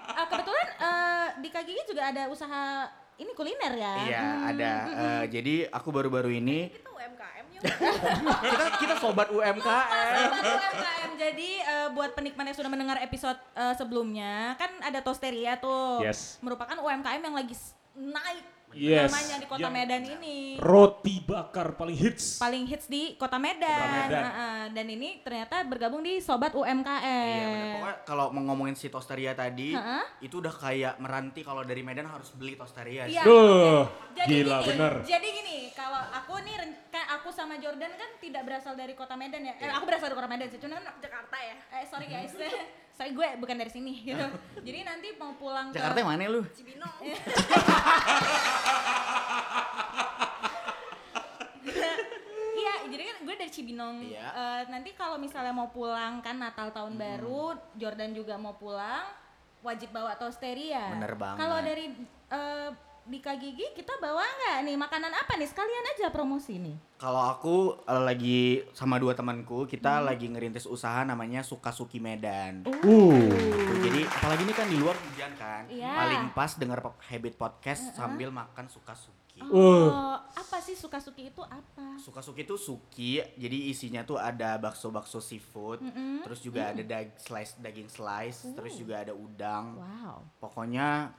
Ah, 0.09 0.25
kebetulan 0.25 0.67
eh, 0.77 1.27
Dika 1.39 1.59
Gigi 1.61 1.83
juga 1.85 2.03
ada 2.05 2.23
usaha 2.27 2.87
ini 3.23 3.31
kuliner 3.33 3.73
ya. 3.73 3.93
Iya, 4.03 4.23
ada. 4.53 4.71
Eh, 4.91 5.23
jadi 5.31 5.55
aku 5.71 5.89
baru-baru 5.89 6.35
ini 6.35 6.69
Itu 6.69 6.91
UMKM 6.91 7.45
yuk. 7.55 7.61
kita 8.43 8.65
kita 8.83 8.93
sobat 8.99 9.27
UMKM. 9.31 10.13
Sobat 10.29 10.43
UMKM. 10.43 11.09
Jadi 11.17 11.49
eh, 11.63 11.87
buat 11.95 12.11
penikmat 12.13 12.51
yang 12.51 12.57
sudah 12.59 12.71
mendengar 12.71 12.97
episode 13.01 13.39
eh, 13.55 13.73
sebelumnya 13.79 14.59
kan 14.59 14.69
ada 14.83 14.99
Tosteria 14.99 15.55
tuh. 15.57 16.03
Yes. 16.03 16.37
Merupakan 16.43 16.75
UMKM 16.75 17.21
yang 17.23 17.35
lagi 17.35 17.55
naik 17.97 18.52
Yes. 18.75 19.07
namanya 19.07 19.35
di 19.37 19.47
Kota 19.47 19.61
Yang- 19.61 19.75
Medan 19.75 20.01
ini. 20.11 20.37
Roti 20.55 21.15
bakar 21.19 21.67
paling 21.73 21.93
hits. 21.93 22.37
Paling 22.37 22.63
hits 22.63 22.85
di 22.85 23.13
Kota 23.15 23.37
Medan. 23.37 23.69
Kota 23.69 23.89
Medan. 23.89 24.23
Ah. 24.25 24.65
dan 24.65 24.85
ini 24.85 25.19
ternyata 25.19 25.61
bergabung 25.63 25.99
di 25.99 26.17
Sobat 26.17 26.51
UMKM. 26.51 27.03
Iya. 27.03 27.73
Pokoknya 27.75 27.97
kalau 28.03 28.25
mau 28.29 28.43
ngomongin 28.45 28.73
si 28.73 28.87
Tosteria 28.87 29.33
tadi, 29.33 29.71
Ha-ha. 29.71 30.19
itu 30.19 30.39
udah 30.39 30.51
kayak 30.51 30.97
meranti 30.97 31.41
kalau 31.41 31.61
dari 31.61 31.81
Medan 31.81 32.05
harus 32.05 32.31
beli 32.31 32.53
Tosteria. 32.53 33.05
Iya. 33.05 33.21
Duh, 33.21 33.83
Jadi 34.13 34.29
gila 34.39 34.57
gini, 34.59 34.69
bener. 34.69 34.93
Jadi 35.03 35.27
gini, 35.29 35.57
kalau 35.71 35.99
aku 35.99 36.39
nih 36.41 36.55
kan 36.87 37.03
aku 37.13 37.29
sama 37.29 37.57
Jordan 37.57 37.91
kan 37.91 38.09
tidak 38.17 38.43
berasal 38.43 38.73
dari 38.73 38.93
kota 38.93 39.13
Medan 39.13 39.43
ya. 39.43 39.53
Eh, 39.55 39.67
aku 39.67 39.83
berasal 39.83 40.07
dari 40.07 40.17
kota 40.17 40.29
Medan 40.29 40.47
sih. 40.47 40.57
Cuman 40.57 40.77
kan 40.77 40.95
Jakarta 40.97 41.37
ya. 41.37 41.55
eh 41.73 41.85
sorry 41.85 42.07
guys. 42.07 42.33
sorry 42.93 43.11
gue 43.11 43.27
bukan 43.41 43.55
dari 43.57 43.71
sini 43.73 43.93
gitu. 44.05 44.27
Jadi 44.61 44.79
nanti 44.85 45.07
mau 45.17 45.33
pulang 45.35 45.73
ke 45.73 45.81
Jakarta 45.81 45.97
yang 45.99 46.09
mana 46.13 46.23
lu? 46.29 46.41
Cibinong. 46.53 46.97
Iya, 52.53 52.75
jadi 52.85 53.03
kan 53.11 53.17
gue 53.27 53.35
dari 53.35 53.51
Cibinong. 53.51 53.95
Iya. 54.07 54.23
Eh, 54.23 54.61
nanti 54.71 54.95
kalau 54.95 55.17
misalnya 55.19 55.51
mau 55.51 55.67
pulang 55.73 56.23
kan 56.23 56.37
Natal 56.37 56.71
tahun 56.71 56.95
baru, 56.95 57.57
Jordan 57.75 58.15
juga 58.15 58.39
mau 58.39 58.55
pulang, 58.55 59.03
wajib 59.65 59.91
bawa 59.91 60.15
toasteria. 60.15 60.95
Bener 60.95 61.17
banget. 61.17 61.37
Kalau 61.43 61.59
dari 61.59 61.85
eh, 62.29 62.69
di 63.03 63.19
Kagigi 63.19 63.75
kita 63.75 63.99
bawa 63.99 64.23
nggak 64.23 64.57
nih 64.63 64.75
makanan 64.79 65.11
apa 65.11 65.35
nih? 65.35 65.43
Sekalian 65.43 65.85
aja 65.91 66.07
promosi 66.07 66.55
nih. 66.55 66.75
Kalau 66.95 67.19
aku 67.19 67.55
eh, 67.83 67.99
lagi 67.99 68.39
sama 68.71 68.95
dua 68.95 69.11
temanku, 69.11 69.67
kita 69.67 69.99
lagi 69.99 70.31
ngerintis 70.31 70.63
usaha 70.63 71.03
namanya 71.03 71.43
Sukasuki 71.43 71.99
Medan. 71.99 72.63
Uh. 72.63 73.11
Gitu. 73.27 73.73
Jadi 73.83 74.01
apalagi 74.07 74.41
ini 74.47 74.53
kan 74.55 74.67
di 74.71 74.77
luar 74.79 74.95
hujan 74.95 75.31
kan, 75.35 75.67
Iya. 75.67 75.91
paling 75.91 76.23
pas 76.31 76.55
denger 76.55 76.79
habit 77.11 77.35
podcast 77.35 77.91
sambil 77.91 78.31
makan 78.31 78.71
Sukasuki. 78.71 79.43
Oh, 79.43 79.89
apa 80.15 80.61
sih 80.61 80.77
suka-suki 80.77 81.33
itu 81.33 81.41
apa? 81.41 81.97
Sukasuki 81.97 82.45
itu 82.45 82.55
suki, 82.55 83.17
jadi 83.35 83.57
isinya 83.67 84.05
tuh 84.05 84.21
ada 84.21 84.55
bakso-bakso 84.61 85.17
seafood, 85.17 85.81
terus 86.23 86.39
juga 86.39 86.69
ada 86.69 86.79
dag- 86.85 87.17
slice 87.17 87.57
daging 87.57 87.89
slice, 87.89 88.53
terus 88.53 88.77
juga 88.77 89.01
ada 89.01 89.11
udang. 89.11 89.81
Wow. 89.81 90.21
Pokoknya 90.37 91.11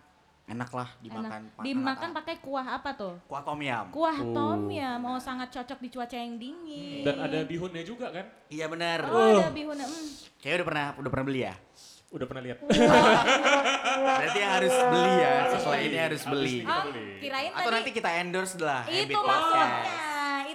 enak 0.44 0.70
lah 0.76 0.88
dimakan. 1.00 1.40
Enak. 1.48 1.64
Dimakan 1.64 2.09
pakai 2.12 2.37
kuah 2.44 2.66
apa 2.76 2.90
tuh? 2.92 3.16
kuah 3.24 3.40
tom 3.40 3.61
yum. 3.64 3.87
Kuah 3.88 4.18
Oh. 4.20 4.33
tom 4.37 4.61
yum, 4.68 4.96
mau 5.00 5.16
sangat 5.16 5.48
cocok 5.48 5.78
di 5.80 5.88
cuaca 5.88 6.16
yang 6.16 6.37
dingin. 6.37 7.04
Dan 7.04 7.16
ada 7.16 7.38
bihunnya 7.48 7.83
juga 7.83 8.12
kan? 8.12 8.26
Iya 8.52 8.68
benar. 8.68 9.09
Oh, 9.09 9.40
ada 9.40 9.48
bihunnya. 9.50 9.88
Mm. 9.88 10.09
Kayaknya 10.40 10.57
udah 10.61 10.66
pernah 10.68 10.87
udah 11.00 11.11
pernah 11.11 11.26
beli 11.26 11.40
ya. 11.48 11.54
Udah 12.14 12.26
pernah 12.30 12.42
lihat? 12.46 12.59
Berarti 14.22 14.40
harus 14.44 14.70
beli 14.70 15.12
ya. 15.18 15.33
Setelah 15.50 15.80
ini 15.83 15.96
harus 15.98 16.22
beli. 16.22 16.59
Oh, 16.62 16.83
kirain 17.18 17.50
Atau 17.50 17.70
tadi 17.72 17.74
nanti 17.80 17.90
kita 17.90 18.11
endorse 18.22 18.54
lah 18.61 18.87
itu 18.87 19.18
maksudnya 19.18 19.66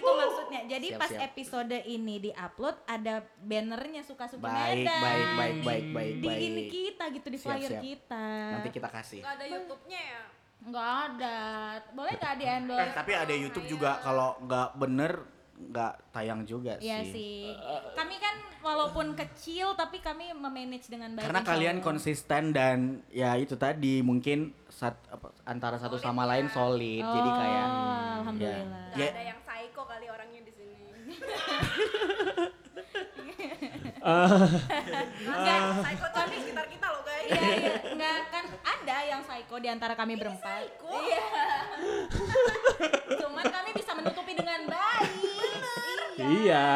itu 0.09 0.19
maksudnya 0.19 0.61
jadi 0.67 0.87
Siap, 0.87 0.99
pas 0.99 1.11
siap. 1.11 1.25
episode 1.25 1.77
ini 1.85 2.15
diupload 2.21 2.75
ada 2.85 3.13
bannernya 3.39 4.01
suka-suka 4.01 4.43
Baik, 4.43 4.81
Medan 4.81 4.99
baik, 4.99 5.27
baik, 5.31 5.57
baik, 5.59 5.85
baik, 5.89 6.13
di 6.15 6.27
baik. 6.27 6.41
ini 6.43 6.61
kita 6.67 7.03
gitu 7.11 7.27
di 7.27 7.37
Siap, 7.37 7.47
flyer 7.47 7.71
siap. 7.71 7.83
kita 7.83 8.25
Nanti 8.51 8.69
kita 8.71 8.89
kasih. 8.89 9.19
Gak 9.19 9.33
ada 9.35 9.45
YouTube-nya 9.47 10.01
ya. 10.03 10.21
nggak 10.61 10.91
ada 11.09 11.37
boleh 11.89 12.13
nggak 12.13 12.35
di 12.35 12.43
Eh, 12.43 12.51
endorse 12.53 12.91
tapi 12.91 13.11
ada 13.13 13.31
YouTube 13.31 13.63
juga 13.65 13.95
kalau 13.99 14.35
nggak 14.41 14.75
bener 14.75 15.13
nggak 15.57 15.93
tayang 16.11 16.43
juga 16.43 16.75
Iya 16.77 16.99
sih. 17.01 17.11
sih 17.47 17.55
kami 17.93 18.15
kan 18.17 18.31
walaupun 18.59 19.11
kecil 19.13 19.71
tapi 19.73 19.99
kami 19.99 20.31
memanage 20.33 20.87
dengan 20.87 21.11
baik 21.13 21.23
Karena 21.25 21.41
kalian 21.41 21.77
konsisten 21.79 22.51
dan 22.51 22.77
ya 23.09 23.35
itu 23.35 23.55
tadi 23.55 23.99
mungkin 24.01 24.51
sat, 24.69 24.95
apa, 25.05 25.31
antara 25.43 25.75
satu 25.75 25.95
sama 25.95 26.23
lain 26.25 26.47
solid. 26.49 27.03
Jadi 27.03 27.29
kayak 27.33 27.65
Oh, 27.65 28.19
alhamdulillah 28.19 28.83
Gak 28.89 28.99
Ya. 28.99 29.09
ada 29.09 29.23
yang 29.25 29.39
psycho 29.41 29.83
kali 29.85 30.05
orangnya 30.07 30.41
di 30.41 30.53
sini. 30.53 30.79
Enggak, 35.29 35.59
Psycho 35.85 36.05
tuh 36.09 36.23
di 36.31 36.37
sekitar 36.41 36.65
kita 36.71 36.87
loh 36.89 37.01
guys. 37.05 37.29
Iya, 37.29 37.41
iya, 37.59 37.73
enggak 37.93 38.19
kan 38.33 38.45
ada 38.65 38.97
yang 39.05 39.21
psycho 39.21 39.55
di 39.61 39.69
antara 39.69 39.93
kami 39.93 40.17
berempat. 40.17 40.65
Iya. 40.81 41.25
Cuman 43.21 43.45
kami 43.45 43.69
bisa 43.75 43.91
menutupi 43.93 44.33
dengan 44.33 44.65
baik. 44.65 45.11
Iya. 46.17 46.69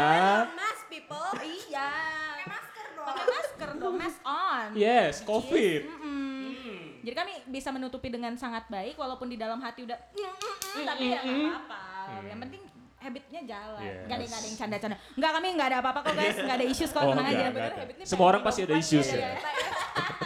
Mas 0.53 0.79
people. 0.91 1.31
Iya. 1.41 1.89
Pakai 2.37 2.45
masker 2.45 2.87
dong. 2.93 3.07
Pakai 3.07 3.25
masker 3.25 3.69
dong, 3.81 3.95
mask 3.97 4.19
on. 4.27 4.67
Yes, 4.77 5.25
COVID. 5.25 5.81
Mm-mm. 5.89 7.01
Jadi 7.03 7.15
kami 7.19 7.33
bisa 7.51 7.69
menutupi 7.75 8.07
dengan 8.07 8.37
sangat 8.39 8.63
baik 8.71 8.95
walaupun 8.95 9.27
di 9.27 9.35
dalam 9.35 9.59
hati 9.59 9.83
udah 9.83 9.99
"Mm, 10.15 10.23
mm, 10.23 10.55
mm," 10.79 10.85
tapi 10.87 11.03
ya 11.11 11.19
nggak 11.19 11.35
apa-apa. 11.51 11.83
Yang 12.31 12.39
penting 12.47 12.61
habitnya 13.03 13.41
jalan. 13.43 13.81
Yes. 13.81 14.03
Gak 14.03 14.15
ada 14.15 14.23
gak 14.23 14.33
ada 14.33 14.45
yang 14.45 14.57
canda-canda. 14.57 14.95
Enggak 15.13 15.31
kami 15.33 15.47
nggak 15.53 15.67
ada 15.67 15.77
apa-apa 15.79 15.99
kok 16.01 16.13
guys, 16.13 16.35
nggak 16.37 16.57
ada 16.57 16.65
issues 16.65 16.89
kok 16.89 16.99
Oh, 16.99 17.11
tenang 17.11 17.25
enggak, 17.25 17.37
aja. 17.37 17.47
enggak 17.49 17.67
ada. 17.67 17.77
habitnya 17.79 18.05
Semua 18.05 18.25
orang 18.27 18.41
pasti 18.41 18.59
ada 18.61 18.75
issues 18.75 19.03
pasti 19.03 19.17
ya. 19.17 19.27
ada. 19.29 19.39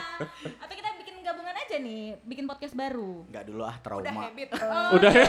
Atau 0.61 0.73
kita 0.73 0.89
bikin 0.95 1.15
gabungan 1.21 1.55
aja 1.55 1.75
nih, 1.77 2.03
bikin 2.23 2.45
podcast 2.45 2.73
baru. 2.73 3.13
nggak 3.27 3.43
dulu 3.43 3.61
ah 3.61 3.75
Udah 3.75 3.83
trauma. 3.83 4.21
habit. 4.23 4.47
Udah 4.93 5.11
ya. 5.11 5.27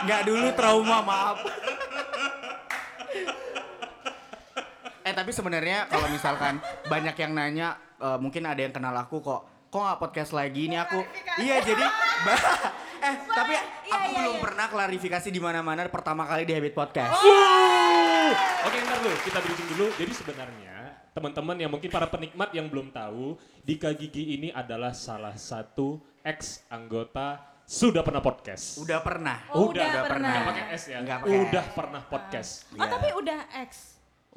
Nggak 0.00 0.22
dulu 0.24 0.46
trauma 0.52 0.98
maaf. 1.02 1.38
eh 5.00 5.14
tapi 5.14 5.30
sebenarnya 5.30 5.88
kalau 5.88 6.04
misalkan 6.06 6.60
banyak 6.84 7.16
yang 7.16 7.32
nanya, 7.32 7.68
eh, 7.96 8.18
mungkin 8.18 8.44
ada 8.44 8.60
yang 8.60 8.70
kenal 8.70 8.92
aku 8.94 9.18
kok. 9.18 9.40
Kok 9.68 9.80
nggak 9.82 9.98
podcast 9.98 10.32
lagi? 10.32 10.64
Ini 10.64 10.76
aku. 10.78 11.00
Iya 11.38 11.60
jadi. 11.60 11.84
eh 13.06 13.14
tapi 13.26 13.54
aku 13.88 14.08
iya, 14.12 14.18
belum 14.20 14.36
iya. 14.36 14.42
pernah 14.44 14.66
klarifikasi 14.68 15.28
di 15.32 15.40
mana-mana 15.40 15.80
pertama 15.88 16.28
kali 16.28 16.44
di 16.44 16.52
Habit 16.52 16.74
Podcast. 16.76 17.16
Oke, 18.68 18.76
ntar 18.84 18.98
dulu, 19.00 19.16
kita 19.24 19.38
briefing 19.40 19.68
dulu. 19.76 19.86
Jadi 19.96 20.12
sebenarnya 20.12 20.76
teman-teman 21.16 21.56
yang 21.56 21.70
mungkin 21.72 21.88
para 21.88 22.06
penikmat 22.06 22.52
yang 22.52 22.68
belum 22.68 22.92
tahu, 22.92 23.40
Dika 23.64 23.90
Gigi 23.96 24.36
ini 24.36 24.48
adalah 24.52 24.92
salah 24.92 25.34
satu 25.34 25.98
ex 26.20 26.62
anggota 26.68 27.40
sudah 27.64 28.04
pernah 28.04 28.20
podcast. 28.20 28.80
Udah 28.80 29.00
pernah. 29.00 29.44
Oh, 29.52 29.72
udah, 29.72 29.84
udah 29.84 30.02
pernah. 30.08 30.32
Nggak 30.32 30.48
pakai 30.52 30.64
S 30.72 30.82
ya. 30.88 30.98
Pakai 31.04 31.36
udah 31.48 31.64
S. 31.64 31.74
pernah 31.76 32.02
podcast. 32.04 32.50
Oh 32.72 32.76
Iya. 32.80 32.88
tapi 32.92 33.08
udah 33.12 33.40
X. 33.64 33.70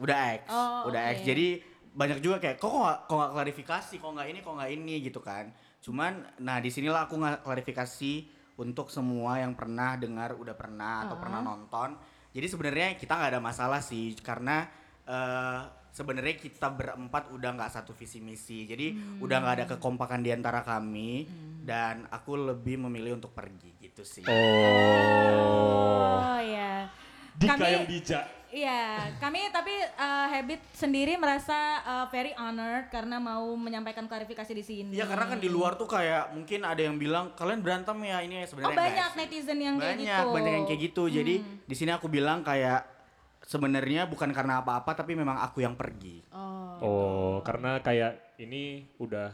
Udah 0.01 0.17
X, 0.39 0.43
Oh, 0.49 0.89
udah 0.89 1.01
oke. 1.11 1.13
X. 1.15 1.17
Jadi 1.27 1.47
banyak 1.91 2.19
juga 2.23 2.39
kayak 2.39 2.57
kok 2.59 2.71
kok 3.07 3.15
nggak 3.15 3.31
klarifikasi, 3.35 3.93
kok 3.99 4.11
nggak 4.15 4.27
ini, 4.31 4.39
kok 4.39 4.53
nggak 4.55 4.71
ini 4.71 4.93
gitu 5.03 5.19
kan. 5.19 5.51
Cuman 5.83 6.23
nah 6.39 6.57
di 6.63 6.71
sinilah 6.71 7.07
aku 7.07 7.19
nggak 7.19 7.43
klarifikasi 7.43 8.13
untuk 8.61 8.93
semua 8.93 9.41
yang 9.41 9.57
pernah 9.57 9.97
dengar, 9.97 10.37
udah 10.37 10.53
pernah 10.53 11.09
atau 11.09 11.17
pernah 11.17 11.41
nonton. 11.41 11.97
Jadi 12.31 12.47
sebenarnya 12.47 12.93
kita 12.95 13.17
nggak 13.17 13.31
ada 13.35 13.41
masalah 13.41 13.81
sih 13.81 14.13
karena 14.21 14.69
eh 15.09 15.61
sebenarnya 15.91 16.39
kita 16.39 16.71
berempat 16.71 17.33
udah 17.35 17.49
nggak 17.57 17.71
satu 17.73 17.91
visi 17.91 18.21
misi. 18.23 18.63
Jadi 18.69 19.19
udah 19.19 19.37
nggak 19.41 19.55
ada 19.57 19.65
kekompakan 19.75 20.23
di 20.23 20.31
antara 20.31 20.63
kami 20.63 21.27
dan 21.65 22.07
aku 22.07 22.37
lebih 22.37 22.79
memilih 22.87 23.17
untuk 23.19 23.35
pergi 23.35 23.75
gitu 23.81 24.05
sih. 24.05 24.23
Oh. 24.23 24.31
Oh 26.21 26.39
ya. 26.39 26.87
Dika 27.35 27.57
Kami- 27.57 27.73
yang 27.73 27.85
bijak. 27.89 28.40
Iya, 28.51 29.07
kami 29.17 29.47
tapi 29.47 29.71
uh, 29.95 30.27
Habit 30.27 30.59
sendiri 30.75 31.15
merasa 31.15 31.55
uh, 31.81 32.05
very 32.07 32.35
honored 32.35 32.91
karena 32.91 33.15
mau 33.15 33.55
menyampaikan 33.55 34.05
klarifikasi 34.05 34.51
di 34.51 34.59
sini. 34.61 34.91
Iya 34.91 35.07
karena 35.07 35.23
kan 35.25 35.39
di 35.39 35.47
luar 35.47 35.79
tuh 35.79 35.87
kayak 35.87 36.35
mungkin 36.35 36.67
ada 36.67 36.83
yang 36.83 36.99
bilang 36.99 37.31
kalian 37.33 37.63
berantem 37.63 37.95
ya 38.03 38.19
ini 38.19 38.43
Oh 38.43 38.47
sebenarnya 38.51 38.75
banyak 38.75 38.91
enggak 38.91 39.09
sih. 39.09 39.19
netizen 39.23 39.57
yang 39.57 39.75
kayak 39.75 39.95
banyak 39.95 40.19
gitu. 40.19 40.33
banyak 40.35 40.51
yang 40.51 40.65
kayak 40.67 40.81
gitu 40.83 41.03
jadi 41.07 41.33
di 41.41 41.75
sini 41.75 41.91
aku 41.91 42.11
bilang 42.11 42.43
kayak 42.43 42.83
sebenarnya 43.41 44.05
bukan 44.05 44.29
karena 44.29 44.59
apa-apa 44.59 44.91
tapi 44.93 45.15
memang 45.15 45.39
aku 45.39 45.63
yang 45.63 45.73
pergi 45.73 46.19
Oh. 46.29 46.75
Oh, 46.81 47.35
karena 47.45 47.77
kayak 47.77 48.35
ini 48.37 48.89
udah 48.97 49.29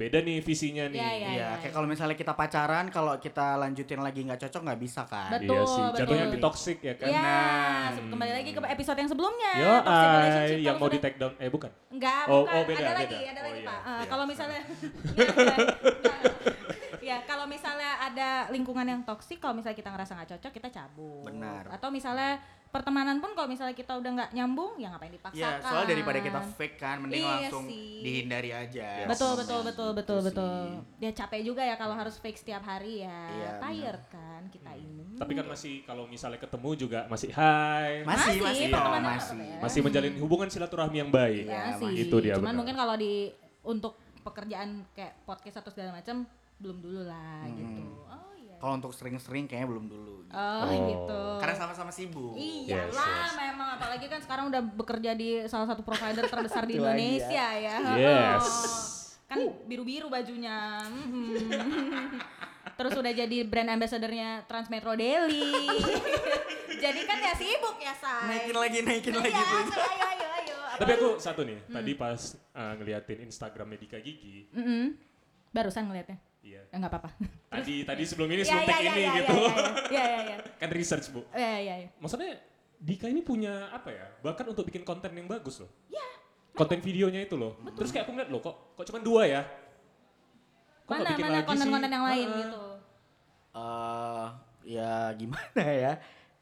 beda 0.00 0.18
nih 0.18 0.38
visinya 0.40 0.86
nih. 0.86 0.96
Iya, 0.96 1.10
iya. 1.12 1.28
iya 1.30 1.48
kayak 1.58 1.70
kalau 1.70 1.84
misalnya 1.84 2.14
kita 2.14 2.32
pacaran 2.32 2.88
kalau 2.88 3.16
kita 3.16 3.54
lanjutin 3.54 3.98
lagi 3.98 4.22
nggak 4.22 4.38
cocok 4.40 4.60
nggak 4.62 4.78
bisa 4.80 5.04
kan 5.04 5.28
Betul, 5.30 5.52
Iya 5.52 5.62
sih, 5.66 5.82
jatuhnya 5.94 6.24
betul. 6.24 6.32
di 6.32 6.38
toxic 6.40 6.76
ya 6.80 6.92
kan. 6.94 7.06
Iya, 7.06 7.20
Nah. 7.20 7.86
se- 7.92 8.08
kembali 8.08 8.30
lagi 8.32 8.50
ke 8.50 8.58
episode 8.62 8.96
yang 8.96 9.06
sebelumnya. 9.06 9.50
Yo, 9.54 9.72
Toxic 9.82 10.08
ay, 10.08 10.58
yang 10.58 10.74
mau 10.74 10.86
di 10.86 10.90
sudah- 10.90 11.02
take 11.04 11.16
down, 11.16 11.32
eh 11.36 11.46
bukan. 11.46 11.70
Enggak, 11.90 12.22
Oh, 12.26 12.40
bukan. 12.40 12.50
oh, 12.50 12.62
beda, 12.64 12.78
ada 12.78 12.88
beda. 12.88 12.98
lagi, 12.98 13.18
ada 13.22 13.36
Oh, 13.36 13.44
lagi, 13.44 13.54
iya, 13.54 13.68
Pak. 13.68 13.78
Eh, 13.78 13.92
iya. 13.92 14.04
kalau 14.08 14.24
misalnya 14.24 14.60
ya, 17.02 17.16
kalau 17.24 17.44
misalnya 17.46 17.90
ada 18.02 18.28
lingkungan 18.48 18.86
yang 18.86 19.00
toksik, 19.02 19.36
kalau 19.36 19.52
misalnya 19.52 19.74
kita 19.74 19.90
ngerasa 19.90 20.12
nggak 20.14 20.30
cocok, 20.32 20.52
kita 20.52 20.68
cabut. 20.70 21.26
Benar. 21.26 21.66
Atau 21.70 21.90
misalnya 21.90 22.38
pertemanan 22.70 23.18
pun 23.18 23.34
kalau 23.34 23.46
misalnya 23.46 23.74
kita 23.74 23.92
udah 23.94 24.10
nggak 24.10 24.30
nyambung, 24.30 24.78
ya 24.78 24.88
ngapain 24.88 25.10
dipaksakan. 25.10 25.42
Iya, 25.42 25.60
soalnya 25.60 25.88
daripada 25.90 26.18
kita 26.18 26.40
fake 26.54 26.76
kan, 26.76 26.96
mending 27.02 27.20
Iya 27.20 27.30
langsung 27.36 27.64
sih. 27.66 28.00
dihindari 28.00 28.50
aja. 28.50 28.88
Betul, 29.04 29.32
Sama 29.34 29.40
betul, 29.42 29.60
betul, 29.60 29.88
gitu 29.88 29.98
betul, 29.98 30.18
sih. 30.18 30.26
betul. 30.30 30.58
Dia 30.96 31.10
capek 31.12 31.40
juga 31.42 31.62
ya 31.62 31.74
kalau 31.74 31.94
harus 31.94 32.14
fake 32.16 32.38
setiap 32.38 32.62
hari 32.62 33.02
ya. 33.02 33.20
Iya, 33.28 33.50
Tired 33.58 34.02
kan 34.06 34.42
kita 34.48 34.70
ini. 34.72 35.18
Tapi 35.18 35.32
kan 35.34 35.46
masih 35.46 35.74
kalau 35.82 36.04
misalnya 36.06 36.38
ketemu 36.38 36.70
juga 36.74 36.98
masih 37.06 37.30
hai. 37.34 38.00
Masih, 38.02 38.06
Masih, 38.06 38.38
masih, 38.40 38.64
oh, 38.64 38.70
tetap 38.72 39.02
masih. 39.02 39.36
ya. 39.36 39.58
Masih 39.60 39.80
menjalin 39.82 40.14
hubungan 40.16 40.48
silaturahmi 40.48 40.96
yang 40.98 41.10
baik. 41.10 41.44
Iya 41.44 41.60
Iya, 41.60 41.76
sih. 41.76 41.94
itu 42.06 42.16
dia 42.18 42.34
Cuman 42.38 42.50
benar. 42.50 42.58
mungkin 42.62 42.74
kalau 42.78 42.94
di 42.94 43.28
untuk 43.60 43.92
pekerjaan 44.20 44.84
kayak 44.92 45.24
podcast 45.24 45.60
atau 45.60 45.68
segala 45.68 45.96
macam 45.96 46.24
belum 46.60 46.78
dulu 46.78 47.02
lah 47.08 47.44
gitu. 47.50 47.82
Kalau 48.60 48.76
untuk 48.76 48.92
sering-sering 48.92 49.44
kayaknya 49.44 49.68
belum 49.68 49.86
dulu. 49.86 50.16
Oh, 50.28 50.62
Oh. 50.62 50.68
gitu. 50.68 51.22
Karena 51.40 51.56
sama-sama 51.56 51.88
sibuk. 51.88 52.36
Iyalah 52.36 52.92
Yes, 52.92 52.92
yes. 52.92 53.32
memang 53.34 53.68
apalagi 53.74 54.04
kan 54.04 54.20
sekarang 54.20 54.44
udah 54.46 54.60
bekerja 54.60 55.10
di 55.12 55.28
salah 55.46 55.64
satu 55.66 55.80
provider 55.80 56.22
terbesar 56.22 56.62
di 56.62 56.76
lagi 56.76 57.00
Indonesia 57.00 57.46
ya. 57.56 57.76
Yes. 57.96 58.44
Oh. 58.44 58.98
Kan 59.30 59.38
biru-biru 59.64 60.06
bajunya. 60.06 60.82
Mhm. 60.84 62.18
terus 62.74 62.92
udah 62.92 63.12
jadi 63.14 63.44
brand 63.44 63.70
ambassadornya 63.70 64.42
Transmetro 64.44 64.92
Daily. 64.92 65.68
jadi 66.82 67.00
kan 67.04 67.18
ya 67.20 67.32
sibuk 67.34 67.76
ya, 67.76 67.92
say. 67.92 68.24
Naikin 68.26 68.56
lagi, 68.56 68.78
naikin 68.80 69.12
lagi. 69.14 69.28
Iya, 69.28 69.44
please. 69.44 69.70
say, 69.70 69.84
ayo, 69.86 70.06
ayo, 70.08 70.26
ayo. 70.34 70.56
Tapi 70.74 70.90
aku 70.94 71.08
satu 71.16 71.40
nih, 71.42 71.60
tadi 71.62 71.92
pas 71.92 72.20
uh, 72.50 72.72
ngeliatin 72.74 73.18
Instagramnya 73.22 73.76
Dika 73.76 73.98
Gigi, 73.98 74.48
Mm-mm. 74.50 74.96
Barusan 75.50 75.86
ngeliatnya. 75.86 76.16
Iya. 76.40 76.62
Ya 76.68 76.76
nggak 76.76 76.92
apa-apa. 76.92 77.10
Tadi 77.60 77.82
tadi 77.84 78.02
sebelum 78.06 78.28
ini 78.30 78.42
Iya, 78.42 78.46
sebelum 78.46 78.62
iya, 78.64 78.70
take 78.70 78.82
iya, 78.82 78.92
ini 78.92 79.00
iya, 79.02 79.12
gitu. 79.18 79.36
Iya, 79.36 79.50
iya, 79.90 80.04
iya, 80.06 80.20
iya. 80.24 80.36
kan 80.62 80.68
research 80.70 81.06
bu. 81.10 81.20
Iya, 81.34 81.54
iya, 81.60 81.74
iya. 81.86 81.88
Maksudnya 81.98 82.32
Dika 82.80 83.06
ini 83.12 83.20
punya 83.20 83.68
apa 83.68 83.92
ya? 83.92 84.06
Bahkan 84.24 84.44
untuk 84.48 84.64
bikin 84.64 84.86
konten 84.88 85.12
yang 85.12 85.28
bagus 85.28 85.60
loh. 85.60 85.70
Iya. 85.92 86.06
Konten 86.56 86.80
videonya 86.80 87.20
itu 87.28 87.36
loh. 87.36 87.60
Terus 87.76 87.92
kayak 87.92 88.08
aku 88.08 88.12
ngeliat 88.16 88.30
loh, 88.32 88.40
kok 88.40 88.56
kok 88.78 88.84
cuma 88.88 89.00
dua 89.04 89.22
ya? 89.28 89.42
Kok 90.88 90.92
nggak 90.96 91.04
Mana 91.04 91.10
bikin 91.12 91.24
mana 91.28 91.40
konten-konten 91.44 91.90
yang 91.92 92.06
lain 92.08 92.28
Heeh. 92.28 92.40
gitu. 92.40 92.62
Eh, 93.50 94.26
ya 94.78 94.92
gimana 95.18 95.62
ya? 95.66 95.92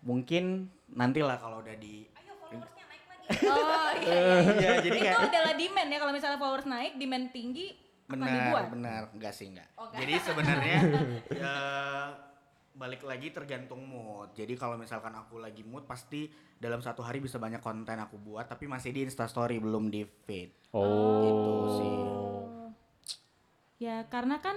Mungkin 0.04 0.70
nantilah 0.94 1.36
kalau 1.42 1.58
udah 1.64 1.76
di 1.76 2.06
Oh 3.44 3.92
iya, 4.00 4.16
iya. 4.16 4.52
Iya, 4.56 4.72
jadi 4.80 4.96
itu 4.96 5.04
kayak 5.04 5.28
adalah 5.28 5.52
demand 5.52 5.88
ya 5.92 5.98
kalau 6.00 6.12
misalnya 6.16 6.38
followers 6.40 6.64
naik, 6.64 6.96
demand 6.96 7.28
tinggi 7.28 7.76
benar 8.08 8.72
benar 8.72 9.02
enggak 9.12 9.32
sih 9.36 9.52
enggak. 9.52 9.68
Oh, 9.76 9.86
enggak. 9.88 10.00
Jadi 10.00 10.14
sebenarnya 10.24 10.78
ya 11.44 11.54
balik 12.78 13.02
lagi 13.04 13.28
tergantung 13.34 13.84
mood. 13.84 14.32
Jadi 14.32 14.54
kalau 14.54 14.78
misalkan 14.78 15.12
aku 15.12 15.42
lagi 15.42 15.66
mood 15.66 15.84
pasti 15.84 16.30
dalam 16.56 16.80
satu 16.80 17.04
hari 17.04 17.18
bisa 17.20 17.36
banyak 17.36 17.60
konten 17.60 17.98
aku 17.98 18.16
buat 18.16 18.46
tapi 18.46 18.70
masih 18.70 18.94
di 18.94 19.04
Instastory 19.04 19.60
belum 19.60 19.92
di 19.92 20.06
feed. 20.06 20.72
Oh. 20.72 21.22
Gitu 21.26 21.54
sih. 21.76 21.96
Ya 23.84 24.06
karena 24.08 24.40
kan 24.40 24.56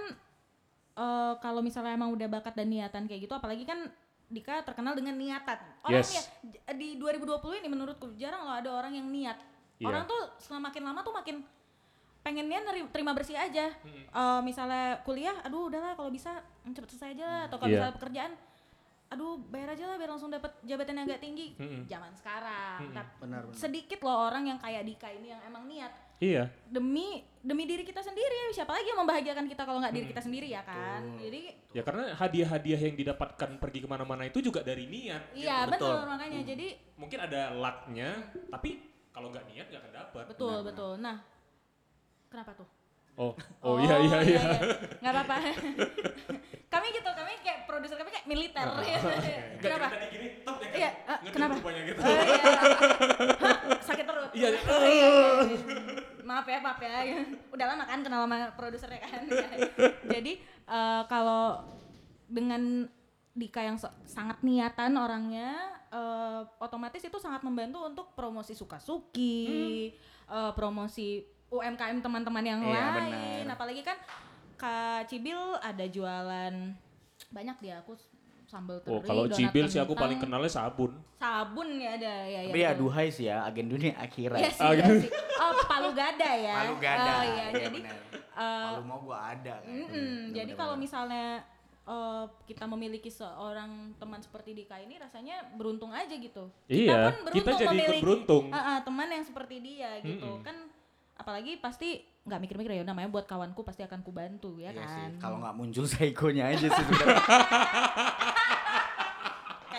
eh, 0.96 1.34
kalau 1.42 1.60
misalnya 1.60 1.98
emang 1.98 2.14
udah 2.14 2.30
bakat 2.30 2.56
dan 2.56 2.70
niatan 2.70 3.04
kayak 3.10 3.28
gitu, 3.28 3.34
apalagi 3.36 3.68
kan 3.68 3.90
Dika 4.32 4.64
terkenal 4.64 4.96
dengan 4.96 5.12
niatan. 5.20 5.60
Orang 5.84 6.00
Yes. 6.00 6.16
ya 6.16 6.72
di 6.72 6.96
2020 6.96 7.60
ini 7.60 7.68
menurutku 7.68 8.16
jarang 8.16 8.48
loh 8.48 8.56
ada 8.56 8.72
orang 8.72 8.96
yang 8.96 9.04
niat. 9.12 9.36
Iya. 9.76 9.92
Orang 9.92 10.08
tuh 10.08 10.32
semakin 10.40 10.82
lama 10.88 11.04
tuh 11.04 11.12
makin 11.12 11.44
pengennya 12.22 12.62
terima 12.88 13.12
bersih 13.12 13.34
aja. 13.34 13.66
Eh, 13.84 14.40
misalnya 14.40 15.02
kuliah, 15.02 15.34
aduh 15.42 15.66
udahlah 15.66 15.92
kalau 15.92 16.08
bisa 16.08 16.30
cepet 16.64 16.88
selesai 16.88 17.10
aja 17.12 17.24
lah. 17.24 17.40
Atau 17.46 17.56
kalau 17.56 17.68
Iya. 17.68 17.76
misalnya 17.78 17.96
pekerjaan, 17.96 18.32
aduh 19.08 19.36
bayar 19.46 19.68
aja 19.70 19.84
lah 19.84 19.96
biar 19.96 20.08
langsung 20.08 20.30
dapat 20.30 20.56
jabatan 20.62 20.96
yang 20.96 21.06
agak 21.06 21.20
tinggi. 21.20 21.52
Mm-mm. 21.54 21.84
Zaman 21.84 22.12
sekarang. 22.14 22.78
Tapi 22.80 22.88
Benar 22.88 23.06
benar. 23.18 23.40
sedikit 23.52 23.98
loh 24.00 24.26
orang 24.26 24.46
yang 24.46 24.56
kayak 24.56 24.82
Dika 24.82 25.10
ini 25.10 25.28
yang 25.28 25.42
emang 25.42 25.66
niat 25.66 25.92
Iya. 26.16 26.46
demi 26.64 27.18
demi 27.42 27.66
diri 27.66 27.82
kita 27.82 27.98
sendiri 27.98 28.54
siapa 28.54 28.70
lagi 28.70 28.86
yang 28.86 29.02
membahagiakan 29.02 29.42
kita 29.44 29.66
kalau 29.66 29.82
nggak 29.82 29.90
diri 29.90 30.06
kita 30.06 30.22
sendiri 30.22 30.46
ya 30.46 30.62
kan 30.62 31.02
jadi 31.18 31.50
Ya 31.74 31.82
karena 31.82 32.14
hadiah-hadiah 32.14 32.78
yang 32.80 32.94
didapatkan 32.94 33.58
pergi 33.58 33.82
ke 33.82 33.88
mana-mana 33.90 34.22
itu 34.22 34.38
juga 34.38 34.62
dari 34.62 34.86
niat. 34.86 35.34
iya 35.34 35.66
betul. 35.66 35.90
betul 35.90 36.06
makanya 36.06 36.40
jadi 36.46 36.78
Mungkin 36.94 37.18
ada 37.18 37.50
lucknya, 37.52 38.22
tapi 38.46 38.78
kalau 39.10 39.28
nggak 39.28 39.44
niat 39.44 39.66
nggak 39.66 39.82
akan 39.82 39.92
dapat. 39.92 40.24
betul 40.30 40.54
Benar, 40.54 40.66
betul 40.70 40.92
nah 40.96 41.16
kenapa 42.32 42.56
tuh 42.56 42.68
Oh, 43.12 43.36
oh, 43.60 43.76
iya 43.84 44.00
iya 44.00 44.18
iya. 44.24 44.40
nggak 45.04 45.12
apa-apa 45.12 45.36
kami 46.72 46.86
gitu 46.96 47.10
kami 47.12 47.32
kayak 47.44 47.68
produser 47.68 48.00
kami 48.00 48.08
kayak 48.08 48.24
militer 48.24 48.64
Nggak 48.64 49.60
kenapa 49.60 49.86
tadi 49.92 50.06
gini, 50.08 50.28
top 50.40 50.56
ya 50.56 50.64
kan? 50.64 50.72
Iya, 50.72 50.90
Ngedip 51.20 51.32
kenapa? 51.36 51.54
gitu. 51.60 52.00
Oh, 52.00 52.22
iya. 52.24 52.44
Hah, 53.36 53.56
sakit 53.84 54.04
perut 54.08 54.30
Iya, 54.32 54.48
iya. 54.48 54.60
Oh, 54.64 54.80
iya, 54.80 55.06
iya, 55.12 55.28
iya. 55.44 55.58
maaf 56.32 56.46
ya 56.48 56.58
maaf 56.64 56.80
ya 56.80 57.20
udah 57.52 57.66
lama 57.68 57.84
kan 57.84 58.00
kenal 58.00 58.24
sama 58.24 58.36
produsernya 58.56 59.00
kan 59.04 59.20
jadi 60.08 60.32
eh, 60.64 61.02
kalau 61.04 61.60
dengan 62.32 62.88
Dika 63.32 63.60
yang 63.60 63.76
so- 63.76 63.92
sangat 64.08 64.40
niatan 64.40 64.96
orangnya 64.96 65.52
eh, 65.92 66.40
otomatis 66.56 67.04
itu 67.04 67.20
sangat 67.20 67.44
membantu 67.44 67.84
untuk 67.84 68.16
promosi 68.16 68.56
suka-suki 68.56 69.92
eh, 70.24 70.52
promosi 70.56 71.28
UMKM 71.52 72.00
teman-teman 72.00 72.40
yang 72.42 72.60
Iya, 72.60 72.84
lain 72.96 73.44
benar. 73.44 73.54
apalagi 73.54 73.82
kan 73.82 73.98
Kak 74.54 75.04
Cibil 75.06 75.36
ada 75.58 75.84
jualan 75.84 76.54
banyak 77.28 77.56
dia 77.58 77.78
aku 77.78 77.92
sambal 78.44 78.78
teri 78.78 78.92
Oh, 78.92 79.00
kalau 79.00 79.24
Cibil 79.26 79.64
sih 79.66 79.76
aku 79.76 79.92
paling 79.92 80.16
kenalnya 80.16 80.48
sabun. 80.48 80.92
sabun 81.14 81.68
ya 81.76 81.96
ada 81.96 82.12
ya 82.22 82.40
Tapi 82.46 82.58
ya 82.58 82.70
duhai 82.72 83.08
sih 83.08 83.24
ya, 83.24 83.42
agen 83.42 83.66
dunia 83.66 83.96
akhirat. 83.96 84.38
Iya 84.38 84.50
sih, 84.50 84.60
Ah, 84.60 84.72
iya 84.72 84.84
gitu. 84.86 84.94
sih. 85.02 85.10
Oh, 85.34 85.52
palu 85.62 85.90
gada 85.92 86.30
ya. 86.30 86.54
Palu 86.54 86.74
gada. 86.78 87.10
Oh 87.10 87.22
iya, 87.26 87.44
jadi 87.50 87.78
benar. 87.80 87.96
eh, 88.12 88.64
Palu 88.68 88.82
mau 88.84 88.98
gua 89.00 89.18
ada 89.30 89.54
kan. 89.58 89.66
mm-mm, 89.66 89.88
Benar, 89.88 90.34
jadi 90.36 90.52
kalau 90.52 90.74
misalnya 90.76 91.40
eh, 91.82 92.24
kita 92.44 92.64
memiliki 92.66 93.08
seorang 93.08 93.70
teman 93.96 94.20
seperti 94.20 94.52
Dika 94.52 94.76
ini 94.78 94.94
rasanya 94.96 95.48
beruntung 95.52 95.90
aja 95.90 96.12
gitu. 96.12 96.46
Iya, 96.66 97.08
pun 97.10 97.32
kita 97.32 97.50
jadi 97.56 97.72
memiliki, 97.72 98.00
beruntung. 98.00 98.44
Ah, 98.48 98.58
ah, 98.58 98.78
teman 98.80 99.08
yang 99.08 99.24
seperti 99.24 99.58
dia 99.58 99.96
gitu 99.98 100.28
Mm-mm. 100.28 100.44
kan 100.44 100.56
apalagi 101.12 101.60
pasti 101.60 102.02
nggak 102.22 102.40
mikir-mikir 102.40 102.72
ya 102.78 102.84
namanya 102.86 103.10
buat 103.10 103.26
kawanku 103.26 103.66
pasti 103.66 103.82
akan 103.82 104.00
kubantu 104.00 104.56
ya 104.58 104.70
Iya 104.70 104.82
kan. 104.82 104.88
sih, 104.90 105.04
kalau 105.18 105.36
nggak 105.42 105.54
muncul 105.54 105.84
psychonya 105.84 106.54
aja 106.54 106.66
sih 106.70 106.84
sebenarnya. 106.86 107.22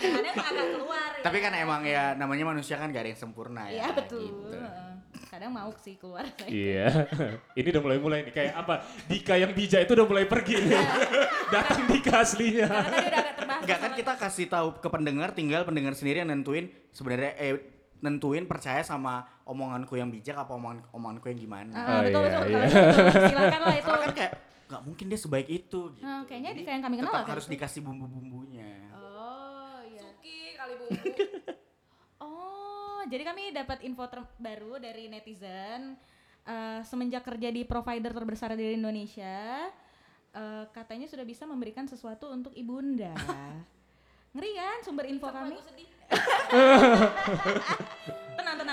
kadang-kadang 0.03 0.35
agak 0.35 0.67
keluar 0.75 1.09
ya. 1.15 1.23
Tapi 1.23 1.37
kan 1.39 1.53
emang 1.55 1.81
ya 1.87 2.03
namanya 2.17 2.45
manusia 2.51 2.75
kan 2.75 2.91
gak 2.91 3.03
ada 3.07 3.09
yang 3.15 3.21
sempurna 3.21 3.61
ya. 3.71 3.71
Iya 3.71 3.87
betul. 3.95 4.19
gitu. 4.27 4.49
Heeh. 4.51 4.91
Kadang 5.29 5.51
mau 5.53 5.71
sih 5.81 5.95
keluar. 5.97 6.25
Iya. 6.45 7.07
Ini 7.59 7.67
udah 7.73 7.81
mulai-mulai 7.81 8.19
nih 8.29 8.33
kayak 8.33 8.53
apa? 8.53 8.85
Dika 9.09 9.33
yang 9.37 9.51
bijak 9.53 9.85
itu 9.87 9.93
udah 9.97 10.07
mulai 10.09 10.25
pergi 10.29 10.55
nih. 10.61 10.77
Datang 11.53 11.81
Dika 11.89 12.13
aslinya. 12.21 12.67
Enggak 13.63 13.79
kan 13.79 13.91
kita 13.95 14.13
kasih 14.19 14.45
tahu 14.49 14.67
ke 14.77 14.87
pendengar 14.91 15.31
tinggal 15.31 15.63
pendengar 15.63 15.95
sendiri 15.95 16.21
yang 16.21 16.29
nentuin 16.29 16.69
sebenarnya 16.91 17.31
eh 17.39 17.53
nentuin 18.03 18.43
percaya 18.43 18.83
sama 18.83 19.23
omonganku 19.43 19.93
yang 19.95 20.07
bijak 20.07 20.35
apa 20.35 20.51
omongan 20.51 20.79
omonganku 20.89 21.25
yang 21.27 21.39
gimana. 21.39 21.71
Ah, 21.73 21.83
Oh, 21.85 21.99
betul 22.01 22.21
iya, 22.21 22.37
betul. 22.39 22.47
iya. 22.49 22.63
Kalau 22.63 23.07
gitu, 23.11 23.27
Silakan 23.27 23.61
lah 23.61 23.75
itu. 23.81 23.85
Karena 23.85 24.01
kan 24.01 24.13
kayak 24.13 24.31
nggak 24.63 24.81
mungkin 24.83 25.05
dia 25.05 25.19
sebaik 25.19 25.47
itu 25.47 25.79
gitu. 25.93 26.01
Nah, 26.01 26.21
kayaknya 26.23 26.51
Jadi 26.51 26.59
Dika 26.59 26.71
yang 26.71 26.83
kami 26.83 26.95
kenal 26.97 27.05
tetap 27.05 27.13
lah 27.13 27.21
kayak 27.21 27.35
harus 27.35 27.45
gitu. 27.45 27.53
dikasih 27.59 27.79
bumbu-bumbunya. 27.83 28.71
Oh 28.91 29.77
iya. 29.85 30.01
Suki 30.01 30.37
kali 30.53 30.73
bu. 30.75 30.85
Oh, 32.23 33.03
jadi 33.05 33.23
kami 33.25 33.51
dapat 33.51 33.83
info 33.83 34.07
terbaru 34.07 34.79
dari 34.79 35.07
netizen 35.07 35.99
Eh, 36.43 36.81
semenjak 36.83 37.23
kerja 37.23 37.47
di 37.49 37.63
provider 37.63 38.11
terbesar 38.11 38.51
di 38.51 38.75
Indonesia, 38.75 39.63
eh, 40.29 40.63
katanya 40.75 41.07
sudah 41.07 41.23
bisa 41.23 41.47
memberikan 41.47 41.87
sesuatu 41.87 42.27
untuk 42.27 42.51
ibunda. 42.51 43.15
Ngeri 44.35 44.51
kan 44.51 44.83
sumber 44.83 45.07
info 45.07 45.31
kami? 45.31 45.55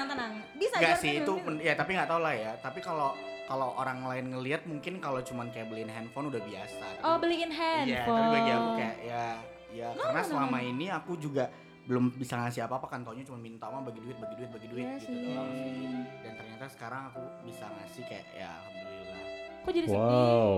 Tenang, 0.02 0.08
tenang. 0.08 0.32
Bisa 0.54 0.74
Jordan, 0.76 0.98
sih 0.98 1.12
itu 1.18 1.32
bisa. 1.32 1.44
men- 1.46 1.60
ya 1.60 1.72
tapi 1.74 1.90
nggak 1.92 2.08
tahu 2.08 2.20
lah 2.20 2.34
ya. 2.34 2.52
Tapi 2.56 2.78
kalau 2.80 3.10
kalau 3.44 3.68
orang 3.74 3.98
lain 4.04 4.26
ngelihat 4.30 4.62
mungkin 4.64 4.96
kalau 4.96 5.20
cuman 5.20 5.48
kayak 5.48 5.66
beliin 5.66 5.88
handphone 5.88 6.28
udah 6.28 6.40
biasa. 6.40 6.84
Tapi- 6.96 7.02
Oh, 7.02 7.16
beliin 7.16 7.50
Iya, 7.50 7.58
handphone. 8.00 8.16
tapi 8.16 8.28
bagi 8.32 8.50
aku 8.52 8.68
kayak 8.74 8.96
ya 9.02 9.24
ya 9.70 9.88
No, 9.88 10.00
karena 10.00 10.14
no, 10.16 10.24
no, 10.24 10.30
selama 10.30 10.56
no. 10.56 10.66
ini 10.66 10.86
aku 10.88 11.12
juga 11.16 11.44
belum 11.82 12.04
bisa 12.12 12.34
ngasih 12.36 12.62
apa-apa 12.64 12.86
kan 12.88 13.00
taunya 13.00 13.22
cuma 13.22 13.36
minta 13.36 13.66
mah 13.66 13.80
bagi 13.80 13.98
duit 13.98 14.14
bagi 14.14 14.34
duit 14.36 14.48
bagi 14.48 14.66
duit 14.66 14.84
Iya 14.84 14.94
gitu 14.96 15.10
sih. 15.10 15.26
doang 15.26 15.50
sih 15.50 15.74
dan 16.20 16.32
ternyata 16.36 16.64
sekarang 16.68 17.02
aku 17.08 17.20
bisa 17.42 17.66
ngasih 17.68 18.02
kayak 18.04 18.26
ya 18.32 18.50
alhamdulillah 18.52 19.22
Kok 19.60 19.70
jadi 19.70 19.86
sedih? 19.88 19.98
Wow. 19.98 20.54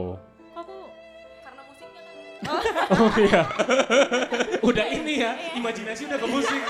Kok 0.47 0.61
aku 0.61 0.77
Karena 1.41 1.61
musiknya 1.63 2.01
kan. 2.03 2.15
Oh 2.93 3.15
iya. 3.19 3.43
udah 4.69 4.87
ini 4.89 5.15
ya, 5.19 5.31
imajinasi 5.55 6.03
udah 6.05 6.19
ke 6.19 6.29
musik. 6.29 6.63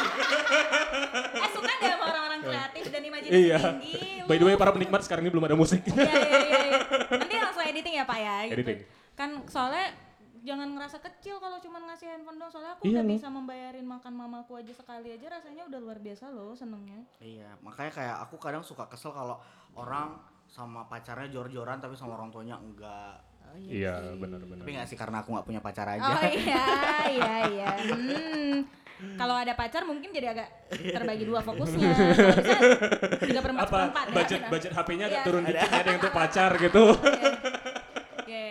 eh 1.33 1.51
suka 1.51 1.73
deh 1.73 1.91
orang-orang 1.91 2.02
kreatif 2.45 2.85
dan 2.89 3.03
imajinasi 3.03 3.39
Iya. 3.41 3.61
tinggi. 3.75 3.95
By 4.25 4.37
the 4.37 4.45
way 4.45 4.55
para 4.55 4.71
penikmat 4.71 5.01
sekarang 5.01 5.23
ini 5.23 5.31
belum 5.31 5.45
ada 5.45 5.55
musik. 5.55 5.81
Iya, 5.83 5.95
iya, 5.95 6.39
iya, 6.41 6.59
iya. 6.65 6.79
Nanti 7.15 7.35
langsung 7.37 7.65
editing 7.65 7.95
ya 7.95 8.05
Pak 8.05 8.19
ya. 8.19 8.37
gitu. 8.45 8.55
Editing. 8.57 8.79
Kan 9.13 9.31
soalnya 9.47 9.87
jangan 10.41 10.69
ngerasa 10.71 10.99
kecil 11.01 11.39
kalau 11.39 11.57
cuma 11.57 11.79
ngasih 11.81 12.07
handphone 12.09 12.37
dong. 12.37 12.49
Soalnya 12.49 12.75
aku 12.75 12.83
Iya 12.83 12.93
udah 12.93 13.05
loh. 13.05 13.11
bisa 13.11 13.27
membayarin 13.29 13.87
makan 13.87 14.13
mamaku 14.13 14.53
aja 14.57 14.73
sekali 14.73 15.09
aja 15.11 15.27
rasanya 15.31 15.63
udah 15.65 15.79
luar 15.79 15.99
biasa 15.99 16.25
loh 16.29 16.51
senengnya. 16.53 17.01
iya 17.19 17.55
makanya 17.59 17.93
kayak 17.93 18.17
aku 18.21 18.37
kadang 18.37 18.61
suka 18.61 18.85
kesel 18.87 19.11
kalau 19.11 19.39
orang 19.73 20.19
sama 20.45 20.85
pacarnya 20.85 21.31
jor-joran 21.31 21.79
tapi 21.79 21.95
sama 21.95 22.15
orang 22.15 22.29
tuanya 22.29 22.57
enggak 22.57 23.23
Oh, 23.45 23.59
Iya, 23.61 24.01
sih. 24.01 24.17
benar-benar. 24.17 24.59
tapi 24.59 24.73
nggak 24.73 24.87
sih 24.87 24.97
karena 24.97 25.21
aku 25.21 25.29
nggak 25.31 25.45
punya 25.45 25.61
pacar 25.61 25.85
aja 25.87 26.09
Oh 26.11 26.25
iya, 26.25 26.65
iya, 27.07 27.35
iya. 27.47 27.71
Hmm. 27.77 28.57
Kalau 29.15 29.35
ada 29.35 29.53
pacar 29.53 29.83
mungkin 29.83 30.09
jadi 30.09 30.31
agak 30.31 30.49
terbagi 30.97 31.25
dua 31.25 31.41
fokusnya. 31.41 31.89
Tiga 33.23 33.41
per 33.41 33.51
empat 33.51 33.63
Apa 33.63 33.77
seperempat 33.83 34.05
ya. 34.05 34.15
budget 34.15 34.41
budget 34.49 34.73
HP-nya 34.73 35.05
agak 35.05 35.15
Iya. 35.15 35.25
turun 35.25 35.43
dikit 35.45 35.71
ada 35.71 35.87
yang 35.87 35.99
untuk 35.99 36.15
pacar 36.21 36.51
gitu. 36.57 36.85
Iya, 38.25 38.47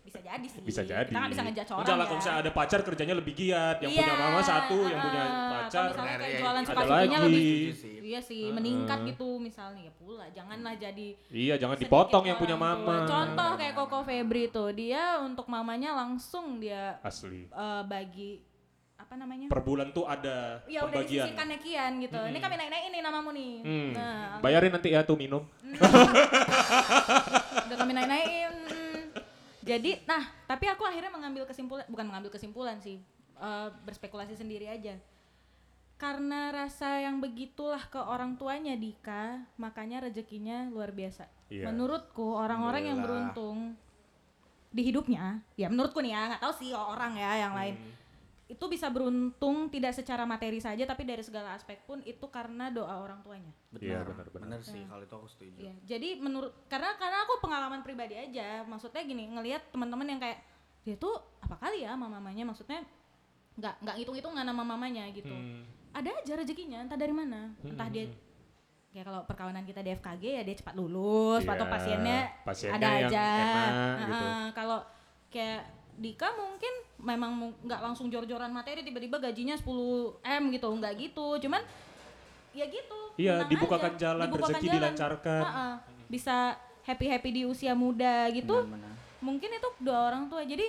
bisa 0.00 0.18
jadi 0.20 0.46
sih. 0.46 0.60
Bisa 0.60 0.82
jadi. 0.82 1.06
Kita 1.06 1.18
nggak 1.18 1.32
bisa 1.32 1.42
ngejudge 1.42 1.70
orang 1.70 1.80
Enggak 1.80 1.90
lah 1.90 1.98
ya. 1.98 2.06
kalau 2.06 2.18
misalnya 2.18 2.40
ada 2.40 2.52
pacar 2.52 2.80
kerjanya 2.80 3.14
lebih 3.14 3.32
giat, 3.34 3.76
yang 3.78 3.90
Iya, 3.90 4.00
punya 4.00 4.14
mama 4.16 4.40
satu, 4.40 4.78
yang 4.84 5.00
punya. 5.00 5.22
Atau 5.22 5.50
pacar. 5.52 5.86
misalnya 5.90 6.16
kayak 6.16 6.30
ya, 6.30 6.38
jualan 6.40 6.56
ada 6.56 6.66
suka-sukanya 6.66 7.18
lagi. 7.18 7.26
lebih 7.26 7.50
sih. 7.74 7.94
Iya 8.00 8.20
sih, 8.20 8.42
meningkat 8.50 8.98
gitu 9.06 9.28
misalnya 9.38 9.80
ya 9.82 9.92
pula. 9.92 10.24
Janganlah 10.30 10.74
jadi 10.76 11.08
Iya, 11.28 11.54
jangan 11.56 11.76
dipotong 11.76 12.24
yang 12.24 12.36
punya 12.36 12.54
orang 12.54 12.78
tua. 12.78 12.86
mama. 12.90 13.06
Contoh 13.06 13.50
kayak 13.56 13.74
Koko 13.76 13.98
Febri 14.02 14.44
tuh, 14.48 14.70
dia 14.70 15.02
untuk 15.20 15.46
mamanya 15.46 15.94
langsung 15.96 16.58
dia 16.58 16.98
Asli. 17.00 17.46
eh, 17.46 17.82
bagi 17.84 18.42
apa 19.10 19.18
namanya? 19.18 19.50
Per 19.50 19.58
bulan 19.66 19.90
tuh 19.90 20.06
ada 20.06 20.62
ya 20.70 20.86
udah 20.86 21.02
pembagian. 21.02 21.26
disisihkannya 21.26 21.58
kian 21.58 21.92
gitu. 21.98 22.14
Ini 22.14 22.38
kami 22.38 22.54
naik-naik 22.54 22.84
ini 22.94 22.98
namamu 23.02 23.34
nih. 23.34 23.52
Hmm. 23.66 23.90
Nah, 23.90 24.38
Bayarin 24.38 24.70
nanti 24.70 24.94
ya 24.94 25.02
tuh 25.02 25.18
minum. 25.18 25.42
udah 27.66 27.74
kami 27.74 27.90
naik-naikin. 27.90 28.54
Mm. 28.70 29.02
Jadi, 29.66 29.98
nah, 30.06 30.30
tapi 30.46 30.70
aku 30.70 30.86
akhirnya 30.86 31.10
mengambil 31.10 31.42
kesimpulan, 31.42 31.82
bukan 31.90 32.06
mengambil 32.06 32.30
kesimpulan 32.30 32.78
sih, 32.78 33.02
eh, 33.34 33.68
berspekulasi 33.82 34.38
sendiri 34.38 34.70
aja. 34.70 34.94
Karena 35.98 36.54
rasa 36.54 37.02
yang 37.02 37.18
begitulah 37.18 37.82
ke 37.90 37.98
orang 37.98 38.38
tuanya 38.38 38.78
Dika, 38.78 39.42
makanya 39.58 40.06
rezekinya 40.06 40.70
luar 40.70 40.94
biasa. 40.94 41.26
Iya. 41.50 41.66
Menurutku 41.66 42.38
orang-orang 42.38 42.94
yang 42.94 43.02
beruntung 43.02 43.74
di 44.70 44.86
hidupnya, 44.86 45.42
ya 45.58 45.66
menurutku 45.66 45.98
nih 45.98 46.14
ya, 46.14 46.30
nggak 46.30 46.42
tahu 46.46 46.54
sih 46.62 46.70
orang 46.70 47.18
ya 47.18 47.42
yang 47.42 47.58
lain, 47.58 47.74
Hmm. 47.74 47.98
Itu 48.50 48.64
bisa 48.66 48.90
beruntung 48.90 49.70
tidak 49.70 49.94
secara 49.94 50.26
materi 50.26 50.58
saja, 50.58 50.82
tapi 50.82 51.06
dari 51.06 51.22
segala 51.22 51.54
aspek 51.54 51.86
pun 51.86 52.02
itu 52.02 52.26
karena 52.26 52.66
doa 52.66 52.98
orang 52.98 53.22
tuanya. 53.22 53.54
Iya, 53.78 54.02
Benar, 54.02 54.04
benar, 54.10 54.26
benar. 54.26 54.58
benar 54.58 54.60
sih 54.60 54.82
kalau 54.90 55.02
itu 55.06 55.14
aku 55.14 55.28
setuju. 55.30 55.58
Iya. 55.62 55.74
Jadi 55.86 56.18
menurut 56.18 56.66
karena 56.66 56.98
karena 56.98 57.22
aku 57.22 57.38
pengalaman 57.38 57.86
pribadi 57.86 58.18
aja, 58.18 58.66
maksudnya 58.66 59.06
gini, 59.06 59.30
ngelihat 59.30 59.70
teman-teman 59.70 60.06
yang 60.10 60.18
kayak 60.18 60.42
dia 60.82 60.98
tuh 60.98 61.14
apa 61.38 61.54
kali 61.56 61.86
ya 61.86 61.94
sama 61.94 62.10
mamanya, 62.10 62.42
maksudnya 62.42 62.82
nggak 63.54 63.74
nggak 63.86 63.96
hitung-hitungan 64.02 64.42
sama 64.42 64.64
mamanya 64.66 65.06
gitu. 65.14 65.30
Hmm. 65.30 65.62
Ada 65.94 66.10
aja 66.22 66.32
rezekinya, 66.34 66.82
entah 66.82 66.98
dari 66.98 67.14
mana, 67.14 67.54
entah 67.62 67.86
dia 67.86 68.10
kayak 68.90 69.06
kalau 69.06 69.22
perkawinan 69.22 69.62
kita 69.62 69.86
di 69.86 69.94
FKG 69.94 70.24
ya 70.38 70.42
dia 70.42 70.56
cepat 70.58 70.74
lulus, 70.74 71.46
atau 71.46 71.62
Iya, 71.62 71.70
pasiennya, 71.70 72.18
pasiennya 72.42 72.74
ada 72.74 72.88
yang 72.90 73.06
aja. 73.06 73.26
enak 73.30 73.70
gitu. 74.02 74.26
Kalau 74.58 74.78
kayak 75.30 75.62
Dika 76.00 76.28
mungkin 76.34 76.74
memang 77.00 77.52
nggak 77.64 77.80
langsung 77.80 78.06
jor-joran 78.08 78.48
materi 78.48 78.84
tiba-tiba 78.84 79.16
gajinya 79.16 79.56
10 79.56 79.66
m 80.20 80.42
gitu, 80.52 80.68
nggak 80.70 80.94
gitu, 80.96 81.26
cuman 81.42 81.62
ya 82.50 82.66
gitu. 82.66 83.00
Iya, 83.16 83.44
dibukakan 83.46 83.94
aja, 83.94 84.00
jalan, 84.12 84.24
dibukakan 84.28 84.50
rezeki 84.54 84.66
jalan. 84.66 84.76
dilancarkan. 84.80 85.42
Ha-ha. 85.44 85.68
Bisa 86.06 86.36
happy-happy 86.84 87.30
di 87.30 87.42
usia 87.44 87.72
muda 87.76 88.26
gitu. 88.32 88.64
Benar-benar. 88.64 88.94
Mungkin 89.20 89.50
itu 89.52 89.68
doa 89.80 90.00
orang 90.08 90.32
tua. 90.32 90.40
Jadi 90.42 90.66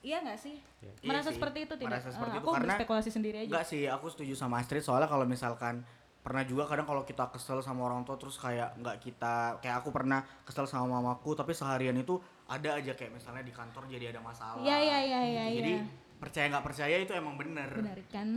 iya 0.00 0.20
nggak 0.20 0.38
sih? 0.38 0.56
Iya 0.80 0.92
Merasa 1.04 1.28
sih, 1.28 1.36
seperti 1.36 1.58
itu 1.68 1.74
tidak? 1.76 1.92
merasa 1.92 2.08
seperti 2.08 2.36
itu 2.36 2.44
aku 2.44 2.50
karena- 2.56 2.64
berspekulasi 2.72 3.10
sendiri 3.12 3.36
aja. 3.44 3.48
Enggak 3.52 3.66
sih, 3.68 3.82
aku 3.84 4.06
setuju 4.08 4.32
sama 4.36 4.60
Astrid 4.60 4.80
soalnya 4.80 5.08
kalau 5.08 5.24
misalkan 5.28 5.84
pernah 6.20 6.44
juga 6.44 6.68
kadang 6.68 6.84
kalau 6.84 7.02
kita 7.02 7.32
kesel 7.32 7.58
sama 7.60 7.88
orang 7.88 8.04
tua 8.04 8.14
terus 8.14 8.36
kayak 8.36 8.76
nggak 8.76 8.96
kita 9.00 9.56
kayak 9.58 9.80
aku 9.80 9.88
pernah 9.88 10.20
kesel 10.44 10.68
sama 10.68 11.00
mamaku 11.00 11.32
tapi 11.32 11.50
seharian 11.50 11.96
itu 11.96 12.20
ada 12.44 12.76
aja 12.76 12.92
kayak 12.92 13.16
misalnya 13.16 13.40
di 13.40 13.50
kantor 13.50 13.88
jadi 13.88 14.12
ada 14.12 14.20
masalah. 14.20 14.60
Iya, 14.60 14.76
iya, 14.78 14.98
iya, 15.00 15.20
iya, 15.22 15.44
Jadi 15.54 15.72
iya. 15.78 15.84
percaya 16.20 16.46
nggak 16.50 16.64
percaya 16.66 16.96
itu 16.98 17.12
emang 17.14 17.40
bener. 17.40 17.70
Benar 17.72 17.98
kan? 18.12 18.28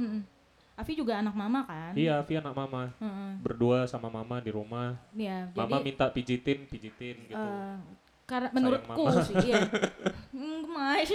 Afi 0.74 0.98
juga 0.98 1.22
anak 1.22 1.36
mama 1.36 1.68
kan? 1.68 1.94
Iya, 1.94 2.24
Via 2.24 2.42
anak 2.42 2.56
mama. 2.56 2.90
Heeh. 2.98 3.32
Berdua 3.46 3.86
sama 3.86 4.10
mama 4.10 4.42
di 4.42 4.50
rumah. 4.50 4.98
Iya, 5.14 5.52
Mama 5.54 5.78
jadi 5.78 5.86
minta 5.86 6.06
pijitin, 6.10 6.66
pijitin 6.66 7.30
gitu. 7.30 7.38
eh, 7.38 7.78
karena 8.26 8.50
menurutku 8.50 8.90
mama. 8.90 9.22
sih 9.22 9.36
iya. 9.44 9.60
Hmm, 10.34 10.66
gemas. 10.66 11.06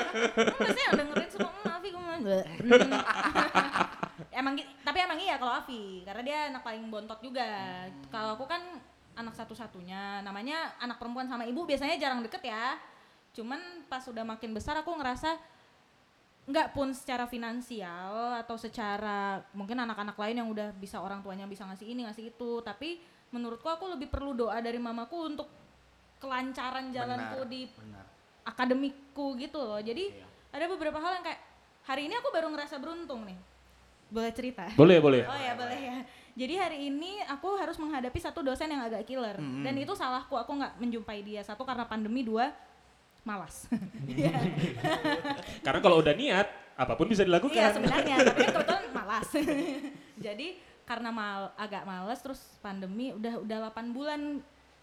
Pasti 0.64 0.80
yang 0.80 0.94
dengerin 0.96 1.28
suka 1.28 1.48
"Hmm, 1.52 1.74
Afi 1.74 1.88
gemas. 1.92 2.22
emang 4.44 4.54
tapi 4.84 4.98
emang 5.00 5.16
iya 5.16 5.40
kalau 5.40 5.56
Afi 5.56 6.04
karena 6.04 6.20
dia 6.20 6.38
anak 6.52 6.60
paling 6.60 6.84
bontot 6.92 7.16
juga. 7.24 7.48
Kalau 8.12 8.36
aku 8.36 8.44
kan 8.44 8.60
anak 9.16 9.32
satu-satunya. 9.32 10.20
Namanya 10.20 10.76
anak 10.76 11.00
perempuan 11.00 11.24
sama 11.24 11.48
ibu 11.48 11.64
biasanya 11.64 11.96
jarang 11.96 12.20
deket 12.20 12.44
ya. 12.44 12.76
Cuman 13.32 13.88
pas 13.88 14.04
udah 14.04 14.22
makin 14.22 14.52
besar 14.52 14.76
aku 14.78 14.92
ngerasa 14.92 15.40
nggak 16.44 16.76
pun 16.76 16.92
secara 16.92 17.24
finansial 17.24 18.36
atau 18.36 18.60
secara 18.60 19.40
mungkin 19.56 19.80
anak-anak 19.80 20.12
lain 20.12 20.44
yang 20.44 20.48
udah 20.52 20.76
bisa 20.76 21.00
orang 21.00 21.24
tuanya 21.24 21.48
bisa 21.48 21.64
ngasih 21.64 21.88
ini 21.88 22.04
ngasih 22.04 22.36
itu 22.36 22.60
tapi 22.60 23.00
menurutku 23.32 23.64
aku 23.64 23.88
lebih 23.96 24.12
perlu 24.12 24.36
doa 24.36 24.60
dari 24.60 24.76
mamaku 24.76 25.32
untuk 25.32 25.48
kelancaran 26.20 26.92
jalanku 26.92 27.48
Benar, 27.48 27.48
di 27.48 27.60
benar. 27.64 28.04
akademikku 28.44 29.40
gitu 29.40 29.56
loh 29.56 29.80
jadi 29.80 30.04
Iya. 30.20 30.26
ada 30.52 30.64
beberapa 30.68 31.00
hal 31.00 31.16
yang 31.16 31.24
kayak 31.24 31.40
hari 31.88 32.12
ini 32.12 32.14
aku 32.20 32.28
baru 32.28 32.52
ngerasa 32.52 32.76
beruntung 32.76 33.24
nih 33.24 33.40
boleh 34.14 34.30
cerita 34.30 34.70
Boleh, 34.78 35.02
boleh. 35.02 35.22
Oh 35.26 35.38
ya 35.42 35.52
boleh 35.58 35.80
ya. 35.82 35.96
Jadi 36.34 36.54
hari 36.58 36.78
ini 36.90 37.22
aku 37.26 37.54
harus 37.58 37.78
menghadapi 37.78 38.18
satu 38.18 38.42
dosen 38.42 38.70
yang 38.70 38.82
agak 38.82 39.06
killer 39.06 39.38
Mm-mm. 39.38 39.62
dan 39.66 39.74
itu 39.74 39.94
salahku. 39.94 40.34
Aku 40.38 40.54
nggak 40.54 40.78
menjumpai 40.78 41.22
dia 41.22 41.42
satu 41.42 41.66
karena 41.66 41.86
pandemi, 41.86 42.22
dua 42.26 42.50
malas. 43.24 43.66
Karena 45.64 45.80
kalau 45.80 46.04
udah 46.04 46.12
niat, 46.12 46.44
apa 46.76 46.92
pun 46.92 47.08
bisa 47.08 47.24
dilakukan. 47.24 47.56
Iya 47.56 47.72
sebenarnya, 47.72 48.20
tapi 48.20 48.40
kan 48.44 48.52
kebetulan 48.52 48.84
malas. 48.92 49.28
Jadi 50.26 50.48
karena 50.84 51.08
mal 51.08 51.56
agak 51.56 51.88
malas 51.88 52.20
terus 52.20 52.40
pandemi 52.60 53.16
udah 53.16 53.40
udah 53.40 53.72
8 53.72 53.96
bulan 53.96 54.20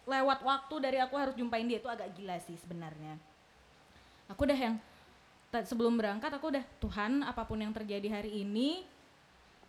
lewat 0.10 0.42
waktu 0.42 0.76
dari 0.82 0.98
aku 0.98 1.14
harus 1.14 1.38
jumpain 1.38 1.62
dia 1.70 1.78
itu 1.78 1.86
agak 1.86 2.10
gila 2.18 2.42
sih 2.42 2.58
sebenarnya. 2.58 3.22
Aku 4.34 4.50
udah 4.50 4.58
yang 4.58 4.82
sebelum 5.62 5.94
berangkat 6.00 6.34
aku 6.34 6.50
udah 6.50 6.66
Tuhan 6.82 7.22
apa 7.22 7.46
pun 7.46 7.62
yang 7.62 7.70
terjadi 7.70 8.08
hari 8.10 8.42
ini 8.42 8.82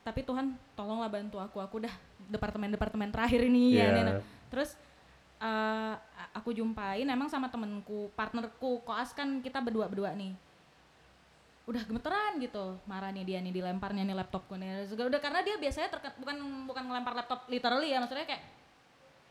tapi 0.03 0.23
Tuhan 0.23 0.55
tolonglah 0.75 1.09
bantu 1.09 1.39
aku. 1.39 1.59
Aku 1.59 1.79
udah 1.79 1.95
departemen-departemen 2.27 3.11
terakhir 3.11 3.47
ini 3.47 3.79
ya 3.79 3.91
Iya. 3.91 3.95
Nena. 3.95 4.13
Terus 4.51 4.75
eh, 5.39 5.95
aku 6.31 6.51
jumpain 6.53 7.03
emang 7.03 7.27
sama 7.27 7.47
temenku, 7.49 8.11
partnerku, 8.15 8.83
koas 8.83 9.11
kan 9.11 9.41
kita 9.41 9.59
berdua-berdua 9.59 10.15
nih. 10.15 10.35
Udah 11.63 11.83
gemeteran 11.87 12.43
gitu 12.43 12.75
marahnya 12.85 13.23
dia 13.23 13.39
nih 13.39 13.55
dilemparnya 13.55 14.03
nih 14.03 14.19
laptopku 14.19 14.59
nih. 14.59 14.87
Udah 14.91 15.23
karena 15.23 15.43
dia 15.43 15.55
biasanya 15.59 15.89
terke- 15.91 16.19
bukan 16.19 16.37
bukan 16.67 16.83
ngelempar 16.87 17.15
laptop 17.15 17.47
literally 17.47 17.95
ya 17.95 18.03
maksudnya 18.03 18.27
kayak 18.27 18.43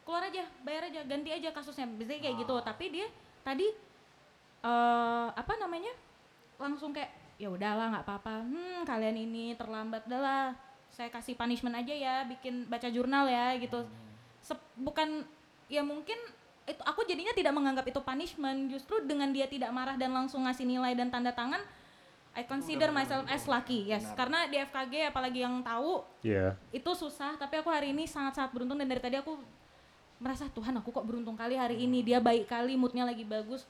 keluar 0.01 0.23
aja 0.25 0.43
bayar 0.63 0.87
aja 0.87 1.03
ganti 1.03 1.29
aja 1.29 1.51
kasusnya. 1.51 1.87
Biasanya 1.87 2.21
kayak 2.23 2.35
gitu. 2.39 2.55
Tapi 2.63 2.85
dia 2.87 3.07
tadi 3.43 3.67
eh 4.61 5.27
apa 5.31 5.53
namanya 5.57 5.91
langsung 6.55 6.93
kayak 6.93 7.09
ya 7.41 7.49
udahlah 7.49 7.89
nggak 7.89 8.05
apa-apa. 8.05 8.45
Hmm 8.45 8.85
kalian 8.85 9.17
ini 9.17 9.57
terlambat 9.57 10.05
udahlah 10.05 10.53
saya 10.93 11.09
kasih 11.09 11.33
punishment 11.33 11.73
aja 11.73 11.89
ya 11.89 12.15
bikin 12.29 12.69
baca 12.69 12.85
jurnal 12.93 13.25
ya 13.25 13.57
gitu. 13.57 13.81
Sep- 14.45 14.69
bukan 14.77 15.25
ya 15.65 15.81
mungkin 15.81 16.21
itu 16.69 16.77
aku 16.85 17.01
jadinya 17.09 17.33
tidak 17.33 17.57
menganggap 17.57 17.89
itu 17.89 17.97
punishment. 17.97 18.69
Justru 18.69 19.01
dengan 19.01 19.33
dia 19.33 19.49
tidak 19.49 19.73
marah 19.73 19.97
dan 19.97 20.13
langsung 20.13 20.45
ngasih 20.45 20.69
nilai 20.69 20.93
dan 20.93 21.09
tanda 21.09 21.33
tangan 21.33 21.65
I 22.31 22.47
consider 22.47 22.93
myself 22.93 23.25
as 23.27 23.43
lucky 23.43 23.89
yes. 23.89 24.05
Karena 24.13 24.45
di 24.45 24.55
FKG 24.55 25.09
apalagi 25.09 25.41
yang 25.41 25.65
tahu 25.65 26.05
Iya. 26.21 26.53
itu 26.69 26.91
susah. 26.93 27.35
Tapi 27.41 27.59
aku 27.59 27.73
hari 27.73 27.89
ini 27.91 28.05
sangat-sangat 28.05 28.53
beruntung 28.53 28.77
dan 28.77 28.85
dari 28.85 29.01
tadi 29.01 29.17
aku 29.17 29.35
merasa 30.21 30.45
Tuhan 30.53 30.77
aku 30.77 30.93
kok 30.93 31.03
beruntung 31.03 31.33
kali 31.33 31.57
hari 31.57 31.81
ini. 31.81 32.05
Dia 32.05 32.21
baik 32.21 32.45
kali 32.45 32.77
moodnya 32.77 33.03
lagi 33.03 33.25
bagus. 33.25 33.65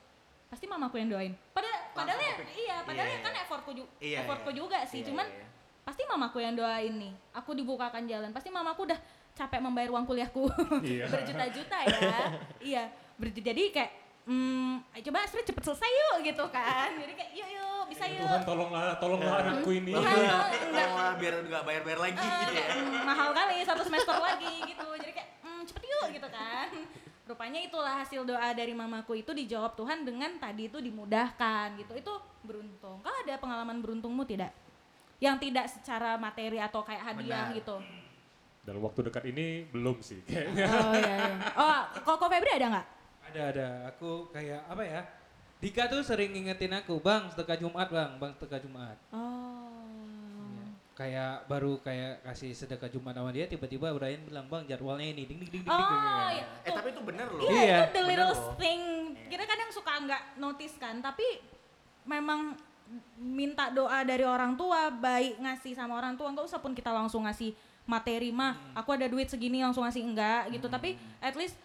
Pasti 0.51 0.67
mamaku 0.67 0.99
yang 0.99 1.09
doain. 1.09 1.33
Padahal 1.55 1.70
padahal 1.93 2.19
ya, 2.19 2.33
iya 2.51 2.75
padahal 2.81 3.07
Iya, 3.07 3.13
ya 3.13 3.19
kan 3.19 3.31
iya. 3.31 3.41
effortku 3.41 3.71
juga 3.71 3.91
Iya, 3.97 4.17
effortku 4.21 4.49
iya. 4.49 4.57
juga 4.57 4.77
sih 4.83 4.99
Iya, 4.99 5.07
cuman 5.07 5.27
iya. 5.27 5.45
pasti 5.81 6.01
mamaku 6.03 6.37
yang 6.39 6.53
doain 6.53 6.93
nih 6.93 7.13
aku 7.31 7.51
dibukakan 7.51 8.03
jalan 8.05 8.29
pasti 8.29 8.49
mamaku 8.49 8.85
udah 8.85 8.99
capek 9.31 9.59
membayar 9.59 9.89
uang 9.89 10.05
kuliahku 10.05 10.45
Iya. 10.83 11.05
berjuta-juta 11.07 11.77
ya 11.83 11.99
iya 12.69 12.83
jadi 13.21 13.63
kayak 13.69 13.91
hmm, 14.23 14.81
ayo 14.91 15.01
coba 15.03 15.17
Astrid 15.21 15.43
cepet 15.43 15.63
selesai 15.63 15.89
yuk 15.89 16.17
gitu 16.25 16.45
kan 16.47 16.89
jadi 16.91 17.13
kayak 17.13 17.31
yuk 17.33 17.49
yuk 17.49 17.83
bisa 17.87 18.05
yuk 18.07 18.21
Tuhan 18.21 18.41
tolonglah, 18.43 18.95
tolonglah 18.97 19.37
anakku 19.41 19.69
ini. 19.73 19.91
Tuhan, 19.91 20.15
enggak. 20.15 20.47
Tolonglah 20.63 21.11
biar 21.17 21.33
nggak 21.43 21.63
bayar-bayar 21.63 21.99
lagi 22.01 22.17
Eh, 22.17 22.31
gitu 22.41 22.53
ya. 22.53 22.67
mahal 23.03 23.29
kali 23.31 23.55
satu 23.61 23.83
semester 23.83 24.15
lagi 24.15 24.53
gitu 24.63 24.87
jadi 24.95 25.11
kayak 25.11 25.29
"Hmm, 25.41 25.61
cepet 25.63 25.83
yuk 25.85 26.05
gitu 26.13 26.27
kan 26.29 26.67
rupanya 27.25 27.61
itulah 27.61 28.01
hasil 28.01 28.25
doa 28.25 28.49
dari 28.51 28.73
mamaku 28.75 29.21
itu 29.21 29.31
dijawab 29.31 29.77
Tuhan 29.77 30.03
dengan 30.03 30.35
tadi 30.37 30.67
itu 30.67 30.81
dimudahkan 30.81 31.79
gitu 31.79 31.93
itu 31.95 32.13
beruntung 32.43 32.99
kau 32.99 33.15
ada 33.23 33.37
pengalaman 33.37 33.79
beruntungmu 33.79 34.25
tidak 34.25 34.51
yang 35.21 35.37
tidak 35.37 35.69
secara 35.69 36.17
materi 36.17 36.57
atau 36.57 36.81
kayak 36.81 37.13
hadiah 37.13 37.49
Benar. 37.49 37.57
gitu 37.61 37.77
Dalam 38.61 38.81
waktu 38.85 39.09
dekat 39.09 39.25
ini 39.25 39.65
belum 39.73 40.05
sih 40.05 40.21
kayaknya. 40.29 40.69
oh 40.69 40.93
iya, 40.93 41.15
iya. 41.17 41.33
oh 41.57 41.79
kok 41.97 42.29
Febri 42.29 42.51
ada 42.61 42.67
nggak 42.77 42.87
Ada 43.33 43.41
ada. 43.53 43.67
Aku 43.89 44.29
kayak 44.29 44.61
apa 44.69 44.83
ya? 44.85 45.01
Dika 45.57 45.89
tuh 45.89 46.05
sering 46.05 46.29
ngingetin 46.29 46.73
aku, 46.73 47.01
Bang, 47.01 47.25
sedekah 47.33 47.57
Jumat, 47.57 47.89
Bang, 47.89 48.21
Bang, 48.21 48.33
sedekah 48.37 48.61
Jumat. 48.61 48.97
oh 49.09 49.40
Kayak 51.01 51.33
baru 51.45 51.81
kayak 51.81 52.21
kasih 52.21 52.53
sedekah 52.53 52.85
Jumat 52.87 53.13
sama 53.13 53.29
dia, 53.29 53.45
tiba-tiba 53.45 53.89
Brian 53.91 54.21
bilang, 54.21 54.45
Bang, 54.45 54.63
jadwalnya 54.63 55.07
ini, 55.07 55.25
ding 55.25 55.39
ding 55.39 55.49
ding 55.49 55.63
ding. 55.63 55.65
ding." 55.65 55.73
oh 55.73 56.29
iya 56.29 56.45
Eh 56.61 56.69
tapi 56.69 56.87
itu 56.89 57.01
bener 57.01 57.25
loh. 57.27 57.41
Iya, 57.41 57.57
Iya, 57.57 57.77
itu 57.79 57.89
the 57.89 57.99
bener 57.99 58.09
little 58.21 58.31
loh. 58.31 58.53
thing 58.55 58.81
kita 59.25 59.43
kadang 59.43 59.69
suka 59.71 59.91
nggak 59.97 60.21
notice 60.37 60.75
kan 60.75 60.99
tapi 60.99 61.23
memang 62.03 62.53
minta 63.15 63.69
doa 63.69 64.03
dari 64.03 64.21
orang 64.21 64.53
tua 64.53 64.91
baik 64.91 65.39
ngasih 65.39 65.73
sama 65.73 65.95
orang 65.95 66.13
tua 66.13 66.27
nggak 66.29 66.43
usah 66.43 66.59
pun 66.59 66.71
kita 66.71 66.91
langsung 66.91 67.23
ngasih 67.23 67.55
materi 67.83 68.29
mah 68.29 68.59
aku 68.73 68.91
ada 68.91 69.07
duit 69.07 69.25
segini 69.25 69.59
langsung 69.59 69.81
ngasih 69.81 70.03
enggak 70.03 70.51
gitu 70.51 70.67
tapi 70.67 70.93
at 71.17 71.31
least 71.33 71.55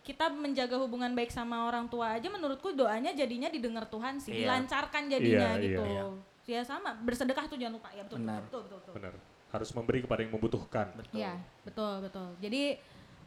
kita 0.00 0.30
menjaga 0.30 0.78
hubungan 0.78 1.10
baik 1.10 1.28
sama 1.28 1.66
orang 1.66 1.84
tua 1.84 2.14
aja 2.14 2.24
menurutku 2.26 2.70
doanya 2.72 3.10
jadinya 3.12 3.50
didengar 3.50 3.84
Tuhan 3.84 4.16
sih 4.16 4.32
Iya. 4.32 4.40
dilancarkan 4.46 5.02
jadinya 5.10 5.50
Iya, 5.52 5.60
gitu 5.60 5.82
iya. 5.82 6.04
Ya 6.48 6.64
sama 6.64 6.96
bersedekah 6.98 7.44
tuh 7.44 7.54
jangan 7.54 7.76
lupa 7.76 7.92
ya 7.92 8.02
betul 8.02 8.18
Benar. 8.18 8.40
betul 8.42 8.60
betul, 8.64 8.78
betul. 8.80 8.94
Benar. 8.96 9.14
Harus 9.48 9.70
memberi 9.72 10.00
kepada 10.00 10.20
yang 10.20 10.32
membutuhkan. 10.32 10.86
Iya, 11.10 11.36
betul 11.62 12.00
betul. 12.00 12.28
Jadi 12.38 12.80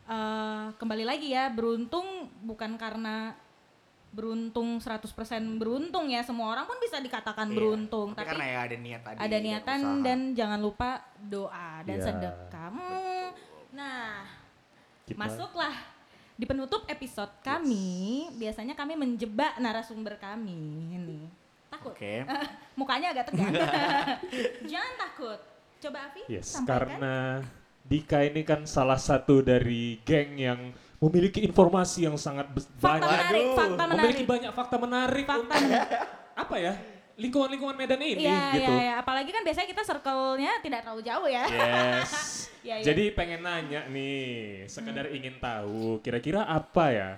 eh, 0.03 0.65
kembali 0.75 1.05
lagi 1.05 1.29
ya, 1.29 1.47
beruntung 1.47 2.05
bukan 2.41 2.75
karena 2.75 3.37
beruntung 4.11 4.75
100% 4.75 5.07
beruntung 5.55 6.11
ya, 6.11 6.19
semua 6.19 6.51
orang 6.51 6.67
pun 6.67 6.75
bisa 6.77 6.99
dikatakan 6.99 7.47
Iya. 7.47 7.55
beruntung, 7.55 8.11
Tapi, 8.11 8.19
tapi, 8.19 8.29
karena 8.35 8.45
ya 8.45 8.59
ada 8.59 8.75
niat 8.75 9.01
tadi. 9.01 9.17
ada 9.17 9.29
dan 9.29 9.41
niatan 9.41 9.79
usaha. 9.79 10.03
dan 10.03 10.19
jangan 10.35 10.59
lupa 10.59 10.89
doa 11.21 11.69
dan 11.81 11.95
Iya. 11.95 12.05
sedekah. 12.05 12.69
Hmm, 12.69 13.27
Nah, 13.71 14.27
Kita- 15.07 15.15
masuklah 15.15 15.71
di 16.35 16.43
penutup 16.43 16.83
episode 16.85 17.31
kami, 17.39 17.87
biasanya 18.35 18.75
kami 18.75 18.99
menjebak 18.99 19.55
narasumber 19.57 20.19
kami 20.19 20.59
ini. 20.91 21.21
Takut? 21.81 21.93
Oke. 21.97 22.13
Mukanya 22.79 23.07
agak 23.09 23.25
tegang. 23.27 23.51
Jangan 24.71 24.93
takut. 24.95 25.39
Coba 25.81 25.97
Afi, 26.05 26.21
Yes, 26.29 26.45
sampaikan. 26.53 26.69
karena 26.69 27.15
Dika 27.81 28.21
ini 28.21 28.45
kan 28.45 28.69
salah 28.69 29.01
satu 29.01 29.41
dari 29.41 29.97
geng 30.05 30.37
yang 30.37 30.69
memiliki 31.01 31.41
informasi 31.41 32.05
yang 32.05 32.13
sangat 32.15 32.45
Fakta 32.77 33.01
banyak. 33.01 33.09
menarik, 33.09 33.45
fakta 33.57 33.73
menarik. 33.73 33.97
Memiliki 33.97 34.23
banyak 34.23 34.51
fakta 34.53 34.75
menarik 34.77 35.25
Fakta 35.25 35.55
untuk 35.57 35.89
apa 36.37 36.55
ya? 36.55 36.73
Lingkungan-lingkungan 37.11 37.75
Medan 37.75 38.01
ini 38.01 38.23
Iya, 38.23 38.41
gitu. 38.55 38.71
iya, 38.71 38.81
iya. 38.81 38.93
Apalagi 38.97 39.29
kan 39.29 39.41
biasanya 39.41 39.67
kita 39.67 39.83
circle-nya 39.83 40.61
tidak 40.61 40.79
terlalu 40.81 41.01
jauh 41.01 41.25
ya. 41.27 41.43
Yes. 41.49 42.13
Iya, 42.61 42.77
iya. 42.77 42.85
Jadi 42.85 43.03
pengen 43.17 43.41
nanya 43.41 43.89
nih, 43.89 44.69
sekedar 44.69 45.09
ingin 45.09 45.41
tahu 45.41 45.97
kira-kira 45.97 46.45
apa 46.45 46.93
ya 46.93 47.09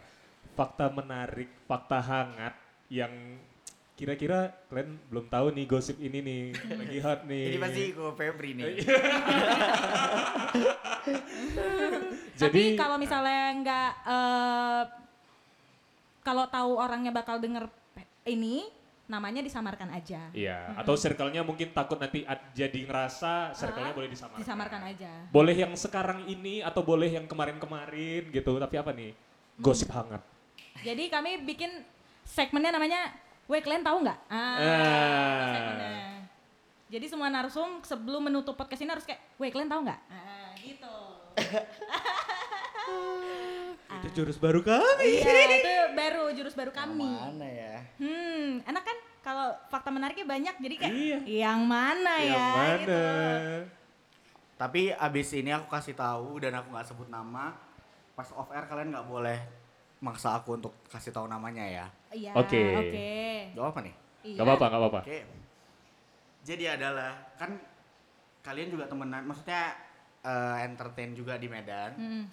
fakta 0.55 0.87
menarik, 0.87 1.51
fakta 1.67 1.99
hangat 1.99 2.55
yang 2.87 3.11
kira-kira 4.03 4.51
kalian 4.67 4.99
belum 5.07 5.31
tahu 5.31 5.55
nih 5.55 5.63
gosip 5.63 5.95
ini 5.97 6.19
nih 6.19 6.41
lagi 6.75 6.99
hot 6.99 7.23
nih. 7.31 7.45
Jadi 7.47 7.59
pasti 7.63 7.83
gue 7.89 8.11
Febri 8.13 8.51
nih. 8.51 8.65
Tapi 12.33 12.35
Jadi 12.35 12.63
kalau 12.75 12.97
misalnya 12.99 13.43
nggak 13.55 13.89
eh, 14.03 14.83
kalau 16.19 16.43
tahu 16.47 16.71
orangnya 16.75 17.11
bakal 17.11 17.39
denger 17.39 17.67
ini, 18.23 18.67
namanya 19.05 19.43
disamarkan 19.43 19.91
aja. 19.91 20.31
Iya, 20.31 20.75
atau 20.75 20.95
circle-nya 20.95 21.43
mungkin 21.43 21.71
takut 21.71 21.99
nanti 21.99 22.23
ad- 22.23 22.51
jadi 22.51 22.79
ngerasa 22.83 23.51
circle-nya 23.53 23.91
Ah, 23.91 23.95
boleh 23.95 24.09
disamarkan. 24.09 24.39
Disamarkan 24.39 24.81
aja. 24.87 25.11
Boleh 25.29 25.55
yang 25.55 25.71
sekarang 25.75 26.23
ini 26.25 26.59
atau 26.59 26.83
boleh 26.83 27.11
yang 27.11 27.27
kemarin-kemarin 27.27 28.31
gitu. 28.31 28.55
Tapi 28.55 28.75
apa 28.75 28.91
nih? 28.91 29.11
Gosip 29.59 29.91
hangat. 29.91 30.23
Jadi 30.81 31.11
kami 31.11 31.43
bikin 31.43 31.83
segmennya 32.23 32.71
namanya, 32.71 33.11
"Weh, 33.45 33.59
kalian 33.59 33.81
tahu 33.81 33.97
nggak?" 34.01 34.19
Ah, 34.25 34.55
Ah. 34.55 35.51
segmennya. 35.51 35.93
Jadi 36.87 37.05
semua 37.07 37.27
narsum 37.27 37.81
sebelum 37.81 38.21
menutup 38.23 38.53
podcast 38.53 38.79
ini 38.79 38.89
harus 38.89 39.03
kayak, 39.03 39.19
"Weh, 39.35 39.49
kalian 39.49 39.67
tahu 39.67 39.81
nggak?" 39.83 39.99
Ah, 40.07 40.51
gitu. 40.55 40.95
Itu 43.93 44.07
jurus 44.13 44.35
baru 44.35 44.59
kami. 44.59 45.05
Iya, 45.15 45.31
itu 45.55 45.71
baru 45.93 46.33
jurus 46.33 46.51
baru 46.53 46.71
kami. 46.71 47.07
Mana 47.07 47.45
ya? 47.45 47.75
Hmm, 47.95 48.59
enak 48.61 48.83
kan 48.83 48.97
kalau 49.21 49.47
fakta 49.69 49.87
menariknya 49.87 50.27
banyak 50.27 50.55
jadi 50.59 50.75
kayak 50.77 50.91
Iya. 50.93 51.17
yang 51.47 51.63
mana 51.63 52.19
ya 52.19 52.27
yang 52.27 52.51
mana? 52.51 52.75
gitu. 52.75 53.03
Tapi 54.53 54.81
abis 54.91 55.27
ini 55.33 55.49
aku 55.49 55.67
kasih 55.67 55.93
tahu 55.93 56.37
dan 56.37 56.51
aku 56.53 56.67
nggak 56.69 56.83
sebut 56.85 57.07
nama. 57.07 57.55
Pas 58.11 58.27
off 58.29 58.51
air 58.51 58.65
kalian 58.65 58.91
nggak 58.91 59.07
boleh 59.07 59.39
maksa 60.03 60.35
aku 60.35 60.59
untuk 60.59 60.75
kasih 60.91 61.15
tahu 61.15 61.31
namanya 61.31 61.63
ya. 61.63 61.85
Iya, 62.11 62.35
Oke. 62.35 62.59
oke. 62.75 63.07
Gak 63.55 63.63
apa 63.71 63.79
nih? 63.79 63.95
Iya. 64.27 64.37
Gak 64.37 64.45
apa-apa, 64.45 64.65
gak 64.67 64.81
apa-apa. 64.83 65.01
Oke. 65.07 65.19
Jadi 66.43 66.63
adalah 66.67 67.11
kan 67.39 67.55
kalian 68.43 68.67
juga 68.67 68.91
temenan, 68.91 69.23
maksudnya 69.23 69.71
eh, 70.19 70.55
entertain 70.67 71.15
juga 71.15 71.39
di 71.39 71.47
Medan. 71.47 71.95
Mm. 71.95 72.23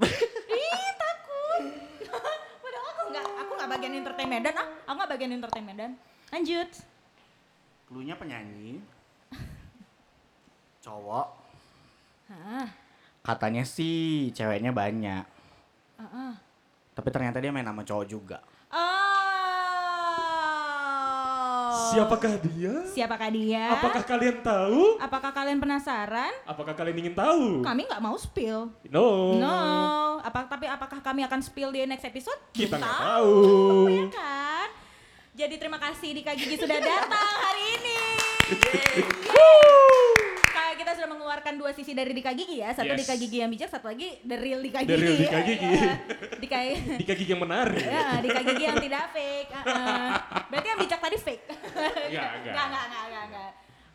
Ih, 0.56 0.90
takut. 0.96 1.62
Padahal 2.64 2.86
aku 2.96 3.02
nggak, 3.12 3.26
aku 3.44 3.52
nggak 3.60 3.70
bagian 3.76 3.94
entertain 4.00 4.30
Medan 4.32 4.54
ah, 4.56 4.68
aku 4.88 4.96
nggak 4.96 5.12
bagian 5.12 5.32
entertain 5.36 5.64
Medan. 5.68 5.92
Lanjut. 6.32 6.70
Klunya 7.84 8.16
penyanyi, 8.16 8.80
cowok. 10.84 11.28
Hah, 12.32 12.68
Katanya 13.20 13.64
sih 13.68 14.32
ceweknya 14.32 14.72
banyak, 14.72 15.24
ah, 16.00 16.04
ah. 16.04 16.32
Tapi 16.94 17.08
ternyata 17.10 17.42
dia 17.42 17.50
main 17.50 17.66
sama 17.66 17.82
cowok 17.82 18.06
juga. 18.06 18.38
Oh. 18.70 18.94
Siapakah 21.90 22.38
dia? 22.38 22.74
Siapakah 22.90 23.30
dia? 23.34 23.74
Apakah 23.74 24.02
kalian 24.06 24.38
tahu? 24.46 24.98
Apakah 25.02 25.30
kalian 25.34 25.58
penasaran? 25.58 26.30
Apakah 26.46 26.74
kalian 26.78 27.02
ingin 27.02 27.14
tahu? 27.18 27.66
Kami 27.66 27.82
nggak 27.90 28.02
mau 28.02 28.14
spill. 28.14 28.70
No. 28.90 29.38
No. 29.42 29.58
Apa 30.22 30.46
tapi 30.46 30.70
apakah 30.70 31.02
kami 31.02 31.26
akan 31.26 31.42
spill 31.42 31.74
di 31.74 31.82
next 31.82 32.06
episode? 32.06 32.38
Kita 32.54 32.78
nggak 32.78 32.98
tahu. 32.98 33.34
Ya 33.90 34.06
kan? 34.14 34.68
Jadi 35.34 35.54
terima 35.58 35.82
kasih 35.82 36.14
Dika 36.14 36.30
Gigi 36.38 36.54
sudah 36.62 36.78
datang 36.78 37.34
hari 37.42 37.62
ini. 37.82 37.98
Kayak 39.34 39.83
kita 40.84 41.00
sudah 41.00 41.10
mengeluarkan 41.16 41.56
dua 41.56 41.72
sisi 41.72 41.96
dari 41.96 42.12
Dika 42.12 42.36
Gigi 42.36 42.60
ya. 42.60 42.76
Satu 42.76 42.92
Yes. 42.92 43.00
Dika 43.00 43.16
Gigi 43.16 43.40
yang 43.40 43.48
bijak, 43.48 43.72
satu 43.72 43.88
lagi 43.88 44.20
the 44.20 44.36
real 44.36 44.60
Dika 44.60 44.84
The 44.84 44.92
Gigi. 44.92 45.00
real 45.00 45.16
Dika 45.16 45.38
Gigi. 45.40 45.64
Iya. 45.64 45.92
Dika 46.36 46.58
Di 47.00 47.04
kaki 47.08 47.24
yang 47.24 47.40
menarik. 47.40 47.80
Ya, 47.80 48.20
Dika 48.20 48.40
Gigi 48.44 48.64
yang 48.68 48.76
tidak 48.76 49.04
fake. 49.16 49.48
Uh-uh. 49.48 50.12
Berarti 50.52 50.68
yang 50.68 50.80
bijak 50.84 51.00
tadi 51.00 51.16
fake. 51.16 51.44
Enggak, 52.12 52.30
enggak. 52.36 52.52
Enggak, 52.52 52.66
enggak, 52.68 52.84
enggak, 52.84 53.02
enggak, 53.08 53.24
enggak. 53.32 53.50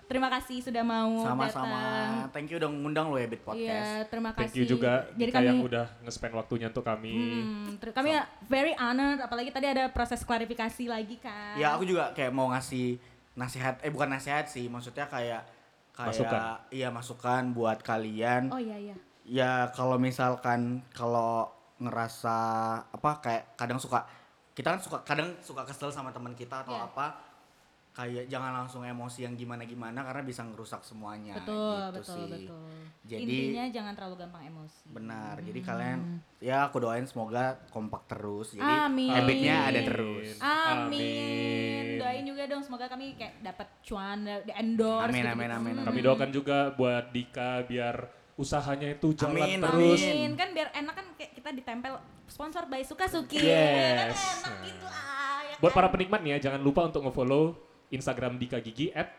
Terima 0.09 0.25
kasih 0.33 0.57
sudah 0.65 0.81
mau 0.81 1.21
Sama-sama. 1.21 1.69
datang. 1.69 2.33
Thank 2.33 2.49
you 2.49 2.57
udah 2.57 2.69
ngundang 2.73 3.13
lo 3.13 3.21
ya 3.21 3.29
Bit 3.29 3.45
Podcast. 3.45 3.69
Iya, 3.93 4.09
terima 4.09 4.33
kasih. 4.33 4.41
Thank 4.41 4.57
you 4.57 4.65
juga 4.65 5.05
Jadi 5.13 5.29
Dika 5.29 5.37
kami 5.37 5.45
yang 5.45 5.61
udah 5.61 5.85
nge-spend 6.01 6.33
waktunya 6.33 6.67
untuk 6.73 6.81
kami. 6.81 7.13
Hmm, 7.13 7.77
kami 7.77 8.17
very 8.49 8.73
honored 8.73 9.21
apalagi 9.21 9.53
tadi 9.53 9.69
ada 9.69 9.85
proses 9.93 10.25
klarifikasi 10.25 10.89
lagi 10.89 11.21
kan. 11.21 11.61
Ya 11.61 11.77
aku 11.77 11.85
juga 11.85 12.09
kayak 12.17 12.33
mau 12.33 12.49
ngasih 12.49 12.97
nasihat, 13.37 13.77
eh 13.85 13.93
bukan 13.93 14.09
nasihat 14.09 14.49
sih, 14.49 14.65
maksudnya 14.65 15.05
kayak 15.05 15.45
kayak 15.99 16.15
Masukan. 16.15 16.41
iya 16.71 16.87
masukan 16.89 17.43
buat 17.51 17.79
kalian. 17.81 18.47
Oh 18.47 18.57
iya 18.57 18.77
iya. 18.79 18.95
Ya 19.21 19.51
kalau 19.69 19.99
misalkan 19.99 20.79
kalau 20.89 21.51
ngerasa 21.77 22.37
apa 22.87 23.11
kayak 23.19 23.43
kadang 23.55 23.75
suka 23.77 24.07
kita 24.51 24.75
kan 24.75 24.79
suka 24.79 24.97
kadang 25.03 25.31
suka 25.39 25.63
kesel 25.63 25.87
sama 25.87 26.09
teman 26.09 26.31
kita 26.33 26.63
atau 26.63 26.71
Iya. 26.73 26.87
apa 26.87 27.05
kayak 27.99 28.31
jangan 28.31 28.55
langsung 28.55 28.79
emosi 28.81 29.27
yang 29.27 29.35
gimana 29.35 29.67
gimana 29.67 29.99
karena 29.99 30.23
bisa 30.23 30.39
ngerusak 30.41 30.79
semuanya 30.81 31.35
betul, 31.35 31.75
gitu 31.75 31.95
betul, 31.99 32.15
sih. 32.15 32.27
betul. 32.31 32.71
Jadi 33.03 33.23
Intinya 33.27 33.65
jangan 33.67 33.93
terlalu 33.93 34.15
gampang 34.17 34.43
emosi. 34.47 34.81
benar. 34.87 35.35
Jadi 35.41 35.59
kalian 35.59 35.99
ya 36.39 36.57
aku 36.63 36.79
doain 36.79 37.03
semoga 37.03 37.59
kompak 37.67 38.07
terus. 38.07 38.55
Jadi 38.55 38.63
Amin. 38.63 39.11
habitnya 39.11 39.67
ada 39.67 39.81
terus. 39.83 40.39
Amin. 40.39 41.99
Doain 41.99 42.23
juga 42.23 42.43
dong 42.47 42.63
semoga 42.63 42.85
kami 42.87 43.13
kayak 43.13 43.43
dapat 43.43 43.67
cuan 43.83 44.23
di 44.23 44.51
endorse. 44.53 45.05
Amin, 45.05 45.19
gitu-gitu. 45.19 45.35
amin, 45.35 45.49
amin, 45.51 45.73
Hmm. 45.75 45.85
Kami 45.85 45.99
doakan 45.99 46.29
juga 46.31 46.57
buat 46.73 47.11
Dika 47.11 47.63
biar 47.65 47.95
usahanya 48.35 48.87
itu 48.89 49.11
jalan 49.13 49.43
Amin, 49.43 49.59
terus. 49.59 49.99
Amin. 50.01 50.29
Kan 50.33 50.49
biar 50.53 50.71
enak 50.71 50.93
kan 50.95 51.05
kayak 51.13 51.31
kita 51.35 51.49
ditempel 51.51 51.93
sponsor 52.25 52.63
by 52.65 52.79
Suka 52.81 53.05
Suki. 53.05 53.35
Yes. 53.37 54.15
Kan 54.15 54.47
enak 54.47 54.55
gitu 54.65 54.87
ah. 54.87 55.39
Ya 55.43 55.55
Buat 55.59 55.71
kan? 55.71 55.77
para 55.83 55.87
penikmat 55.91 56.19
nih 56.21 56.31
ya, 56.37 56.47
jangan 56.47 56.61
lupa 56.61 56.87
untuk 56.87 57.03
nge-follow 57.03 57.51
Instagram 57.89 58.35
Dika 58.35 58.59
Gigi 58.59 58.89
at 58.89 59.09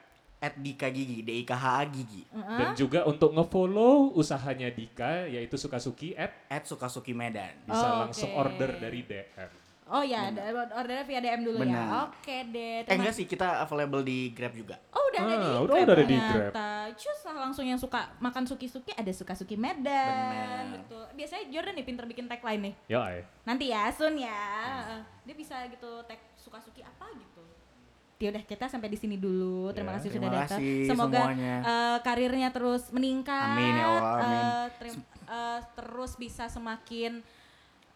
At 0.41 0.57
Dika 0.57 0.89
Gigi, 0.89 1.21
D 1.21 1.37
I 1.37 1.45
K 1.45 1.53
H 1.53 1.65
A 1.69 1.85
Gigi. 1.85 2.25
dan 2.33 2.73
juga 2.73 3.05
untuk 3.05 3.29
nge-follow 3.31 4.15
usahanya 4.15 4.69
Dika 4.69 5.27
yaitu 5.27 5.55
Sukasuki 5.55 6.15
at 6.15 6.33
At 6.47 6.65
Sukasuki 6.65 7.13
Medan. 7.13 7.61
bisa 7.63 7.85
Oh, 7.85 7.97
langsung 8.03 8.31
oke. 8.31 8.41
order 8.41 8.71
dari 8.79 9.03
DM. 9.03 9.51
Oh 9.85 10.01
ya, 10.01 10.31
ordernya 10.71 11.03
via 11.03 11.19
DM 11.19 11.43
dulu 11.43 11.59
ya. 11.59 11.67
Benar. 11.67 11.87
Oke 12.09 12.47
deh. 12.47 12.73
Eh 12.79 12.87
terima- 12.87 13.03
enggak 13.03 13.13
sih, 13.13 13.27
kita 13.27 13.59
available 13.61 14.01
di 14.01 14.31
Grab 14.31 14.55
juga. 14.55 14.79
Oh 14.89 15.03
udah 15.05 15.21
ada 15.21 15.27
Ah, 15.27 15.35
di 15.35 15.37
udah- 15.37 15.51
Grab 15.51 15.67
udah 15.67 15.77
ada 15.93 16.05
di 16.07 16.17
ternyata. 16.17 16.67
Cus 16.95 17.21
lah 17.21 17.37
langsung 17.37 17.67
yang 17.67 17.77
suka 17.77 18.01
makan 18.17 18.47
suki-suki 18.47 18.95
ada 18.95 19.11
suka-suki 19.11 19.59
Medan. 19.59 19.83
Benar. 19.85 20.65
Betul. 20.79 21.05
Biasanya 21.13 21.45
Jordan 21.51 21.75
nih 21.75 21.85
pinter 21.85 22.05
bikin 22.07 22.25
tagline 22.25 22.63
nih. 22.63 22.75
Ya, 22.87 23.03
ay. 23.03 23.27
Nanti 23.43 23.65
ya, 23.69 23.91
Sun 23.91 24.15
ya. 24.15 24.41
Dia 25.21 25.35
bisa 25.35 25.59
gitu 25.67 26.01
tag 26.07 26.23
suka-suki 26.35 26.81
apa 26.81 27.05
gitu. 27.13 27.43
Ya 28.21 28.29
udah 28.29 28.45
kita 28.45 28.65
sampai 28.67 28.87
di 28.87 28.95
sini 28.95 29.17
dulu. 29.17 29.73
Terima 29.73 29.91
Ya, 29.91 29.97
kasih 29.97 30.09
terima 30.11 30.29
sudah 30.29 30.41
datang. 30.45 30.61
Semoga 30.85 31.21
semuanya. 31.25 31.55
eh, 31.63 31.99
karirnya 32.01 32.49
terus 32.51 32.83
meningkat. 32.91 33.49
Amin 33.51 33.73
ya 33.75 33.87
Allah, 33.87 34.13
amin. 34.15 34.37
Eh, 34.37 34.67
terim- 34.77 35.07
eh, 35.27 35.61
terus 35.75 36.13
bisa 36.15 36.45
semakin 36.47 37.25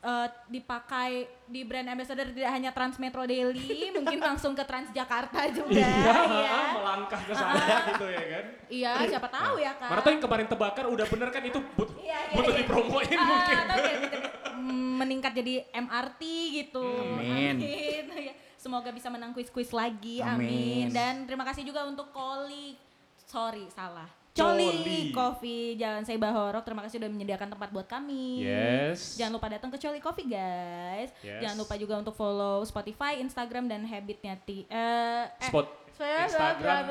eh, 0.03 0.29
dipakai 0.51 1.11
di 1.47 1.61
brand 1.63 1.85
ambassador 1.87 2.25
tidak 2.27 2.49
hanya 2.51 2.71
Trans 2.71 2.97
Metro 2.99 3.21
Daily, 3.23 3.53
mungkin 3.97 4.17
langsung 4.19 4.53
ke 4.53 4.61
Transjakarta 4.63 5.45
juga 5.51 5.77
Iya, 5.77 6.13
ya. 6.25 6.57
melangkah 6.73 7.17
ke 7.19 7.33
sana 7.33 7.57
gitu 7.87 8.07
ya 8.07 8.25
kan. 8.27 8.45
Iya, 8.67 8.91
siapa 9.07 9.29
tahu 9.29 9.57
ya 9.59 9.73
kan. 9.75 9.89
Mana 9.89 10.01
tahu 10.01 10.13
yang 10.15 10.23
kemarin 10.23 10.47
terbakar 10.47 10.85
udah 10.87 11.07
bener 11.07 11.29
kan 11.31 11.41
itu 11.43 11.57
but, 11.75 11.89
Iya, 11.95 12.17
iya, 12.23 12.33
butuh 12.33 12.49
iya. 12.51 12.61
dipromoin 12.61 13.13
Ah, 13.15 13.25
mungkin. 13.27 13.57
atau 13.59 13.77
kayak 13.79 13.97
gitu, 14.05 14.17
mm, 14.55 14.89
meningkat 14.99 15.33
jadi 15.35 15.55
MRT 15.71 16.23
gitu. 16.55 16.85
Amin. 16.85 17.57
Amin. 17.61 18.33
Semoga 18.65 18.89
bisa 18.89 19.13
menang 19.13 19.37
kuis-kuis 19.37 19.69
lagi. 19.77 20.25
Amin. 20.25 20.89
Amin. 20.89 20.89
Dan 20.89 21.29
terima 21.29 21.45
kasih 21.45 21.69
juga 21.69 21.85
untuk 21.85 22.09
Koli. 22.17 22.81
Sorry, 23.29 23.69
salah. 23.69 24.09
Coli. 24.33 25.13
Coffee 25.13 25.77
Jalan 25.77 26.01
Seiba 26.09 26.33
Horok. 26.33 26.65
Terima 26.65 26.81
kasih 26.81 26.97
sudah 26.97 27.13
menyediakan 27.13 27.53
tempat 27.53 27.69
buat 27.69 27.85
kami. 27.85 28.41
Yes. 28.41 29.21
Jangan 29.21 29.37
lupa 29.37 29.53
datang 29.53 29.69
ke 29.69 29.77
Coli 29.77 30.01
Coffee 30.01 30.33
guys. 30.33 31.13
Yes. 31.21 31.45
Jangan 31.45 31.57
lupa 31.61 31.77
juga 31.77 32.01
untuk 32.01 32.17
follow 32.17 32.65
Spotify, 32.65 33.21
Instagram 33.21 33.69
dan 33.69 33.85
habitnya 33.85 34.41
ti 34.41 34.65
eh, 34.73 35.29
eh, 35.29 35.49
Spot 35.53 35.84
Instagram, 35.95 36.83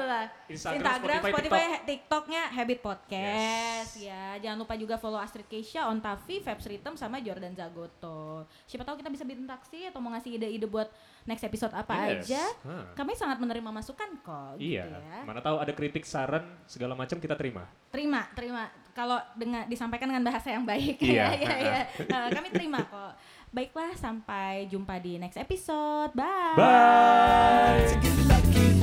Instagram, 0.48 0.48
Instagram, 0.48 1.20
Spotify, 1.20 1.30
Spotify, 1.30 1.64
TikToknya 1.84 2.42
Habit 2.50 2.80
Podcast 2.80 3.92
ya. 3.98 4.24
Jangan 4.40 4.58
lupa 4.58 4.74
juga 4.74 4.96
follow 4.96 5.18
Astrid 5.18 5.46
Keisha, 5.46 5.86
Ontavi, 5.86 6.40
Vibes 6.40 6.66
Rhythm 6.66 6.94
sama 6.94 7.20
Jordan 7.20 7.52
Zagoto. 7.52 8.48
Siapa 8.64 8.82
tahu 8.82 8.98
kita 8.98 9.08
bisa 9.08 9.22
berinteraksi 9.22 9.86
atau 9.86 9.98
mau 9.98 10.10
ngasih 10.10 10.34
ide-ide 10.34 10.64
buat 10.64 10.88
next 11.24 11.44
episode 11.44 11.72
apa 11.72 12.14
Yes. 12.14 12.26
aja. 12.26 12.42
Hah. 12.64 12.84
Kami 12.94 13.12
sangat 13.14 13.38
menerima 13.38 13.70
masukan 13.70 14.08
kok. 14.20 14.56
Iya, 14.56 14.84
Gitu 14.86 15.00
ya. 15.00 15.20
mana 15.24 15.40
tahu 15.40 15.56
ada 15.58 15.72
kritik, 15.72 16.04
saran, 16.04 16.44
segala 16.64 16.94
macam 16.94 17.18
kita 17.18 17.34
terima. 17.34 17.64
Terima, 17.90 18.26
terima. 18.32 18.64
Kalau 18.94 19.18
dengan 19.34 19.66
disampaikan 19.66 20.06
dengan 20.06 20.24
bahasa 20.24 20.48
yang 20.48 20.64
baik 20.64 21.02
Iya. 21.02 21.26
ya, 21.34 21.40
ya, 21.44 21.56
ya. 21.60 21.80
Eh, 21.98 22.28
kami 22.30 22.48
terima 22.50 22.80
kok. 22.84 23.14
Baiklah, 23.50 23.94
sampai 23.94 24.66
jumpa 24.66 24.98
di 24.98 25.18
next 25.18 25.38
episode. 25.38 26.10
Bye. 26.14 26.58
Bye. 26.58 28.83